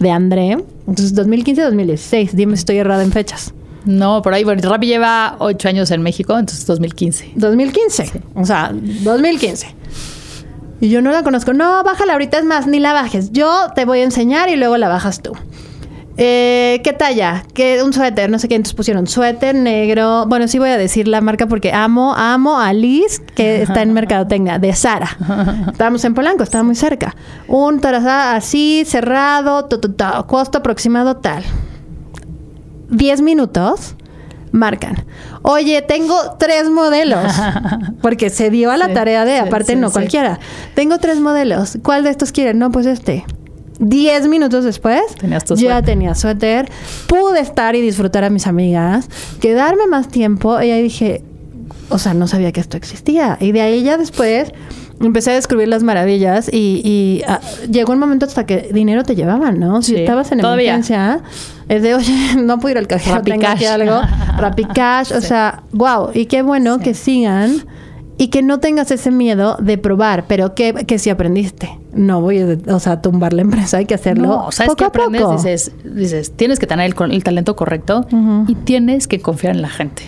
de 0.00 0.10
André. 0.10 0.58
Entonces, 0.88 1.14
2015-2016. 1.14 2.32
Dime 2.32 2.56
si 2.56 2.60
estoy 2.60 2.78
errada 2.78 3.04
en 3.04 3.12
fechas. 3.12 3.54
No, 3.84 4.20
por 4.22 4.34
ahí, 4.34 4.44
bueno, 4.44 4.60
Rappi 4.68 4.86
lleva 4.86 5.36
ocho 5.38 5.68
años 5.68 5.90
en 5.90 6.02
México, 6.02 6.38
entonces 6.38 6.66
2015. 6.66 7.32
2015. 7.36 8.22
O 8.34 8.44
sea, 8.44 8.72
2015. 8.72 9.74
Y 10.80 10.88
yo 10.88 11.02
no 11.02 11.10
la 11.10 11.22
conozco. 11.22 11.52
No, 11.52 11.82
bájala 11.84 12.14
ahorita, 12.14 12.38
es 12.38 12.44
más, 12.44 12.66
ni 12.66 12.80
la 12.80 12.92
bajes. 12.92 13.32
Yo 13.32 13.68
te 13.74 13.84
voy 13.84 14.00
a 14.00 14.04
enseñar 14.04 14.48
y 14.48 14.56
luego 14.56 14.76
la 14.76 14.88
bajas 14.88 15.22
tú. 15.22 15.32
Eh, 16.22 16.82
¿Qué 16.84 16.92
talla? 16.92 17.44
¿Qué, 17.54 17.82
un 17.82 17.94
suéter, 17.94 18.28
no 18.28 18.38
sé 18.38 18.46
qué. 18.46 18.54
Entonces 18.54 18.74
pusieron 18.74 19.06
suéter 19.06 19.54
negro. 19.54 20.26
Bueno, 20.26 20.48
sí 20.48 20.58
voy 20.58 20.68
a 20.68 20.76
decir 20.76 21.08
la 21.08 21.22
marca 21.22 21.46
porque 21.46 21.72
amo, 21.72 22.14
amo 22.14 22.60
a 22.60 22.74
Liz, 22.74 23.22
que 23.34 23.62
está 23.62 23.80
en 23.80 23.94
Mercadotecnia, 23.94 24.58
de 24.58 24.74
Sara. 24.74 25.16
Estábamos 25.72 26.04
en 26.04 26.12
Polanco, 26.12 26.42
estaba 26.42 26.62
muy 26.62 26.74
cerca. 26.74 27.16
Un 27.48 27.80
tarazá 27.80 28.36
así, 28.36 28.84
cerrado, 28.84 29.66
costo 30.26 30.58
aproximado 30.58 31.16
tal. 31.16 31.42
Diez 32.90 33.22
minutos 33.22 33.94
marcan. 34.52 35.06
Oye, 35.40 35.80
tengo 35.80 36.36
tres 36.38 36.68
modelos. 36.68 37.32
Porque 38.02 38.28
se 38.28 38.50
dio 38.50 38.70
a 38.70 38.76
la 38.76 38.92
tarea 38.92 39.24
de, 39.24 39.38
aparte 39.38 39.74
no 39.74 39.90
cualquiera. 39.90 40.38
Tengo 40.74 40.98
tres 40.98 41.18
modelos. 41.18 41.78
¿Cuál 41.82 42.04
de 42.04 42.10
estos 42.10 42.30
quieren? 42.30 42.58
No, 42.58 42.70
pues 42.70 42.84
este. 42.84 43.24
Diez 43.82 44.28
minutos 44.28 44.62
después, 44.64 45.00
ya 45.56 45.80
tenía 45.80 46.14
suéter, 46.14 46.70
pude 47.06 47.40
estar 47.40 47.74
y 47.74 47.80
disfrutar 47.80 48.24
a 48.24 48.30
mis 48.30 48.46
amigas, 48.46 49.08
quedarme 49.40 49.86
más 49.86 50.08
tiempo 50.08 50.60
y 50.60 50.70
ahí 50.70 50.82
dije, 50.82 51.24
o 51.88 51.98
sea, 51.98 52.12
no 52.12 52.28
sabía 52.28 52.52
que 52.52 52.60
esto 52.60 52.76
existía. 52.76 53.38
Y 53.40 53.52
de 53.52 53.62
ahí 53.62 53.82
ya 53.82 53.96
después 53.96 54.52
empecé 55.00 55.30
a 55.30 55.34
descubrir 55.34 55.68
las 55.68 55.82
maravillas 55.82 56.50
y, 56.52 57.22
ah, 57.26 57.40
llegó 57.70 57.94
un 57.94 57.98
momento 57.98 58.26
hasta 58.26 58.44
que 58.44 58.68
dinero 58.72 59.02
te 59.02 59.16
llevaban, 59.16 59.58
¿no? 59.58 59.80
Si 59.80 59.96
estabas 59.96 60.30
en 60.32 60.40
emergencia, 60.40 61.22
es 61.68 61.82
de, 61.82 61.94
oye, 61.94 62.36
no 62.36 62.58
puedo 62.58 62.72
ir 62.72 62.78
al 62.78 62.86
cajero, 62.86 63.22
tengo 63.22 63.46
aquí 63.46 63.64
algo, 63.64 64.00
Rapicash, 64.36 65.12
o 65.12 65.22
sea, 65.22 65.62
wow, 65.72 66.10
y 66.12 66.26
qué 66.26 66.42
bueno 66.42 66.80
que 66.80 66.92
sigan 66.92 67.64
y 68.20 68.28
que 68.28 68.42
no 68.42 68.60
tengas 68.60 68.90
ese 68.90 69.10
miedo 69.10 69.56
de 69.62 69.78
probar, 69.78 70.26
pero 70.26 70.54
que, 70.54 70.74
que 70.86 70.98
si 70.98 71.08
aprendiste. 71.08 71.70
No 71.94 72.20
voy 72.20 72.40
a, 72.40 72.74
o 72.74 72.78
sea, 72.78 73.00
tumbar 73.00 73.32
la 73.32 73.40
empresa, 73.40 73.78
hay 73.78 73.86
que 73.86 73.94
hacerlo. 73.94 74.26
No, 74.26 74.52
¿sabes 74.52 74.74
poco 74.74 74.84
aprendes? 74.84 75.26
Dices, 75.30 75.72
dices, 75.84 76.32
tienes 76.36 76.58
que 76.58 76.66
tener 76.66 76.94
el, 76.94 77.24
talento 77.24 77.56
correcto 77.56 78.06
y 78.46 78.54
tienes 78.56 79.08
que 79.08 79.20
confiar 79.20 79.56
en 79.56 79.62
la 79.62 79.70
gente. 79.70 80.02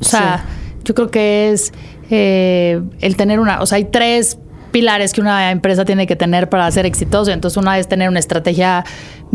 O 0.00 0.04
sea, 0.04 0.44
yo 0.84 0.94
creo 0.94 1.10
que 1.10 1.50
es 1.50 1.72
eh, 2.08 2.80
el 3.00 3.16
tener 3.16 3.40
una, 3.40 3.60
o 3.60 3.66
sea, 3.66 3.78
hay 3.78 3.86
tres 3.86 4.38
pilares 4.70 5.12
que 5.12 5.20
una 5.20 5.50
empresa 5.50 5.84
tiene 5.84 6.06
que 6.06 6.14
tener 6.14 6.48
para 6.48 6.70
ser 6.70 6.86
exitoso. 6.86 7.32
Entonces, 7.32 7.56
una 7.56 7.80
es 7.80 7.88
tener 7.88 8.08
una 8.08 8.20
estrategia 8.20 8.84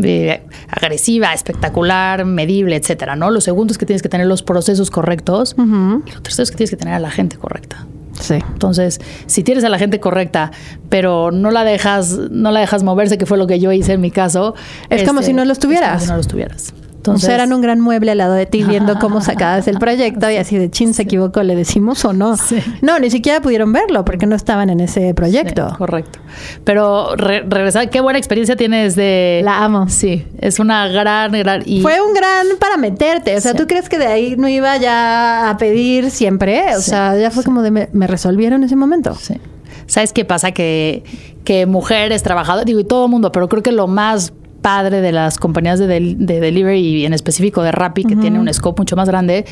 eh, 0.02 0.42
agresiva, 0.70 1.34
espectacular, 1.34 2.24
medible, 2.24 2.78
etcétera, 2.78 3.18
¿no? 3.18 3.30
Lo 3.30 3.42
segundo 3.42 3.74
es 3.74 3.78
que 3.78 3.86
tienes 3.86 4.02
que 4.02 4.08
tener 4.08 4.28
los 4.28 4.42
procesos 4.42 4.90
correctos 4.90 5.54
y 5.58 6.12
lo 6.12 6.22
tercero 6.22 6.44
es 6.44 6.52
que 6.52 6.56
tienes 6.56 6.70
que 6.70 6.78
tener 6.78 6.94
a 6.94 7.00
la 7.00 7.12
gente 7.12 7.36
correcta. 7.36 7.86
Sí. 8.22 8.36
Entonces, 8.54 9.00
si 9.26 9.44
tienes 9.44 9.64
a 9.64 9.70
la 9.70 9.78
gente 9.78 10.00
correcta, 10.00 10.52
pero 10.90 11.32
no 11.32 11.52
la 11.52 11.64
dejas, 11.64 12.18
no 12.32 12.52
la 12.52 12.62
dejas 12.62 12.84
moverse, 12.84 13.18
que 13.18 13.26
fue 13.26 13.38
lo 13.38 13.48
que 13.48 13.60
yo 13.60 13.72
hice 13.72 13.94
en 13.94 14.02
mi 14.02 14.12
caso. 14.12 14.56
Es 14.90 15.04
como 15.04 15.22
si 15.22 15.34
no 15.34 15.44
los 15.44 15.60
tuvieras. 15.60 15.94
como 15.94 16.02
si 16.02 16.08
no 16.10 16.18
los 16.18 16.28
tuvieras. 16.28 16.74
Entonces, 17.02 17.30
eran 17.30 17.52
un 17.52 17.62
gran 17.62 17.82
mueble 17.82 18.12
al 18.12 18.20
lado 18.20 18.34
de 18.34 18.46
ti 18.46 18.64
viendo 18.64 19.00
cómo 19.00 19.22
sacabas 19.22 19.68
el 19.68 19.80
proyecto 19.80 20.30
y 20.30 20.36
así 20.36 20.60
de 20.60 20.70
chin 20.70 20.94
se 20.94 21.02
equivocó, 21.02 21.42
le 21.42 21.56
decimos 21.56 22.06
o 22.06 22.14
no. 22.14 22.36
No, 22.82 23.00
ni 23.00 23.10
siquiera 23.10 23.42
pudieron 23.42 23.74
verlo 23.74 24.06
porque 24.06 24.28
no 24.28 24.36
estaban 24.36 24.70
en 24.70 24.80
ese 24.82 25.16
proyecto. 25.16 25.74
correcto. 25.80 26.20
Pero 26.64 27.16
regresar, 27.16 27.90
qué 27.90 28.02
buena 28.02 28.20
experiencia 28.20 28.56
tienes 28.56 28.96
de... 28.96 29.42
La 29.44 29.64
amo. 29.64 29.90
Sí, 29.90 30.28
es 30.40 30.60
una 30.60 30.88
gran, 30.90 31.32
gran... 31.32 31.64
Y... 31.66 31.82
Fue 31.82 32.00
un 32.02 32.14
gran 32.14 32.46
para 32.60 32.78
meterte. 32.78 33.36
O 33.36 33.42
sea, 33.42 33.56
¿tú 33.56 33.66
crees 33.66 33.90
que 33.90 33.98
de 33.98 34.06
ahí 34.06 34.36
no 34.38 34.48
iba 34.48 34.78
ya 34.78 35.50
a 35.50 35.58
pedir 35.58 36.12
siempre? 36.12 36.76
O 36.76 36.82
sea, 36.82 37.18
ya 37.18 37.32
fue 37.32 37.44
como 37.44 37.64
de 37.64 37.72
me, 37.72 37.90
me 37.94 38.06
resolvieron 38.06 38.64
ese 38.64 38.76
momento. 38.76 39.16
Sí. 39.16 39.40
¿Sabes 39.88 40.14
qué 40.14 40.24
pasa? 40.24 40.52
Que, 40.52 41.04
que 41.44 41.66
mujeres, 41.66 42.22
trabajadoras, 42.22 42.66
digo, 42.66 42.80
y 42.80 42.84
todo 42.84 43.06
el 43.06 43.12
mundo, 43.12 43.32
pero 43.32 43.50
creo 43.50 43.64
que 43.64 43.72
lo 43.72 43.88
más 43.88 44.34
padre 44.62 45.02
de 45.02 45.12
las 45.12 45.38
compañías 45.38 45.80
de, 45.80 45.88
delivery 45.88 46.80
y 46.80 47.06
en 47.06 47.14
específico 47.14 47.64
de 47.64 47.72
Rappi, 47.72 48.04
que 48.04 48.16
tiene 48.16 48.40
un 48.40 48.52
scope 48.54 48.82
mucho 48.82 48.96
más 48.96 49.08
grande, 49.08 49.46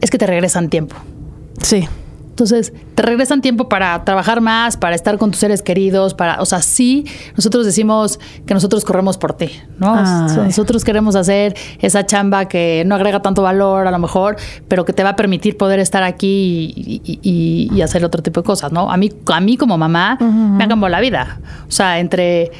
es 0.00 0.10
que 0.10 0.18
te 0.18 0.26
regresan 0.26 0.68
tiempo. 0.68 0.96
Sí. 1.62 1.86
Entonces, 2.40 2.72
te 2.94 3.02
regresan 3.02 3.42
tiempo 3.42 3.68
para 3.68 4.02
trabajar 4.04 4.40
más, 4.40 4.78
para 4.78 4.94
estar 4.94 5.18
con 5.18 5.30
tus 5.30 5.40
seres 5.40 5.60
queridos, 5.60 6.14
para, 6.14 6.40
o 6.40 6.46
sea, 6.46 6.62
sí, 6.62 7.04
nosotros 7.36 7.66
decimos 7.66 8.18
que 8.46 8.54
nosotros 8.54 8.82
corremos 8.86 9.18
por 9.18 9.34
ti, 9.34 9.50
¿no? 9.78 9.94
nosotros 9.94 10.82
queremos 10.82 11.16
hacer 11.16 11.54
esa 11.80 12.06
chamba 12.06 12.46
que 12.46 12.82
no 12.86 12.94
agrega 12.94 13.20
tanto 13.20 13.42
valor 13.42 13.86
a 13.86 13.90
lo 13.90 13.98
mejor, 13.98 14.36
pero 14.68 14.86
que 14.86 14.94
te 14.94 15.02
va 15.02 15.10
a 15.10 15.16
permitir 15.16 15.58
poder 15.58 15.80
estar 15.80 16.02
aquí 16.02 16.72
y, 17.22 17.80
hacer 17.82 18.04
otro 18.04 18.22
tipo 18.22 18.40
de 18.40 18.46
cosas, 18.46 18.72
¿no? 18.72 18.90
A 18.90 18.96
mí, 18.98 19.10
a 19.26 19.40
mí 19.40 19.56
como 19.56 19.76
mamá 19.76 20.18
me 20.20 20.64
ha 20.64 20.68
cambiado 20.68 20.90
la 20.90 21.00
vida. 21.00 21.40
O 21.66 21.72
sea, 21.72 21.98
entre 21.98 22.50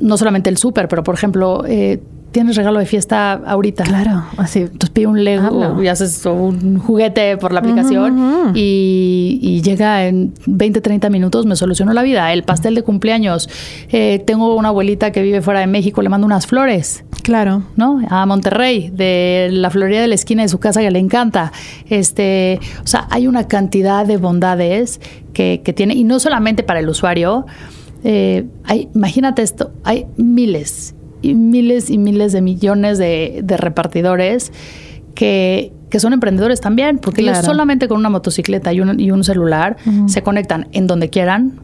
no 0.00 0.16
solamente 0.16 0.50
el 0.50 0.56
súper, 0.56 0.88
pero 0.88 1.04
por 1.04 1.14
ejemplo, 1.14 1.64
eh, 1.66 2.00
tienes 2.32 2.56
regalo 2.56 2.78
de 2.78 2.86
fiesta 2.86 3.32
ahorita. 3.32 3.84
Claro, 3.84 4.24
así. 4.36 4.60
Entonces 4.60 4.90
pide 4.90 5.06
un 5.06 5.24
Lego 5.24 5.82
y 5.82 5.88
haces 5.88 6.24
un 6.26 6.78
juguete 6.78 7.36
por 7.36 7.52
la 7.52 7.60
aplicación 7.60 8.52
y, 8.54 9.60
llega 9.62 10.06
en 10.06 10.32
20, 10.46 10.80
30 10.80 11.10
minutos, 11.10 11.44
me 11.44 11.54
solucionó 11.54 11.92
la 11.92 12.02
vida. 12.02 12.32
El 12.32 12.44
pastel 12.44 12.74
de 12.74 12.82
cumpleaños. 12.82 13.48
Eh, 13.90 14.22
tengo 14.26 14.54
una 14.54 14.68
abuelita 14.68 15.12
que 15.12 15.22
vive 15.22 15.42
fuera 15.42 15.60
de 15.60 15.66
México, 15.66 16.02
le 16.02 16.08
mando 16.08 16.26
unas 16.26 16.46
flores. 16.46 17.04
Claro. 17.22 17.62
¿No? 17.76 18.00
A 18.08 18.24
Monterrey, 18.26 18.90
de 18.90 19.48
la 19.52 19.70
florería 19.70 20.00
de 20.00 20.08
la 20.08 20.14
esquina 20.14 20.42
de 20.42 20.48
su 20.48 20.58
casa 20.58 20.80
que 20.80 20.90
le 20.90 20.98
encanta. 20.98 21.52
Este, 21.88 22.58
o 22.82 22.86
sea, 22.86 23.06
hay 23.10 23.26
una 23.26 23.48
cantidad 23.48 24.06
de 24.06 24.16
bondades 24.16 25.00
que, 25.34 25.60
que 25.62 25.72
tiene, 25.72 25.94
y 25.94 26.04
no 26.04 26.18
solamente 26.18 26.62
para 26.62 26.80
el 26.80 26.88
usuario, 26.88 27.46
eh, 28.04 28.46
hay, 28.64 28.88
imagínate 28.94 29.42
esto, 29.42 29.72
hay 29.84 30.06
miles 30.16 30.94
y 31.22 31.34
miles 31.34 31.90
y 31.90 31.98
miles 31.98 32.32
de 32.32 32.40
millones 32.40 32.98
de, 32.98 33.44
repartidores 33.58 34.52
que, 35.14 35.72
son 35.98 36.12
emprendedores 36.12 36.60
también, 36.60 36.98
porque 36.98 37.22
ellos 37.22 37.38
solamente 37.38 37.88
con 37.88 37.98
una 37.98 38.10
motocicleta 38.10 38.72
y 38.72 38.80
un, 38.80 38.98
y 39.00 39.10
un 39.10 39.24
celular 39.24 39.76
se 40.06 40.22
conectan 40.22 40.68
en 40.72 40.86
donde 40.86 41.10
quieran, 41.10 41.60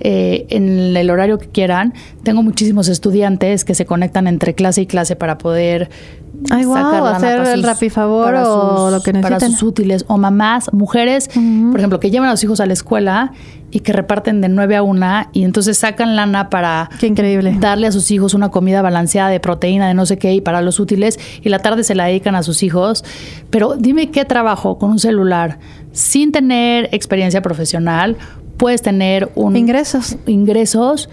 eh, 0.00 0.46
en 0.50 0.96
el 0.96 1.10
horario 1.10 1.38
que 1.38 1.48
quieran. 1.48 1.94
Tengo 2.22 2.42
muchísimos 2.42 2.88
estudiantes 2.88 3.64
que 3.64 3.74
se 3.74 3.86
conectan 3.86 4.26
entre 4.26 4.54
clase 4.54 4.82
y 4.82 4.86
clase 4.86 5.16
para 5.16 5.38
poder 5.38 5.90
Ay, 6.50 6.64
wow, 6.64 6.76
hacer 7.06 7.40
el 7.46 7.62
rapifavor 7.62 8.34
o 8.34 8.90
lo 8.90 9.00
que 9.00 9.12
necesiten. 9.12 9.22
Para 9.22 9.40
sus 9.40 9.62
útiles. 9.62 10.04
O 10.08 10.18
mamás, 10.18 10.72
mujeres, 10.72 11.28
por 11.28 11.78
ejemplo, 11.78 12.00
que 12.00 12.10
llevan 12.10 12.28
a 12.28 12.32
los 12.32 12.42
hijos 12.42 12.60
a 12.60 12.66
la 12.66 12.72
escuela 12.72 13.32
y 13.70 13.80
que 13.80 13.92
reparten 13.92 14.40
de 14.40 14.48
9 14.48 14.76
a 14.76 14.82
1 14.82 15.30
y 15.32 15.44
entonces 15.44 15.78
sacan 15.78 16.16
lana 16.16 16.50
para 16.50 16.90
qué 17.00 17.06
increíble. 17.06 17.56
darle 17.58 17.86
a 17.86 17.92
sus 17.92 18.10
hijos 18.10 18.34
una 18.34 18.50
comida 18.50 18.82
balanceada 18.82 19.30
de 19.30 19.40
proteína, 19.40 19.88
de 19.88 19.94
no 19.94 20.06
sé 20.06 20.18
qué, 20.18 20.32
y 20.34 20.40
para 20.40 20.60
los 20.60 20.80
útiles, 20.80 21.18
y 21.42 21.48
la 21.48 21.60
tarde 21.60 21.82
se 21.82 21.94
la 21.94 22.04
dedican 22.06 22.34
a 22.34 22.42
sus 22.42 22.62
hijos. 22.62 23.04
Pero 23.50 23.76
dime 23.76 24.10
qué 24.10 24.24
trabajo 24.24 24.78
con 24.78 24.90
un 24.90 24.98
celular 24.98 25.58
sin 25.92 26.32
tener 26.32 26.88
experiencia 26.92 27.42
profesional 27.42 28.16
puedes 28.56 28.82
tener 28.82 29.30
un 29.34 29.56
ingresos 29.56 30.16
ingresos 30.26 31.08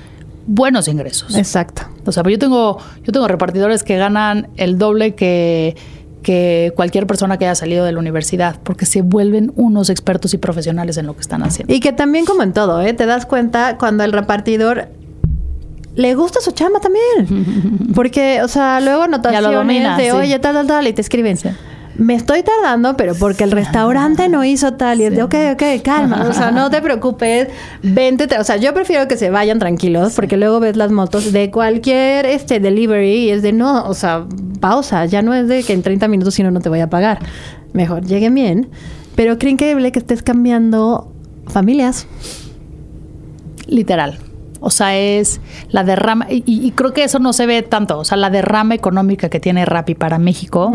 buenos 0.47 0.87
ingresos. 0.87 1.35
Exacto. 1.35 1.83
O 2.05 2.11
sea, 2.11 2.23
pues 2.23 2.33
yo 2.33 2.39
tengo, 2.39 2.77
yo 3.03 3.11
tengo 3.11 3.27
repartidores 3.27 3.83
que 3.83 3.97
ganan 3.97 4.49
el 4.57 4.77
doble 4.77 5.15
que, 5.15 5.75
que 6.23 6.73
cualquier 6.75 7.07
persona 7.07 7.37
que 7.37 7.45
haya 7.45 7.55
salido 7.55 7.85
de 7.85 7.91
la 7.91 7.99
universidad, 7.99 8.59
porque 8.63 8.85
se 8.85 9.01
vuelven 9.01 9.51
unos 9.55 9.89
expertos 9.89 10.33
y 10.33 10.37
profesionales 10.37 10.97
en 10.97 11.07
lo 11.07 11.15
que 11.15 11.21
están 11.21 11.43
haciendo. 11.43 11.73
Y 11.73 11.79
que 11.79 11.93
también 11.93 12.25
como 12.25 12.43
en 12.43 12.53
todo, 12.53 12.81
¿eh? 12.81 12.93
te 12.93 13.05
das 13.05 13.25
cuenta 13.25 13.77
cuando 13.77 14.03
el 14.03 14.11
repartidor 14.11 14.89
le 15.95 16.15
gusta 16.15 16.39
su 16.41 16.51
chamba 16.51 16.79
también. 16.79 17.91
Porque, 17.95 18.41
o 18.43 18.47
sea, 18.47 18.79
luego 18.79 19.07
notaciones 19.07 19.97
de, 19.97 20.11
oye, 20.11 20.39
tal, 20.39 20.53
tal, 20.53 20.67
tal, 20.67 20.87
y 20.87 20.93
te 20.93 21.01
escriben 21.01 21.37
me 21.97 22.15
estoy 22.15 22.43
tardando, 22.43 22.95
pero 22.95 23.15
porque 23.15 23.43
el 23.43 23.51
restaurante 23.51 24.29
no 24.29 24.43
hizo 24.43 24.73
tal. 24.73 25.01
Y 25.01 25.05
es 25.05 25.15
de, 25.15 25.23
ok, 25.23 25.35
ok, 25.53 25.63
calma. 25.83 26.27
O 26.29 26.33
sea, 26.33 26.51
no 26.51 26.69
te 26.69 26.81
preocupes, 26.81 27.49
vente. 27.83 28.27
O 28.39 28.43
sea, 28.43 28.57
yo 28.57 28.73
prefiero 28.73 29.07
que 29.07 29.17
se 29.17 29.29
vayan 29.29 29.59
tranquilos, 29.59 30.13
porque 30.15 30.37
luego 30.37 30.59
ves 30.59 30.77
las 30.77 30.91
motos 30.91 31.31
de 31.31 31.51
cualquier 31.51 32.25
este 32.25 32.59
delivery 32.59 33.25
y 33.25 33.29
es 33.29 33.41
de, 33.41 33.53
no, 33.53 33.83
o 33.83 33.93
sea, 33.93 34.25
pausa. 34.59 35.05
Ya 35.05 35.21
no 35.21 35.33
es 35.33 35.47
de 35.47 35.63
que 35.63 35.73
en 35.73 35.83
30 35.83 36.07
minutos 36.07 36.33
si 36.33 36.43
no, 36.43 36.51
no 36.51 36.61
te 36.61 36.69
voy 36.69 36.79
a 36.79 36.89
pagar. 36.89 37.19
Mejor, 37.73 38.05
lleguen 38.05 38.33
bien. 38.33 38.69
Pero 39.15 39.37
creen 39.37 39.53
increíble 39.53 39.91
que 39.91 39.99
estés 39.99 40.23
cambiando 40.23 41.11
familias. 41.47 42.07
Literal. 43.67 44.17
O 44.61 44.69
sea, 44.69 44.95
es 44.95 45.41
la 45.69 45.83
derrama, 45.83 46.27
y, 46.29 46.71
creo 46.71 46.93
que 46.93 47.03
eso 47.03 47.17
no 47.17 47.33
se 47.33 47.47
ve 47.47 47.63
tanto, 47.63 47.97
o 47.97 48.05
sea, 48.05 48.15
la 48.15 48.29
derrama 48.29 48.75
económica 48.75 49.27
que 49.27 49.39
tiene 49.39 49.65
Rappi 49.65 49.95
para 49.95 50.19
México 50.19 50.71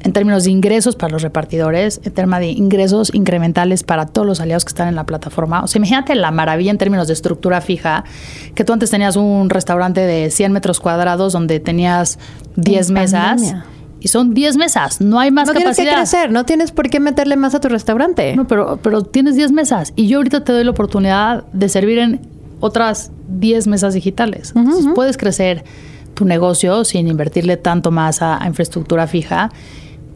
en 0.00 0.12
términos 0.12 0.44
de 0.44 0.50
ingresos 0.50 0.96
para 0.96 1.12
los 1.12 1.22
repartidores, 1.22 2.00
en 2.04 2.12
términos 2.12 2.40
de 2.40 2.46
ingresos 2.48 3.10
incrementales 3.14 3.82
para 3.82 4.06
todos 4.06 4.26
los 4.26 4.40
aliados 4.40 4.64
que 4.64 4.70
están 4.70 4.88
en 4.88 4.94
la 4.94 5.04
plataforma. 5.04 5.62
O 5.62 5.66
sea, 5.66 5.78
imagínate 5.78 6.14
la 6.14 6.30
maravilla 6.30 6.70
en 6.70 6.78
términos 6.78 7.08
de 7.08 7.14
estructura 7.14 7.60
fija, 7.60 8.04
que 8.54 8.64
tú 8.64 8.72
antes 8.72 8.90
tenías 8.90 9.16
un 9.16 9.50
restaurante 9.50 10.00
de 10.00 10.30
100 10.30 10.52
metros 10.52 10.80
cuadrados 10.80 11.32
donde 11.32 11.60
tenías 11.60 12.18
10 12.56 12.90
mesas. 12.90 13.54
Y 14.00 14.08
son 14.08 14.32
10 14.32 14.58
mesas, 14.58 15.00
no 15.00 15.18
hay 15.18 15.32
más 15.32 15.48
no 15.48 15.54
capacidad. 15.54 15.70
No 15.70 15.74
tienes 15.74 15.90
que 15.90 16.00
crecer, 16.00 16.30
no 16.30 16.44
tienes 16.44 16.70
por 16.70 16.88
qué 16.88 17.00
meterle 17.00 17.34
más 17.34 17.56
a 17.56 17.60
tu 17.60 17.68
restaurante. 17.68 18.36
No, 18.36 18.46
pero, 18.46 18.78
pero 18.80 19.02
tienes 19.02 19.34
10 19.34 19.50
mesas. 19.50 19.92
Y 19.96 20.06
yo 20.06 20.18
ahorita 20.18 20.44
te 20.44 20.52
doy 20.52 20.62
la 20.62 20.70
oportunidad 20.70 21.42
de 21.52 21.68
servir 21.68 21.98
en 21.98 22.20
otras 22.60 23.10
10 23.26 23.66
mesas 23.66 23.94
digitales. 23.94 24.52
Entonces 24.54 24.86
puedes 24.94 25.16
crecer 25.16 25.64
tu 26.14 26.24
negocio 26.24 26.84
sin 26.84 27.08
invertirle 27.08 27.56
tanto 27.56 27.90
más 27.90 28.22
a 28.22 28.40
infraestructura 28.46 29.08
fija 29.08 29.50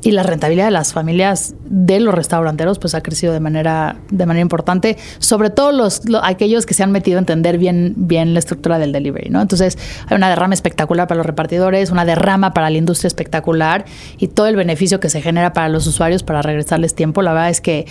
y 0.03 0.13
la 0.13 0.23
rentabilidad 0.23 0.67
de 0.67 0.73
las 0.73 0.93
familias 0.93 1.55
de 1.65 2.01
los 2.01 2.15
restauranteros 2.15 2.79
pues 2.79 2.95
ha 2.95 3.03
crecido 3.03 3.33
de 3.33 3.41
manera 3.41 3.97
de 4.11 4.27
manera 4.27 4.43
importante 4.43 4.99
sobre 5.19 5.51
todo 5.51 5.73
los, 5.73 6.03
aquellos 6.23 6.67
que 6.67 6.75
se 6.75 6.83
han 6.83 6.93
metido 6.93 7.19
a 7.19 7.21
entender 7.21 7.59
bien 7.59 7.95
bien 7.97 8.35
la 8.35 8.41
estructura 8.41 8.79
del 8.79 8.93
delivery 8.93 9.31
no 9.31 9.41
entonces 9.41 9.79
hay 10.09 10.17
una 10.17 10.29
derrama 10.29 10.55
espectacular 10.55 11.07
para 11.07 11.19
los 11.19 11.27
repartidores 11.27 11.91
una 11.91 12.05
derrama 12.05 12.53
para 12.53 12.71
la 12.71 12.79
industria 12.79 13.09
espectacular 13.09 13.85
y 14.19 14.29
todo 14.29 14.47
el 14.47 14.57
beneficio 14.57 15.01
que 15.01 15.09
se 15.09 15.21
genera 15.21 15.53
para 15.53 15.69
los 15.69 15.87
usuarios 15.87 16.23
para 16.23 16.43
regresarles 16.43 16.95
tiempo. 16.95 17.23
La 17.23 17.33
verdad 17.33 17.51
es 17.51 17.61
que 17.61 17.87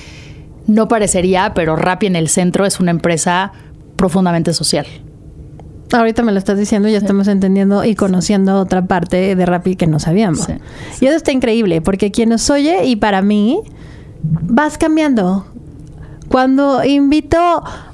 no 0.68 0.88
parecería 0.88 1.54
pero 1.54 1.76
Rappi 1.76 2.08
en 2.08 2.16
el 2.16 2.30
centro 2.30 2.66
es 2.66 2.80
una 2.80 2.92
empresa 2.92 3.52
profundamente 3.96 4.54
social 4.54 4.86
Ahorita 5.92 6.24
me 6.24 6.32
lo 6.32 6.38
estás 6.38 6.58
diciendo 6.58 6.88
y 6.88 6.94
ya 6.94 7.00
estamos 7.00 7.28
entendiendo 7.28 7.84
y 7.84 7.96
conociendo 7.96 8.58
otra 8.60 8.86
parte 8.86 9.36
de 9.36 9.46
Rappi 9.46 9.76
que 9.76 9.88
no 9.88 10.00
sabíamos. 10.00 10.48
Y 11.02 11.06
eso 11.06 11.16
está 11.16 11.32
increíble, 11.32 11.82
porque 11.82 12.12
quien 12.12 12.30
nos 12.30 12.50
oye 12.50 12.86
y 12.86 12.96
para 12.96 13.22
mí, 13.22 13.62
vas 14.24 14.78
cambiando. 14.78 15.46
Cuando 16.30 16.84
invito 16.86 17.38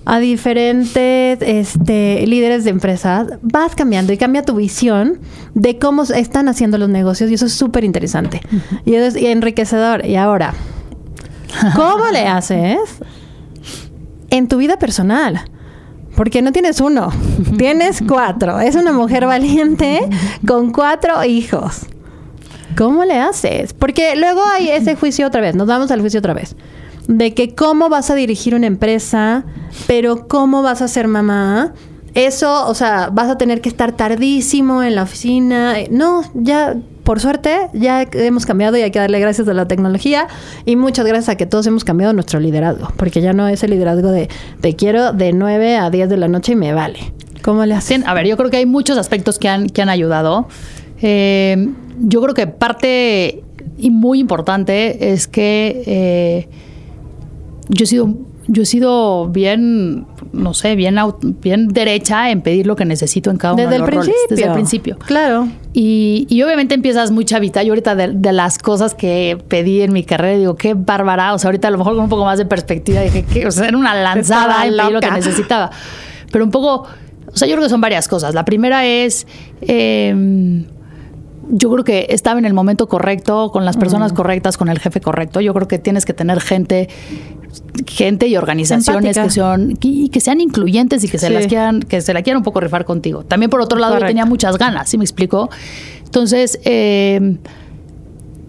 a 0.06 0.20
diferentes 0.20 1.40
este, 1.42 2.24
líderes 2.28 2.64
de 2.66 2.70
empresas, 2.70 3.30
vas 3.42 3.74
cambiando 3.74 4.14
y 4.14 4.18
cambia 4.18 4.44
tu 4.44 4.56
visión 4.56 5.20
de 5.56 5.80
cómo 5.80 6.04
están 6.04 6.48
haciendo 6.48 6.78
los 6.78 6.90
negocios 6.90 7.32
y 7.32 7.34
eso 7.34 7.48
es 7.48 7.54
súper 7.54 7.84
interesante. 7.84 8.42
Y 8.86 8.94
eso 8.94 9.18
es 9.18 9.24
enriquecedor. 9.24 10.06
Y 10.06 10.18
ahora, 10.18 10.54
¿cómo 11.76 12.06
le 12.12 12.28
haces 12.28 12.78
en 14.30 14.48
tu 14.48 14.58
vida 14.58 14.78
personal? 14.78 15.50
Porque 16.18 16.42
no 16.42 16.52
tienes 16.52 16.82
uno, 16.82 17.10
tienes 17.58 18.04
cuatro. 18.06 18.60
Es 18.60 18.76
una 18.76 18.92
mujer 18.92 19.28
valiente 19.28 20.02
con 20.48 20.72
cuatro 20.74 21.24
hijos. 21.24 21.86
¿Cómo 22.76 23.06
le 23.06 23.20
haces? 23.20 23.74
Porque 23.74 24.16
luego 24.16 24.42
hay 24.44 24.70
ese 24.70 24.96
juicio 24.96 25.28
otra 25.28 25.42
vez, 25.42 25.56
nos 25.56 25.68
vamos 25.68 25.92
al 25.92 26.02
juicio 26.02 26.20
otra 26.20 26.34
vez. 26.34 26.56
De 27.08 27.36
que 27.36 27.54
cómo 27.54 27.88
vas 27.88 28.10
a 28.10 28.16
dirigir 28.16 28.56
una 28.56 28.66
empresa, 28.66 29.46
pero 29.86 30.28
cómo 30.28 30.64
vas 30.64 30.82
a 30.82 30.88
ser 30.88 31.08
mamá. 31.08 31.74
Eso, 32.16 32.68
o 32.68 32.74
sea, 32.74 33.10
vas 33.12 33.30
a 33.30 33.38
tener 33.38 33.62
que 33.62 33.70
estar 33.70 33.92
tardísimo 33.92 34.82
en 34.82 34.96
la 34.96 35.04
oficina. 35.04 35.76
No, 35.92 36.24
ya 36.34 36.76
por 37.08 37.22
suerte, 37.22 37.70
ya 37.72 38.02
hemos 38.02 38.46
cambiado 38.46 38.76
y 38.76 38.82
hay 38.82 38.92
que 38.92 39.00
darle 39.00 39.22
gracias 39.22 39.48
a 39.48 39.54
la 39.54 39.66
tecnología 39.66 40.28
y 40.66 40.76
muchas 40.76 41.06
gracias 41.06 41.30
a 41.30 41.38
que 41.38 41.46
todos 41.46 41.66
hemos 41.66 41.86
cambiado 41.86 42.12
nuestro 42.12 42.42
liderazgo, 42.42 42.90
porque 42.98 43.22
ya 43.22 43.32
no 43.32 43.48
es 43.48 43.64
el 43.64 43.70
liderazgo 43.70 44.12
de 44.12 44.28
te 44.60 44.76
quiero 44.76 45.14
de 45.14 45.32
9 45.32 45.78
a 45.78 45.90
10 45.90 46.10
de 46.10 46.18
la 46.18 46.28
noche 46.28 46.52
y 46.52 46.56
me 46.58 46.74
vale. 46.74 47.14
¿Cómo 47.44 47.66
le 47.66 47.76
hacen? 47.76 48.06
A 48.06 48.14
ver, 48.14 48.28
yo 48.28 48.36
creo 48.36 48.50
que 48.50 48.58
hay 48.58 48.66
muchos 48.66 48.98
aspectos 48.98 49.40
que 49.40 49.48
han, 49.48 49.70
que 49.70 49.82
han 49.82 49.88
ayudado. 49.88 50.50
Eh, 51.02 51.70
yo 51.98 52.22
creo 52.22 52.34
que 52.34 52.46
parte 52.46 53.42
y 53.78 53.90
muy 53.90 54.20
importante 54.20 55.14
es 55.14 55.30
que 55.30 55.84
eh, 55.86 56.50
yo 57.70 57.86
he 57.86 57.88
sido 57.88 58.18
yo 58.48 58.64
he 58.64 58.66
sido 58.66 59.28
bien, 59.28 60.06
no 60.32 60.54
sé, 60.54 60.76
bien, 60.76 60.98
bien 61.42 61.68
derecha 61.68 62.32
en 62.32 62.42
pedir 62.42 62.66
lo 62.66 62.76
que 62.76 62.86
necesito 62.86 63.30
en 63.30 63.38
cada 63.38 63.54
uno 63.54 63.70
de 63.70 63.80
los 63.80 63.90
roles. 63.90 64.16
Desde 64.30 64.46
el 64.46 64.54
principio. 64.54 64.98
Claro. 65.00 65.48
Y, 65.74 66.26
y, 66.30 66.42
obviamente 66.44 66.74
empiezas 66.74 67.12
muy 67.12 67.26
chavita. 67.26 67.62
Yo 67.64 67.72
ahorita 67.72 67.96
de, 67.96 68.34
las 68.34 68.58
cosas 68.58 68.96
que 68.96 69.38
pedí 69.48 69.82
en 69.82 69.92
mi 69.92 70.04
carrera, 70.04 70.38
digo, 70.38 70.56
qué 70.56 70.74
bárbara. 70.74 71.34
O 71.34 71.40
sea, 71.40 71.50
ahorita 71.50 71.68
a 71.68 71.72
lo 71.72 71.78
mejor 71.78 71.96
con 71.96 72.04
un 72.04 72.10
poco 72.10 72.26
más 72.26 72.38
de 72.38 72.46
perspectiva 72.46 73.02
dije 73.02 73.24
que 73.24 73.48
o 73.48 73.52
sea, 73.52 73.68
era 73.68 73.78
una 73.78 73.94
lanzada 73.94 74.66
en 74.66 74.78
pedir 74.78 74.92
lo 74.92 75.00
que 75.02 75.12
necesitaba. 75.12 75.70
Pero 76.32 76.46
un 76.46 76.52
poco, 76.52 76.88
o 77.28 77.38
sea, 77.38 77.48
yo 77.48 77.56
creo 77.56 77.66
que 77.66 77.70
son 77.70 77.82
varias 77.82 78.08
cosas. 78.08 78.34
La 78.34 78.46
primera 78.46 78.86
es... 78.86 79.28
Eh, 79.62 80.66
yo 81.50 81.72
creo 81.72 81.84
que 81.84 82.08
estaba 82.10 82.40
en 82.40 82.46
el 82.46 82.54
momento 82.54 82.88
correcto, 82.88 83.52
con 83.52 83.66
las 83.66 83.78
personas 83.78 84.14
correctas, 84.14 84.58
con 84.58 84.70
el 84.70 84.80
jefe 84.80 85.02
correcto. 85.02 85.42
Yo 85.42 85.54
creo 85.54 85.68
que 85.68 85.80
tienes 85.80 86.06
que 86.06 86.14
tener 86.14 86.42
gente, 86.42 86.90
gente 87.86 88.28
y 88.28 88.38
organizaciones 88.38 89.18
que 89.18 89.30
son 89.30 89.78
y 89.82 90.10
que 90.10 90.20
sean 90.20 90.42
incluyentes 90.42 91.04
y 91.04 91.10
que 91.10 91.18
se 91.18 91.30
las 91.30 91.48
quieran, 91.48 91.82
que 91.82 92.02
se 92.02 92.14
la 92.14 92.22
quieran 92.22 92.40
un 92.40 92.44
poco 92.44 92.60
rifar 92.60 92.86
contigo. 92.86 93.24
También 93.24 93.50
por 93.50 93.62
otro 93.62 93.80
lado 93.80 94.00
yo 94.00 94.06
tenía 94.06 94.26
muchas 94.26 94.58
ganas, 94.58 94.90
¿sí 94.90 94.98
me 94.98 95.04
explico? 95.04 95.50
Entonces, 96.06 96.60
eh, 96.64 97.38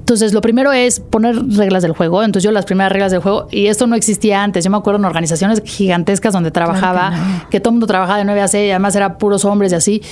entonces, 0.09 0.33
lo 0.33 0.41
primero 0.41 0.73
es 0.73 1.01
poner 1.01 1.37
reglas 1.37 1.83
del 1.83 1.93
juego. 1.93 2.23
Entonces, 2.23 2.43
yo 2.43 2.51
las 2.51 2.65
primeras 2.65 2.91
reglas 2.91 3.13
del 3.13 3.21
juego, 3.21 3.47
y 3.51 3.67
esto 3.67 3.87
no 3.87 3.95
existía 3.95 4.43
antes. 4.43 4.65
Yo 4.65 4.71
me 4.71 4.79
acuerdo 4.79 5.01
en 5.01 5.05
organizaciones 5.05 5.61
gigantescas 5.63 6.33
donde 6.33 6.51
trabajaba, 6.51 7.47
que, 7.51 7.61
todo 7.61 7.73
el 7.73 7.75
mundo 7.75 7.87
trabajaba 7.87 8.17
de 8.17 8.25
9 8.25 8.41
a 8.41 8.49
6, 8.49 8.69
y 8.69 8.71
además 8.71 8.97
era 8.97 9.19
puros 9.19 9.45
hombres 9.45 9.73
y 9.73 9.75
así. 9.75 10.03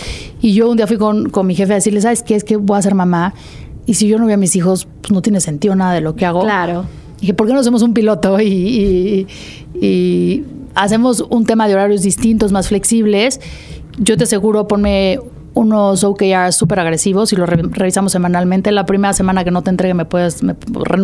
Y 0.42 0.52
yo 0.52 0.68
un 0.68 0.76
día 0.76 0.86
fui 0.86 0.98
con, 0.98 1.30
mi 1.46 1.54
jefe 1.54 1.72
a 1.72 1.76
decirle, 1.76 2.02
¿sabes 2.02 2.22
qué? 2.22 2.34
Es 2.34 2.44
que 2.44 2.58
voy 2.58 2.78
a 2.78 2.82
ser 2.82 2.94
mamá. 2.94 3.32
Y 3.86 3.94
si 3.94 4.06
yo 4.06 4.18
no 4.18 4.26
veo 4.26 4.34
a 4.34 4.36
mis 4.36 4.54
hijos, 4.54 4.86
pues 5.00 5.12
no 5.12 5.22
tiene 5.22 5.40
sentido 5.40 5.74
nada 5.74 5.94
de 5.94 6.02
lo 6.02 6.14
que 6.14 6.26
hago. 6.26 6.42
Claro. 6.42 6.84
Y 7.16 7.20
dije, 7.22 7.32
¿por 7.32 7.46
qué 7.46 7.54
no 7.54 7.60
hacemos 7.60 7.80
un 7.80 7.94
piloto 7.94 8.38
y, 8.38 9.26
y 9.80 10.44
hacemos 10.74 11.24
un 11.30 11.46
tema 11.46 11.68
de 11.68 11.72
horarios 11.72 12.02
distintos, 12.02 12.52
más 12.52 12.68
flexibles? 12.68 13.40
Yo 13.96 14.18
te 14.18 14.24
aseguro, 14.24 14.68
ponme 14.68 15.20
unos 15.56 16.04
OKRs 16.04 16.54
súper 16.54 16.80
agresivos 16.80 17.32
y 17.32 17.36
los 17.36 17.48
revisamos 17.48 18.12
semanalmente. 18.12 18.70
La 18.72 18.84
primera 18.84 19.14
semana 19.14 19.42
que 19.42 19.50
no 19.50 19.62
te 19.62 19.70
entregue 19.70 19.94
me 19.94 20.04
puedes 20.04 20.42
me, 20.42 20.54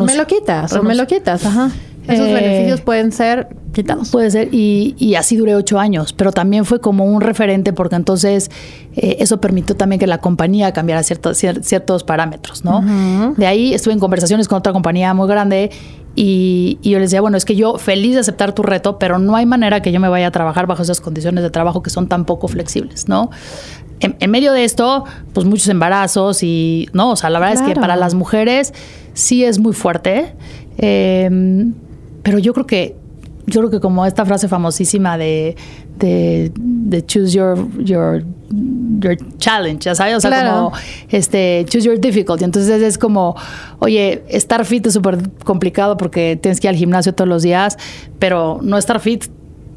Me 0.04 0.14
lo 0.14 0.26
quitas, 0.26 0.74
o 0.74 0.82
me 0.82 0.94
lo 0.94 1.06
quitas, 1.06 1.46
ajá. 1.46 1.70
Esos 2.06 2.26
eh, 2.26 2.34
beneficios 2.34 2.80
pueden 2.82 3.12
ser 3.12 3.48
quitados. 3.72 4.10
Puede 4.10 4.30
ser, 4.30 4.48
y, 4.52 4.94
y, 4.98 5.14
así 5.14 5.36
duré 5.36 5.54
ocho 5.54 5.78
años, 5.78 6.12
pero 6.12 6.32
también 6.32 6.66
fue 6.66 6.80
como 6.80 7.04
un 7.04 7.22
referente 7.22 7.72
porque 7.72 7.94
entonces 7.96 8.50
eh, 8.94 9.16
eso 9.20 9.40
permitió 9.40 9.74
también 9.74 9.98
que 9.98 10.06
la 10.06 10.18
compañía 10.18 10.72
cambiara 10.72 11.02
ciertos, 11.02 11.38
ciertos 11.38 12.04
parámetros, 12.04 12.64
¿no? 12.64 13.34
De 13.36 13.46
ahí 13.46 13.72
estuve 13.72 13.94
en 13.94 14.00
conversaciones 14.00 14.48
con 14.48 14.58
otra 14.58 14.74
compañía 14.74 15.14
muy 15.14 15.28
grande 15.28 15.70
y, 16.14 16.78
y, 16.82 16.90
yo 16.90 16.98
les 16.98 17.10
decía, 17.10 17.22
bueno, 17.22 17.38
es 17.38 17.46
que 17.46 17.56
yo 17.56 17.78
feliz 17.78 18.14
de 18.14 18.20
aceptar 18.20 18.52
tu 18.52 18.62
reto, 18.62 18.98
pero 18.98 19.18
no 19.18 19.34
hay 19.34 19.46
manera 19.46 19.80
que 19.80 19.92
yo 19.92 20.00
me 20.00 20.08
vaya 20.08 20.26
a 20.26 20.30
trabajar 20.30 20.66
bajo 20.66 20.82
esas 20.82 21.00
condiciones 21.00 21.42
de 21.42 21.50
trabajo 21.50 21.82
que 21.82 21.88
son 21.88 22.08
tan 22.08 22.26
poco 22.26 22.48
flexibles, 22.48 23.08
¿no? 23.08 23.30
En, 24.02 24.30
medio 24.30 24.52
de 24.52 24.64
esto, 24.64 25.04
pues 25.32 25.46
muchos 25.46 25.68
embarazos 25.68 26.42
y, 26.42 26.88
¿no? 26.92 27.12
O 27.12 27.16
sea, 27.16 27.30
la 27.30 27.38
verdad 27.38 27.54
es 27.54 27.62
que 27.62 27.74
para 27.74 27.96
las 27.96 28.14
mujeres 28.14 28.74
sí 29.14 29.44
es 29.44 29.58
muy 29.58 29.72
fuerte. 29.72 30.34
Em, 30.78 31.74
pero 32.22 32.38
yo 32.38 32.52
creo 32.52 32.66
que, 32.66 32.96
yo 33.46 33.60
creo 33.60 33.70
que 33.70 33.80
como 33.80 34.04
esta 34.06 34.24
frase 34.24 34.48
famosísima 34.48 35.18
de, 35.18 35.56
de, 35.98 37.04
choose 37.06 37.32
your, 37.32 37.68
your, 37.78 38.24
your 38.98 39.16
challenge, 39.38 39.84
ya 39.84 39.94
sabes, 39.94 40.16
o 40.16 40.20
sea, 40.20 40.52
como 40.52 40.72
este, 41.08 41.64
choose 41.68 41.86
your 41.86 42.00
difficulty. 42.00 42.44
Entonces 42.44 42.82
es 42.82 42.98
como, 42.98 43.36
oye, 43.78 44.22
estar 44.28 44.64
fit 44.64 44.86
es 44.86 44.94
súper 44.94 45.18
complicado 45.44 45.96
porque 45.96 46.38
tienes 46.40 46.60
que 46.60 46.66
ir 46.66 46.70
al 46.70 46.76
gimnasio 46.76 47.14
todos 47.14 47.28
los 47.28 47.42
días, 47.42 47.78
pero 48.18 48.58
no 48.62 48.78
estar 48.78 48.98
fit 49.00 49.26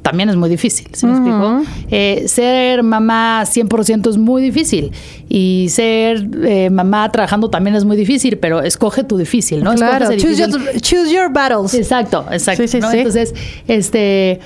también 0.06 0.30
es 0.30 0.36
muy 0.36 0.52
difícil, 0.52 0.88
¿sí 0.94 1.08
me 1.08 1.14
explico? 1.14 1.64
Eh, 1.90 2.26
ser 2.28 2.84
mamá 2.84 3.42
100% 3.42 4.08
es 4.08 4.18
muy 4.18 4.44
difícil 4.44 4.92
y 5.30 5.66
ser 5.72 6.30
eh, 6.44 6.70
mamá 6.70 7.12
trabajando 7.12 7.50
también 7.50 7.76
es 7.76 7.86
muy 7.86 7.98
difícil, 7.98 8.38
pero 8.38 8.62
escoge 8.62 9.04
tu 9.04 9.18
difícil, 9.18 9.64
¿no? 9.64 9.74
Claro, 9.74 10.16
choose 10.16 11.12
your, 11.12 11.34
battles. 11.34 11.74
Exacto, 11.74 12.24
exacto. 12.30 12.68
Sí, 12.68 12.68
sí, 12.68 12.78
Entonces, 12.78 13.34
este... 13.68 14.40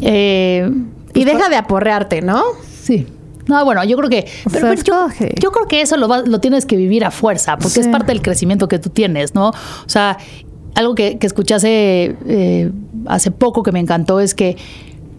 Eh, 0.00 0.68
y 0.68 1.22
pues, 1.22 1.24
deja 1.24 1.48
de 1.48 1.54
aporrearte, 1.54 2.20
¿no? 2.20 2.42
Sí. 2.82 3.06
No, 3.46 3.64
bueno, 3.64 3.84
yo 3.84 3.96
creo 3.96 4.10
que. 4.10 4.26
Pero, 4.50 4.74
yo, 4.74 5.52
creo 5.52 5.68
que 5.68 5.82
eso 5.82 5.96
lo, 5.96 6.08
lo 6.24 6.40
tienes 6.40 6.66
que 6.66 6.76
vivir 6.76 7.04
a 7.04 7.12
fuerza, 7.12 7.58
porque 7.58 7.80
es 7.80 7.88
parte 7.88 8.06
del 8.06 8.22
crecimiento 8.22 8.68
que 8.68 8.78
tú 8.78 8.90
tienes, 8.90 9.34
¿no? 9.34 9.48
O 9.50 9.88
sea, 9.88 10.18
algo 10.74 10.94
que, 10.94 11.18
que 11.18 11.26
escuché 11.26 11.54
hace, 11.54 12.16
eh, 12.26 12.70
hace 13.06 13.30
poco 13.30 13.62
que 13.62 13.72
me 13.72 13.80
encantó 13.80 14.20
es 14.20 14.34
que 14.34 14.56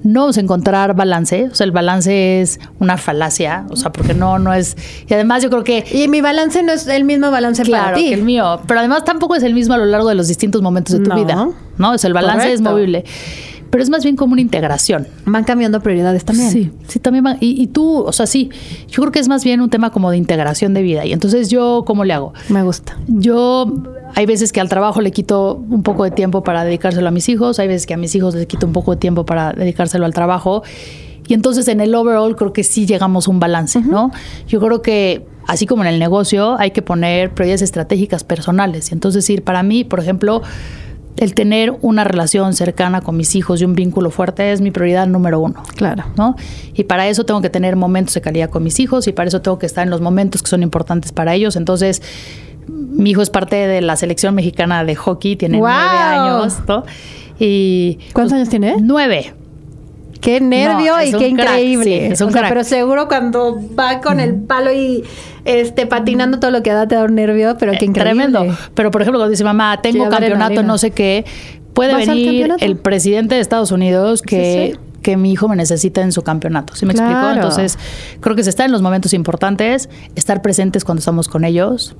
no 0.03 0.21
vamos 0.21 0.37
a 0.37 0.41
encontrar 0.41 0.95
balance, 0.95 1.49
o 1.51 1.55
sea, 1.55 1.65
el 1.65 1.71
balance 1.71 2.41
es 2.41 2.59
una 2.79 2.97
falacia, 2.97 3.65
o 3.69 3.75
sea, 3.75 3.91
porque 3.91 4.13
no, 4.13 4.39
no 4.39 4.53
es, 4.53 4.75
y 5.07 5.13
además 5.13 5.43
yo 5.43 5.49
creo 5.49 5.63
que... 5.63 5.85
Y 5.91 6.07
mi 6.07 6.21
balance 6.21 6.63
no 6.63 6.71
es 6.71 6.87
el 6.87 7.03
mismo 7.03 7.29
balance 7.29 7.63
para 7.65 7.93
ti. 7.93 8.09
que 8.09 8.13
el 8.15 8.23
mío, 8.23 8.61
pero 8.67 8.79
además 8.79 9.05
tampoco 9.05 9.35
es 9.35 9.43
el 9.43 9.53
mismo 9.53 9.75
a 9.75 9.77
lo 9.77 9.85
largo 9.85 10.09
de 10.09 10.15
los 10.15 10.27
distintos 10.27 10.61
momentos 10.61 10.97
de 10.97 11.05
tu 11.05 11.13
vida, 11.13 11.49
¿no? 11.77 11.91
O 11.91 11.97
sea, 11.97 12.07
el 12.07 12.13
balance 12.13 12.51
es 12.51 12.61
movible 12.61 13.03
pero 13.71 13.81
es 13.81 13.89
más 13.89 14.03
bien 14.03 14.17
como 14.17 14.33
una 14.33 14.41
integración. 14.41 15.07
Van 15.25 15.45
cambiando 15.45 15.79
prioridades 15.79 16.25
también. 16.25 16.51
Sí, 16.51 16.71
sí, 16.87 16.99
también 16.99 17.23
van. 17.23 17.37
Y, 17.39 17.67
tú, 17.67 18.03
o 18.03 18.11
sea, 18.11 18.27
sí, 18.27 18.49
yo 18.89 19.01
creo 19.01 19.11
que 19.13 19.19
es 19.19 19.29
más 19.29 19.45
bien 19.45 19.61
un 19.61 19.69
tema 19.69 19.91
como 19.91 20.11
de 20.11 20.17
integración 20.17 20.73
de 20.73 20.81
vida. 20.81 21.05
Y 21.05 21.13
entonces 21.13 21.49
yo, 21.49 21.83
¿cómo 21.87 22.03
le 22.03 22.13
hago? 22.13 22.33
Me 22.49 22.63
gusta. 22.63 22.97
Yo, 23.07 23.71
hay 24.15 24.25
veces 24.25 24.51
que 24.51 24.59
al 24.59 24.69
trabajo 24.69 25.01
le 25.01 25.11
quito 25.11 25.55
un 25.69 25.83
poco 25.83 26.03
de 26.03 26.11
tiempo 26.11 26.43
para 26.43 26.63
dedicárselo 26.63 27.07
a 27.07 27.11
mis 27.11 27.29
hijos, 27.29 27.59
hay 27.59 27.67
veces 27.67 27.85
que 27.85 27.93
a 27.93 27.97
mis 27.97 28.13
hijos 28.15 28.35
les 28.35 28.45
quito 28.45 28.65
un 28.65 28.73
poco 28.73 28.91
de 28.91 28.97
tiempo 28.97 29.25
para 29.25 29.53
dedicárselo 29.53 30.05
al 30.05 30.13
trabajo. 30.13 30.63
Y 31.27 31.33
entonces 31.33 31.67
en 31.67 31.79
el 31.81 31.93
overall 31.95 32.35
creo 32.35 32.51
que 32.51 32.63
sí 32.63 32.85
llegamos 32.85 33.27
a 33.27 33.31
un 33.31 33.39
balance, 33.39 33.81
¿no? 33.81 34.11
Yo 34.47 34.59
creo 34.59 34.81
que 34.81 35.25
así 35.47 35.65
como 35.65 35.83
en 35.83 35.89
el 35.89 35.99
negocio 35.99 36.57
hay 36.59 36.71
que 36.71 36.81
poner 36.81 37.33
prioridades 37.33 37.61
estratégicas 37.61 38.23
personales. 38.23 38.91
Y 38.91 38.93
entonces 38.93 39.23
decir, 39.23 39.43
para 39.43 39.63
mí, 39.63 39.83
por 39.83 39.99
ejemplo, 39.99 40.41
el 41.17 41.33
tener 41.33 41.73
una 41.81 42.03
relación 42.03 42.53
cercana 42.53 43.01
con 43.01 43.17
mis 43.17 43.35
hijos 43.35 43.61
y 43.61 43.65
un 43.65 43.75
vínculo 43.75 44.09
fuerte 44.11 44.51
es 44.51 44.61
mi 44.61 44.71
prioridad 44.71 45.07
número 45.07 45.39
uno. 45.39 45.61
Claro. 45.75 46.03
¿no? 46.17 46.35
Y 46.73 46.83
para 46.83 47.07
eso 47.07 47.25
tengo 47.25 47.41
que 47.41 47.49
tener 47.49 47.75
momentos 47.75 48.13
de 48.13 48.21
calidad 48.21 48.49
con 48.49 48.63
mis 48.63 48.79
hijos 48.79 49.07
y 49.07 49.11
para 49.11 49.27
eso 49.27 49.41
tengo 49.41 49.59
que 49.59 49.65
estar 49.65 49.83
en 49.83 49.89
los 49.89 50.01
momentos 50.01 50.41
que 50.41 50.49
son 50.49 50.63
importantes 50.63 51.11
para 51.11 51.33
ellos. 51.33 51.55
Entonces, 51.55 52.01
mi 52.67 53.11
hijo 53.11 53.21
es 53.21 53.29
parte 53.29 53.55
de 53.55 53.81
la 53.81 53.95
selección 53.95 54.35
mexicana 54.35 54.83
de 54.83 54.95
hockey, 54.95 55.35
tiene 55.35 55.57
nueve 55.57 55.77
años. 55.77 56.59
¿no? 56.67 56.83
Y, 57.39 57.99
¿Cuántos 58.13 58.33
años 58.33 58.49
tiene? 58.49 58.75
Nueve. 58.79 59.33
Qué 60.21 60.39
nervio 60.39 61.01
y 61.03 61.11
qué 61.11 61.27
increíble. 61.27 62.13
pero 62.31 62.63
seguro 62.63 63.07
cuando 63.07 63.59
va 63.77 63.99
con 64.01 64.19
el 64.19 64.35
palo 64.35 64.71
y 64.71 65.03
este 65.45 65.87
patinando 65.87 66.39
todo 66.39 66.51
lo 66.51 66.61
que 66.61 66.71
da 66.71 66.87
te 66.87 66.95
da 66.95 67.03
un 67.03 67.15
nervio, 67.15 67.57
pero 67.57 67.73
qué 67.73 67.85
increíble. 67.85 68.27
Tremendo. 68.29 68.57
Pero 68.75 68.91
por 68.91 69.01
ejemplo, 69.01 69.19
cuando 69.19 69.31
dice 69.31 69.43
mamá, 69.43 69.81
tengo 69.81 70.09
campeonato, 70.09 70.63
no 70.63 70.77
sé 70.77 70.91
qué, 70.91 71.25
puede 71.73 71.95
venir 71.95 72.53
el 72.59 72.77
presidente 72.77 73.35
de 73.35 73.41
Estados 73.41 73.71
Unidos 73.71 74.21
que 74.21 74.77
que 75.01 75.17
mi 75.17 75.31
hijo 75.31 75.47
me 75.47 75.55
necesita 75.55 76.01
en 76.01 76.11
su 76.11 76.21
campeonato. 76.21 76.75
¿Sí 76.75 76.85
me 76.85 76.93
explico? 76.93 77.31
Entonces, 77.31 77.77
creo 78.19 78.35
que 78.35 78.43
se 78.43 78.49
está 78.49 78.65
en 78.65 78.71
los 78.71 78.81
momentos 78.81 79.13
importantes, 79.13 79.89
estar 80.15 80.41
presentes 80.41 80.83
cuando 80.85 80.99
estamos 80.99 81.27
con 81.27 81.43
ellos 81.43 81.95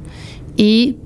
y 0.55 0.97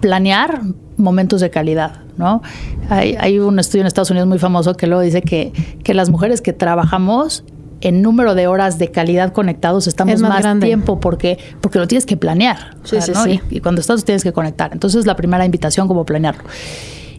planear 0.00 0.62
momentos 0.96 1.40
de 1.40 1.50
calidad, 1.50 2.00
¿no? 2.16 2.42
Hay, 2.88 3.38
un 3.38 3.58
estudio 3.58 3.82
en 3.82 3.86
Estados 3.86 4.10
Unidos 4.10 4.28
muy 4.28 4.38
famoso 4.38 4.74
que 4.74 4.86
luego 4.86 5.02
dice 5.02 5.22
que, 5.22 5.52
que 5.82 5.94
las 5.94 6.10
mujeres 6.10 6.40
que 6.40 6.52
trabajamos 6.52 7.44
en 7.80 8.00
número 8.00 8.34
de 8.34 8.46
horas 8.46 8.78
de 8.78 8.90
calidad 8.90 9.32
conectados 9.32 9.86
estamos 9.86 10.20
más, 10.20 10.58
tiempo 10.58 11.00
porque, 11.00 11.38
porque 11.60 11.78
lo 11.78 11.86
tienes 11.86 12.06
que 12.06 12.16
planear. 12.16 12.76
Sí, 12.82 12.96
sí, 13.00 13.12
sí. 13.14 13.40
Y, 13.50 13.60
cuando 13.60 13.80
estás 13.80 14.04
tienes 14.04 14.22
que 14.22 14.32
conectar. 14.32 14.72
Entonces 14.72 15.06
la 15.06 15.16
primera 15.16 15.44
invitación 15.44 15.86
como 15.86 16.06
planearlo. 16.06 16.44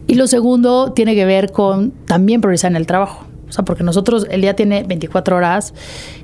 Y 0.08 0.14
lo 0.14 0.26
segundo 0.26 0.92
tiene 0.92 1.14
que 1.14 1.24
ver 1.24 1.52
con 1.52 1.92
también 2.06 2.40
priorizar 2.40 2.70
en 2.72 2.76
el 2.76 2.86
trabajo. 2.86 3.26
O 3.48 3.52
sea, 3.52 3.64
porque 3.64 3.84
nosotros 3.84 4.26
el 4.28 4.40
día 4.40 4.56
tiene 4.56 4.82
24 4.82 5.36
horas, 5.36 5.72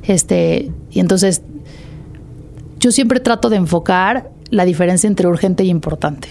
este, 0.03 0.72
y 0.90 0.98
entonces 0.98 1.42
yo 2.80 2.90
siempre 2.90 3.20
trato 3.20 3.48
de 3.48 3.57
enfocar 3.57 4.30
la 4.50 4.64
diferencia 4.64 5.07
entre 5.07 5.28
urgente 5.28 5.62
y 5.62 5.68
importante. 5.68 6.28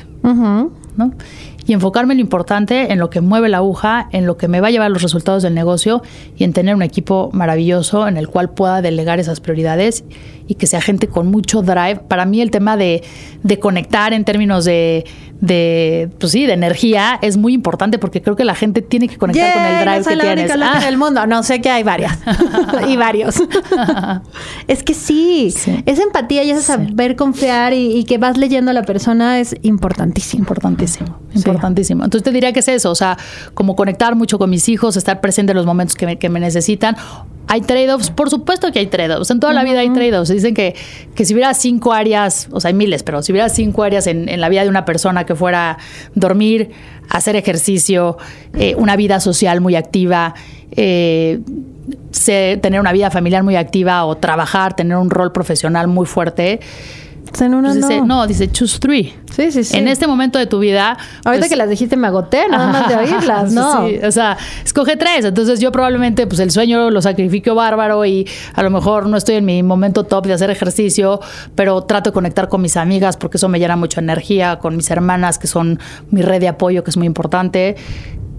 Y 1.66 1.74
enfocarme 1.74 2.14
en 2.14 2.18
lo 2.18 2.22
importante, 2.22 2.92
en 2.92 3.00
lo 3.00 3.10
que 3.10 3.22
mueve 3.22 3.48
la 3.50 3.58
aguja, 3.58 4.10
en 4.12 4.26
lo 4.26 4.38
que 4.38 4.48
me 4.48 4.62
va 4.62 4.68
a 4.68 4.72
llevar 4.72 4.92
los 4.92 5.02
resultados 5.02 5.44
del 5.44 5.54
negocio 5.54 6.02
y 6.36 6.44
en 6.44 6.54
tener 6.54 6.76
un 6.76 6.82
equipo 6.82 7.30
maravilloso 7.34 8.08
en 8.08 8.18
el 8.18 8.28
cual 8.28 8.50
pueda 8.50 8.82
delegar 8.82 9.20
esas 9.20 9.40
prioridades 9.40 10.04
y 10.48 10.56
que 10.56 10.68
sea 10.68 10.82
gente 10.82 11.08
con 11.08 11.28
mucho 11.28 11.62
drive. 11.62 12.02
Para 12.08 12.26
mí 12.26 12.42
el 12.42 12.52
tema 12.52 12.78
de, 12.78 13.04
de 13.44 13.60
conectar 13.60 14.12
en 14.14 14.26
términos 14.26 14.66
de, 14.66 15.06
de, 15.42 16.10
pues 16.20 16.32
sí, 16.32 16.46
de 16.46 16.54
energía 16.54 17.18
es 17.22 17.36
muy 17.36 17.54
importante 17.54 17.98
porque 17.98 18.22
creo 18.22 18.36
que 18.36 18.46
la 18.46 18.54
gente 18.54 18.84
tiene 18.84 19.08
que 19.08 19.18
conectar 19.18 19.54
con 19.54 19.64
el 19.64 19.80
drive 19.82 20.04
que 20.06 20.16
la 20.16 20.24
tienes. 20.24 20.56
Única 20.56 20.78
ah. 20.78 20.88
el 20.88 20.98
mundo. 20.98 21.26
No 21.26 21.42
sé 21.42 21.62
que 21.62 21.70
hay 21.70 21.84
varias 21.84 22.18
y 22.88 22.96
varios. 22.96 23.42
es 24.68 24.84
que 24.84 24.94
sí, 24.94 25.54
esa 25.86 26.04
empatía 26.04 26.44
y 26.44 26.52
ese 26.52 26.62
saber 26.62 27.16
confiar 27.16 27.74
y, 27.74 28.04
que 28.06 28.18
vas 28.18 28.38
leyendo 28.38 28.72
a 28.72 28.74
la 28.74 28.84
persona 28.84 29.40
es 29.40 29.56
importantísimo. 29.64 30.42
Importantísimo, 30.42 31.18
importantísimo. 31.34 32.04
Entonces 32.04 32.24
te 32.24 32.32
diría 32.32 32.54
que 32.54 32.60
es 32.60 32.68
eso, 32.68 32.92
o 32.92 32.96
sea, 32.96 33.18
como 33.54 33.76
conectar 33.76 34.16
mucho 34.16 34.38
con 34.38 34.50
mis 34.50 34.70
hijos, 34.70 34.96
estar 34.96 35.22
presente 35.22 35.52
en 35.52 35.58
los 35.58 35.66
momentos 35.66 35.96
que 35.96 36.06
me, 36.06 36.20
que 36.20 36.30
me 36.30 36.40
necesitan. 36.40 36.96
Hay 37.52 37.62
trade-offs, 37.62 38.12
por 38.12 38.30
supuesto 38.30 38.72
que 38.72 38.80
hay 38.80 38.88
trade-offs. 38.88 39.32
En 39.32 39.40
toda 39.40 39.54
la 39.54 39.64
vida 39.64 39.80
hay 39.80 39.90
trade-offs. 39.90 40.30
Dicen 40.30 40.54
que, 40.54 40.76
que 41.16 41.26
si 41.26 41.34
hubiera 41.34 41.54
cinco 41.56 41.94
áreas, 41.94 42.48
o 42.52 42.60
sea, 42.60 42.70
hay 42.70 42.76
miles, 42.76 43.02
pero 43.02 43.24
si 43.24 43.32
hubiera 43.32 43.50
cinco 43.50 43.84
áreas 43.84 44.06
en, 44.06 44.30
en 44.30 44.40
la 44.40 44.48
vida 44.50 44.64
de 44.64 44.70
una 44.70 44.86
persona 44.86 45.26
que 45.26 45.32
que 45.32 45.36
fuera 45.36 45.78
dormir, 46.14 46.72
hacer 47.10 47.38
ejercicio, 47.38 48.18
eh, 48.54 48.76
una 48.76 48.98
vida 48.98 49.22
social 49.22 49.62
muy 49.62 49.76
activa, 49.76 50.36
eh, 50.72 51.40
tener 52.62 52.80
una 52.82 52.92
vida 52.92 53.10
familiar 53.10 53.44
muy 53.44 53.56
activa 53.56 54.04
o 54.06 54.18
trabajar, 54.18 54.76
tener 54.76 54.98
un 54.98 55.10
rol 55.10 55.32
profesional 55.32 55.88
muy 55.88 56.06
fuerte 56.06 56.60
en 57.40 57.54
una 57.54 57.70
pues 57.70 57.88
dice, 57.88 58.02
no. 58.02 58.28
dice 58.28 58.52
choose 58.52 58.80
three. 58.80 59.14
Sí, 59.32 59.52
sí, 59.52 59.64
sí. 59.64 59.78
En 59.78 59.88
este 59.88 60.08
momento 60.08 60.38
de 60.38 60.46
tu 60.46 60.60
vida. 60.60 60.98
Ahorita 61.24 61.42
pues 61.42 61.50
que 61.50 61.56
las 61.56 61.70
dijiste 61.70 61.96
me 61.96 62.08
agoté, 62.08 62.48
nada 62.50 62.68
más 62.68 62.90
de 62.90 62.96
oírlas, 62.98 63.52
¿no? 63.54 63.88
Sí, 63.88 63.98
o 64.04 64.12
sea, 64.12 64.38
escoge 64.64 64.98
tres. 64.98 65.26
Entonces 65.26 65.60
yo 65.60 65.72
probablemente, 65.72 66.28
pues 66.28 66.40
el 66.40 66.52
sueño 66.52 66.90
lo 66.90 67.02
sacrifico 67.02 67.56
bárbaro 67.56 68.06
y 68.06 68.28
a 68.54 68.64
lo 68.64 68.70
mejor 68.70 69.08
no 69.08 69.18
estoy 69.18 69.36
en 69.36 69.46
mi 69.46 69.64
momento 69.64 70.04
top 70.04 70.28
de 70.28 70.34
hacer 70.34 70.50
ejercicio, 70.50 71.20
pero 71.56 71.82
trato 71.84 72.10
de 72.10 72.14
conectar 72.14 72.50
con 72.50 72.62
mis 72.62 72.78
amigas 72.78 73.18
porque 73.18 73.38
eso 73.38 73.48
me 73.48 73.60
llena 73.60 73.76
mucha 73.76 74.02
energía, 74.02 74.60
con 74.60 74.76
mis 74.76 74.92
hermanas 74.92 75.40
que 75.40 75.48
son 75.48 75.80
mi 76.10 76.22
red 76.22 76.42
de 76.42 76.50
apoyo, 76.50 76.84
que 76.84 76.92
es 76.92 76.98
muy 76.98 77.08
importante 77.08 77.76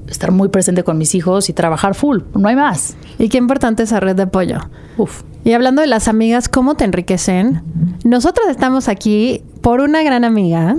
estar 0.09 0.31
muy 0.31 0.49
presente 0.49 0.85
con 0.85 0.99
mis 0.99 1.15
hijos 1.15 1.49
y 1.49 1.53
trabajar 1.55 1.95
full, 1.95 2.21
no 2.35 2.49
hay 2.49 2.57
más. 2.57 2.97
Y 3.19 3.29
qué 3.29 3.39
importante 3.39 3.83
esa 3.83 3.99
red 3.99 4.15
de 4.15 4.25
apoyo. 4.25 4.59
Uf. 4.99 5.23
Y 5.45 5.53
hablando 5.53 5.83
de 5.83 5.89
las 5.89 6.07
amigas, 6.07 6.49
¿cómo 6.49 6.77
te 6.77 6.85
enriquecen? 6.85 7.63
Nosotros 8.05 8.47
estamos 8.49 8.89
aquí 8.89 9.43
por 9.61 9.81
una 9.81 10.03
gran 10.03 10.25
amiga, 10.25 10.77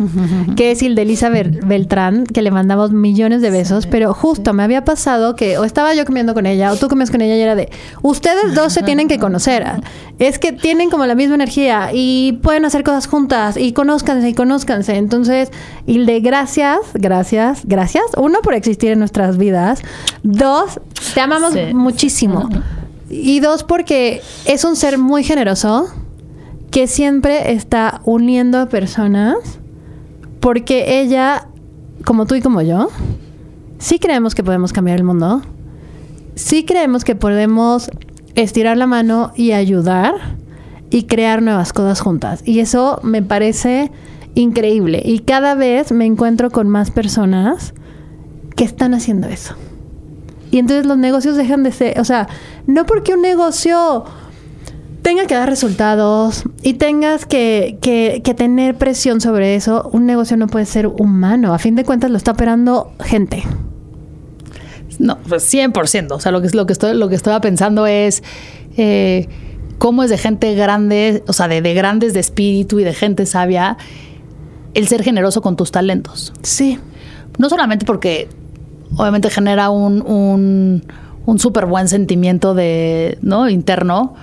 que 0.55 0.71
es 0.71 0.81
Hildelisa 0.81 1.29
Beltrán, 1.29 2.25
que 2.25 2.41
le 2.41 2.51
mandamos 2.51 2.91
millones 2.91 3.41
de 3.41 3.49
besos, 3.49 3.87
pero 3.87 4.13
justo 4.13 4.53
me 4.53 4.61
había 4.61 4.83
pasado 4.83 5.35
que 5.35 5.57
o 5.57 5.63
estaba 5.63 5.93
yo 5.93 6.05
comiendo 6.05 6.33
con 6.33 6.45
ella 6.45 6.71
o 6.71 6.75
tú 6.75 6.89
comes 6.89 7.09
con 7.09 7.21
ella 7.21 7.37
y 7.37 7.41
era 7.41 7.55
de, 7.55 7.69
ustedes 8.01 8.53
dos 8.55 8.73
se 8.73 8.83
tienen 8.83 9.07
que 9.07 9.19
conocer. 9.19 9.65
Es 10.19 10.37
que 10.37 10.51
tienen 10.51 10.89
como 10.89 11.05
la 11.05 11.15
misma 11.15 11.35
energía 11.35 11.89
y 11.93 12.39
pueden 12.43 12.65
hacer 12.65 12.83
cosas 12.83 13.07
juntas 13.07 13.57
y 13.57 13.71
conózcanse 13.71 14.29
y 14.29 14.33
conózcanse. 14.33 14.97
Entonces, 14.97 15.49
Hilde, 15.87 16.19
gracias, 16.19 16.79
gracias, 16.93 17.61
gracias. 17.65 18.03
Uno, 18.17 18.39
por 18.41 18.53
existir 18.53 18.91
en 18.91 18.99
nuestras 18.99 19.37
vidas. 19.37 19.81
Dos, 20.23 20.79
te 21.13 21.21
amamos 21.21 21.53
muchísimo. 21.73 22.49
Y 23.21 23.39
dos, 23.39 23.63
porque 23.63 24.21
es 24.45 24.63
un 24.63 24.75
ser 24.75 24.97
muy 24.97 25.23
generoso 25.23 25.87
que 26.71 26.87
siempre 26.87 27.51
está 27.53 28.01
uniendo 28.03 28.59
a 28.59 28.65
personas 28.67 29.37
porque 30.39 30.99
ella, 30.99 31.47
como 32.03 32.25
tú 32.25 32.35
y 32.35 32.41
como 32.41 32.61
yo, 32.61 32.89
sí 33.77 33.99
creemos 33.99 34.33
que 34.33 34.43
podemos 34.43 34.73
cambiar 34.73 34.97
el 34.97 35.03
mundo, 35.03 35.41
sí 36.35 36.65
creemos 36.65 37.03
que 37.03 37.15
podemos 37.15 37.91
estirar 38.35 38.77
la 38.77 38.87
mano 38.87 39.31
y 39.35 39.51
ayudar 39.51 40.15
y 40.89 41.03
crear 41.03 41.41
nuevas 41.41 41.73
cosas 41.73 42.01
juntas. 42.01 42.41
Y 42.45 42.59
eso 42.59 42.99
me 43.03 43.21
parece 43.21 43.91
increíble. 44.35 45.01
Y 45.05 45.19
cada 45.19 45.55
vez 45.55 45.91
me 45.91 46.05
encuentro 46.05 46.49
con 46.49 46.69
más 46.69 46.91
personas 46.91 47.73
que 48.55 48.63
están 48.63 48.93
haciendo 48.93 49.27
eso. 49.27 49.55
Y 50.53 50.59
entonces 50.59 50.85
los 50.85 50.99
negocios 50.99 51.35
dejan 51.35 51.63
de 51.63 51.71
ser, 51.71 51.99
o 51.99 52.05
sea, 52.05 52.27
no 52.67 52.85
porque 52.85 53.15
un 53.15 53.23
negocio 53.23 54.05
tenga 55.01 55.25
que 55.25 55.33
dar 55.33 55.49
resultados 55.49 56.43
y 56.61 56.75
tengas 56.75 57.25
que, 57.25 57.79
que, 57.81 58.33
tener 58.35 58.77
presión 58.77 59.19
sobre 59.19 59.55
eso, 59.55 59.89
un 59.93 60.05
negocio 60.05 60.37
no 60.37 60.45
puede 60.45 60.67
ser 60.67 60.85
humano. 60.85 61.55
A 61.55 61.57
fin 61.57 61.73
de 61.73 61.83
cuentas 61.83 62.11
lo 62.11 62.17
está 62.17 62.33
operando 62.33 62.93
gente. 62.99 63.41
No, 64.99 65.17
pues 65.27 65.51
100%. 65.51 66.11
O 66.11 66.19
sea, 66.19 66.31
lo 66.31 66.39
que, 66.43 66.49
lo 66.49 66.67
que, 66.67 66.73
estoy, 66.73 66.95
lo 66.95 67.09
que 67.09 67.15
estaba 67.15 67.41
pensando 67.41 67.87
es 67.87 68.21
eh, 68.77 69.27
cómo 69.79 70.03
es 70.03 70.11
de 70.11 70.19
gente 70.19 70.53
grande, 70.53 71.23
o 71.25 71.33
sea, 71.33 71.47
de, 71.47 71.63
de, 71.63 71.73
grandes 71.73 72.13
de 72.13 72.19
espíritu 72.19 72.79
y 72.79 72.83
de 72.83 72.93
gente 72.93 73.25
sabia, 73.25 73.75
el 74.75 74.87
ser 74.87 75.01
generoso 75.01 75.41
con 75.41 75.55
tus 75.55 75.71
talentos. 75.71 76.31
Sí. 76.43 76.77
No 77.39 77.49
solamente 77.49 77.87
porque 77.87 78.29
obviamente 78.97 79.29
genera 79.29 79.69
un, 79.69 80.01
un, 80.01 80.83
un 81.25 81.39
súper 81.39 81.65
buen 81.65 81.87
sentimiento 81.87 82.53
de, 82.53 83.17
¿no? 83.21 83.49
interno, 83.49 84.13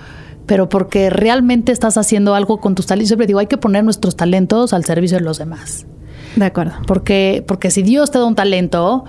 pero 0.45 0.69
porque 0.69 1.09
realmente 1.09 1.71
estás 1.71 1.97
haciendo 1.97 2.35
algo 2.35 2.59
con 2.59 2.75
tus 2.75 2.85
talentos. 2.85 3.09
Siempre 3.09 3.27
digo, 3.27 3.39
hay 3.39 3.47
que 3.47 3.57
poner 3.57 3.83
nuestros 3.83 4.15
talentos 4.15 4.73
al 4.73 4.83
servicio 4.85 5.17
de 5.17 5.23
los 5.23 5.37
demás. 5.37 5.85
De 6.35 6.45
acuerdo. 6.45 6.73
Porque, 6.87 7.43
porque 7.47 7.71
si 7.71 7.83
Dios 7.83 8.11
te 8.11 8.19
da 8.19 8.25
un 8.25 8.35
talento, 8.35 9.05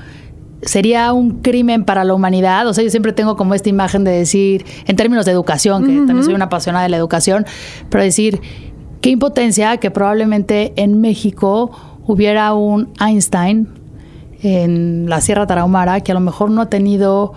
sería 0.63 1.13
un 1.13 1.41
crimen 1.41 1.85
para 1.85 2.05
la 2.05 2.15
humanidad. 2.15 2.67
O 2.67 2.75
sea, 2.75 2.85
yo 2.85 2.91
siempre 2.91 3.13
tengo 3.13 3.37
como 3.37 3.55
esta 3.55 3.69
imagen 3.69 4.05
de 4.05 4.13
decir, 4.13 4.65
en 4.87 4.97
términos 4.97 5.25
de 5.25 5.33
educación, 5.33 5.85
que 5.85 5.97
también 6.07 6.25
soy 6.25 6.35
una 6.35 6.47
apasionada 6.47 6.85
de 6.85 6.91
la 6.91 6.97
educación, 6.97 7.47
pero 7.91 8.05
decir, 8.05 8.41
qué 9.01 9.11
impotencia 9.11 9.77
que 9.79 9.91
probablemente 9.91 10.73
en 10.77 11.01
México 11.01 11.71
hubiera 12.07 12.55
un 12.55 12.93
Einstein 13.01 13.69
en 14.43 15.09
la 15.09 15.21
Sierra 15.21 15.47
Tarahumara 15.47 16.01
que 16.01 16.13
a 16.13 16.15
lo 16.15 16.21
mejor 16.21 16.51
no 16.51 16.63
ha 16.63 16.67
tenido 16.67 17.33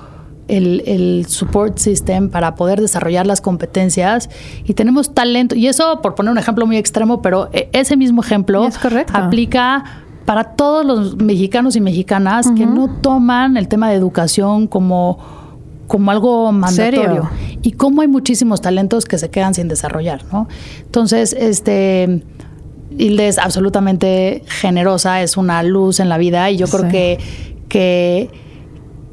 el, 0.47 1.25
support 1.27 1.77
system 1.77 2.29
para 2.29 2.55
poder 2.55 2.81
desarrollar 2.81 3.25
las 3.25 3.41
competencias 3.41 4.29
y 4.63 4.73
tenemos 4.73 5.13
talento. 5.13 5.55
Y 5.55 5.67
eso, 5.67 6.01
por 6.01 6.15
poner 6.15 6.31
un 6.31 6.37
ejemplo 6.37 6.65
muy 6.65 6.77
extremo, 6.77 7.21
pero 7.21 7.49
e, 7.53 7.69
ese 7.73 7.97
mismo 7.97 8.21
ejemplo 8.21 8.67
aplica 9.13 9.83
para 10.25 10.43
todos 10.55 10.85
los 10.85 11.17
mexicanos 11.17 11.75
y 11.75 11.81
mexicanas 11.81 12.49
que 12.51 12.65
no 12.65 12.89
toman 12.89 13.57
el 13.57 13.67
tema 13.67 13.89
de 13.89 13.95
educación 13.95 14.65
como, 14.67 15.19
como 15.87 16.09
algo 16.09 16.51
mandatorio. 16.51 17.29
Y 17.61 17.73
cómo 17.73 18.01
hay 18.01 18.07
muchísimos 18.07 18.61
talentos 18.61 19.05
que 19.05 19.17
se 19.17 19.29
quedan 19.29 19.53
sin 19.53 19.67
desarrollar, 19.67 20.23
¿no? 20.31 20.47
Entonces, 20.83 21.33
este... 21.33 22.23
Hilde 22.97 23.27
es 23.27 23.37
absolutamente 23.37 24.43
generosa, 24.47 25.21
es 25.21 25.37
una 25.37 25.63
luz 25.63 25.99
en 25.99 26.09
la 26.09 26.17
vida 26.17 26.49
y 26.51 26.57
yo 26.57 26.67
creo 26.67 26.89
que 26.89 27.19
que, 27.67 28.29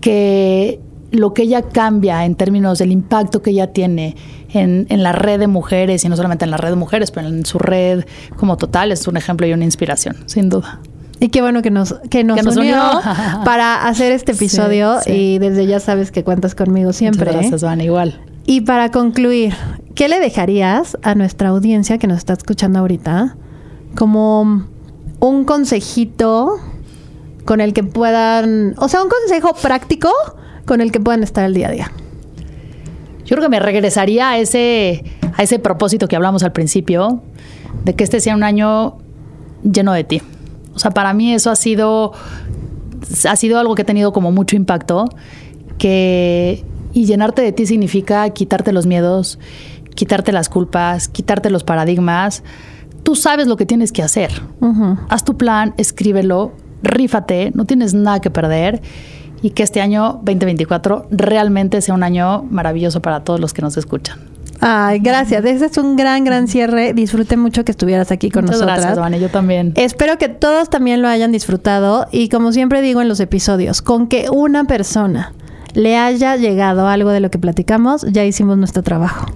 que 0.00 0.80
lo 1.10 1.34
que 1.34 1.42
ella 1.42 1.62
cambia 1.62 2.24
en 2.24 2.34
términos 2.34 2.78
del 2.78 2.92
impacto 2.92 3.42
que 3.42 3.50
ella 3.50 3.72
tiene 3.72 4.16
en, 4.52 4.86
en, 4.88 5.02
la 5.02 5.12
red 5.12 5.40
de 5.40 5.46
mujeres, 5.46 6.04
y 6.04 6.08
no 6.08 6.16
solamente 6.16 6.44
en 6.44 6.50
la 6.50 6.56
red 6.56 6.70
de 6.70 6.76
mujeres, 6.76 7.10
pero 7.10 7.28
en 7.28 7.44
su 7.44 7.58
red 7.58 8.04
como 8.36 8.56
total, 8.56 8.92
es 8.92 9.06
un 9.08 9.16
ejemplo 9.16 9.46
y 9.46 9.52
una 9.52 9.64
inspiración, 9.64 10.16
sin 10.26 10.48
duda. 10.48 10.80
Y 11.20 11.28
qué 11.28 11.40
bueno 11.40 11.62
que 11.62 11.70
nos, 11.70 11.94
que 12.10 12.24
nos, 12.24 12.56
unió, 12.56 12.76
para 13.44 13.86
hacer 13.86 14.12
este 14.12 14.32
episodio 14.32 14.98
y 15.06 15.38
desde 15.38 15.66
ya 15.66 15.78
sabes 15.78 16.10
que 16.10 16.24
cuentas 16.24 16.54
conmigo 16.54 16.92
siempre. 16.92 17.26
Muchas 17.26 17.40
gracias, 17.40 17.62
Van, 17.62 17.80
igual. 17.80 18.20
Y 18.44 18.62
para 18.62 18.90
concluir, 18.90 19.54
¿qué 19.94 20.08
le 20.08 20.18
dejarías 20.18 20.98
a 21.02 21.14
nuestra 21.14 21.50
audiencia 21.50 21.98
que 21.98 22.08
nos 22.08 22.18
está 22.18 22.32
escuchando 22.32 22.80
ahorita 22.80 23.36
como 23.94 24.66
un 25.20 25.44
consejito 25.44 26.58
con 27.44 27.60
el 27.60 27.72
que 27.72 27.82
puedan, 27.82 28.74
o 28.78 28.88
sea, 28.88 29.02
un 29.02 29.08
consejo 29.08 29.54
práctico 29.54 30.10
con 30.64 30.80
el 30.80 30.92
que 30.92 31.00
puedan 31.00 31.22
estar 31.22 31.44
el 31.44 31.54
día 31.54 31.68
a 31.68 31.70
día? 31.70 31.92
Yo 33.24 33.36
creo 33.36 33.42
que 33.42 33.48
me 33.48 33.60
regresaría 33.60 34.30
a 34.30 34.38
ese, 34.38 35.04
a 35.36 35.42
ese 35.42 35.58
propósito 35.58 36.08
que 36.08 36.16
hablamos 36.16 36.42
al 36.42 36.52
principio, 36.52 37.22
de 37.84 37.94
que 37.94 38.04
este 38.04 38.20
sea 38.20 38.34
un 38.34 38.42
año 38.42 38.98
lleno 39.62 39.92
de 39.92 40.04
ti. 40.04 40.22
O 40.74 40.78
sea, 40.78 40.90
para 40.90 41.12
mí 41.12 41.32
eso 41.32 41.50
ha 41.50 41.56
sido, 41.56 42.12
ha 43.28 43.36
sido 43.36 43.58
algo 43.58 43.74
que 43.74 43.82
ha 43.82 43.86
tenido 43.86 44.12
como 44.12 44.32
mucho 44.32 44.56
impacto, 44.56 45.06
que, 45.78 46.64
y 46.92 47.06
llenarte 47.06 47.42
de 47.42 47.52
ti 47.52 47.66
significa 47.66 48.28
quitarte 48.30 48.72
los 48.72 48.86
miedos, 48.86 49.38
quitarte 49.94 50.32
las 50.32 50.48
culpas, 50.48 51.08
quitarte 51.08 51.50
los 51.50 51.64
paradigmas. 51.64 52.42
Tú 53.02 53.16
sabes 53.16 53.46
lo 53.46 53.56
que 53.56 53.66
tienes 53.66 53.92
que 53.92 54.02
hacer. 54.02 54.30
Haz 55.08 55.24
tu 55.24 55.36
plan, 55.36 55.74
escríbelo, 55.76 56.52
rífate, 56.82 57.52
no 57.54 57.64
tienes 57.64 57.94
nada 57.94 58.20
que 58.20 58.30
perder 58.30 58.80
y 59.42 59.50
que 59.50 59.62
este 59.62 59.80
año 59.80 60.20
2024 60.22 61.08
realmente 61.10 61.80
sea 61.80 61.94
un 61.94 62.02
año 62.02 62.44
maravilloso 62.44 63.02
para 63.02 63.24
todos 63.24 63.40
los 63.40 63.52
que 63.52 63.62
nos 63.62 63.76
escuchan. 63.76 64.32
Ay, 64.64 65.00
gracias. 65.00 65.44
Ese 65.44 65.66
es 65.66 65.76
un 65.76 65.96
gran, 65.96 66.22
gran 66.22 66.46
cierre. 66.46 66.94
Disfruté 66.94 67.36
mucho 67.36 67.64
que 67.64 67.72
estuvieras 67.72 68.12
aquí 68.12 68.30
con 68.30 68.44
Muchas 68.44 68.60
nosotras. 68.60 68.78
Gracias, 68.78 68.98
Vane, 69.00 69.18
yo 69.18 69.28
también. 69.28 69.72
Espero 69.74 70.18
que 70.18 70.28
todos 70.28 70.70
también 70.70 71.02
lo 71.02 71.08
hayan 71.08 71.32
disfrutado. 71.32 72.06
Y 72.12 72.28
como 72.28 72.52
siempre 72.52 72.80
digo 72.80 73.02
en 73.02 73.08
los 73.08 73.18
episodios, 73.18 73.82
con 73.82 74.06
que 74.06 74.30
una 74.30 74.62
persona 74.62 75.32
le 75.74 75.96
haya 75.96 76.36
llegado 76.36 76.86
algo 76.86 77.10
de 77.10 77.20
lo 77.20 77.30
que 77.30 77.38
platicamos, 77.38 78.04
ya 78.10 78.24
hicimos 78.24 78.58
nuestro 78.58 78.82
trabajo. 78.82 79.26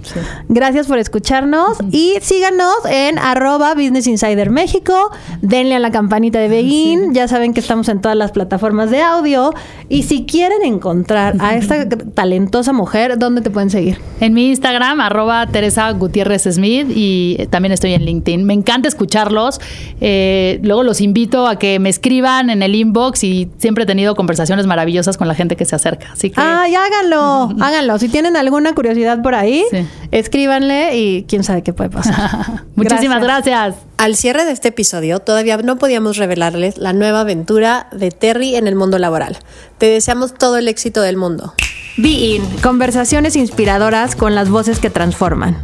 Gracias 0.49 0.87
por 0.87 0.99
escucharnos 0.99 1.77
y 1.91 2.15
síganos 2.21 2.75
en 2.89 3.17
arroba 3.19 3.73
Business 3.73 4.07
Insider 4.07 4.49
México. 4.49 5.11
Denle 5.41 5.75
a 5.75 5.79
la 5.79 5.91
campanita 5.91 6.39
de 6.39 6.47
Begin. 6.47 7.13
Ya 7.13 7.27
saben 7.27 7.53
que 7.53 7.59
estamos 7.59 7.89
en 7.89 8.01
todas 8.01 8.17
las 8.17 8.31
plataformas 8.31 8.91
de 8.91 9.01
audio. 9.01 9.53
Y 9.89 10.03
si 10.03 10.25
quieren 10.25 10.63
encontrar 10.63 11.35
a 11.39 11.55
esta 11.55 11.87
talentosa 11.87 12.73
mujer, 12.73 13.17
¿dónde 13.17 13.41
te 13.41 13.49
pueden 13.49 13.69
seguir? 13.69 13.99
En 14.19 14.33
mi 14.33 14.49
Instagram, 14.49 14.99
arroba 15.01 15.47
Teresa 15.47 15.91
Gutiérrez 15.91 16.43
Smith 16.43 16.87
y 16.93 17.47
también 17.49 17.71
estoy 17.71 17.93
en 17.93 18.03
LinkedIn. 18.03 18.43
Me 18.43 18.53
encanta 18.53 18.87
escucharlos. 18.87 19.59
Eh, 20.01 20.59
luego 20.63 20.83
los 20.83 21.01
invito 21.01 21.47
a 21.47 21.57
que 21.57 21.79
me 21.79 21.89
escriban 21.89 22.49
en 22.49 22.61
el 22.63 22.75
inbox 22.75 23.23
y 23.23 23.49
siempre 23.57 23.83
he 23.83 23.87
tenido 23.87 24.15
conversaciones 24.15 24.67
maravillosas 24.67 25.17
con 25.17 25.27
la 25.27 25.35
gente 25.35 25.55
que 25.55 25.65
se 25.65 25.75
acerca. 25.75 26.11
Así 26.11 26.26
Ay, 26.35 26.75
háganlo, 26.75 27.49
háganlo. 27.61 27.99
Si 27.99 28.09
tienen 28.09 28.35
alguna 28.35 28.73
curiosidad 28.73 29.21
por 29.21 29.35
ahí, 29.35 29.65
escríbanle 30.11 30.97
y 30.97 31.23
quién 31.23 31.43
sabe 31.43 31.63
qué 31.63 31.73
puede 31.73 31.89
pasar. 31.89 32.63
Muchísimas 32.75 33.21
gracias. 33.21 33.75
Al 33.97 34.15
cierre 34.15 34.45
de 34.45 34.51
este 34.51 34.69
episodio, 34.69 35.19
todavía 35.19 35.57
no 35.57 35.77
podíamos 35.77 36.17
revelarles 36.17 36.77
la 36.77 36.93
nueva 36.93 37.21
aventura 37.21 37.87
de 37.91 38.11
Terry 38.11 38.55
en 38.55 38.67
el 38.67 38.75
mundo 38.75 38.99
laboral. 38.99 39.37
Te 39.77 39.87
deseamos 39.87 40.33
todo 40.33 40.57
el 40.57 40.67
éxito 40.67 41.01
del 41.01 41.17
mundo. 41.17 41.53
Be 41.97 42.09
In, 42.09 42.43
conversaciones 42.61 43.35
inspiradoras 43.35 44.15
con 44.15 44.35
las 44.35 44.49
voces 44.49 44.79
que 44.79 44.91
transforman. 44.91 45.57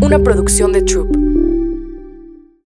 Una 0.00 0.20
producción 0.20 0.72
de 0.72 0.82
Troop. 0.82 1.31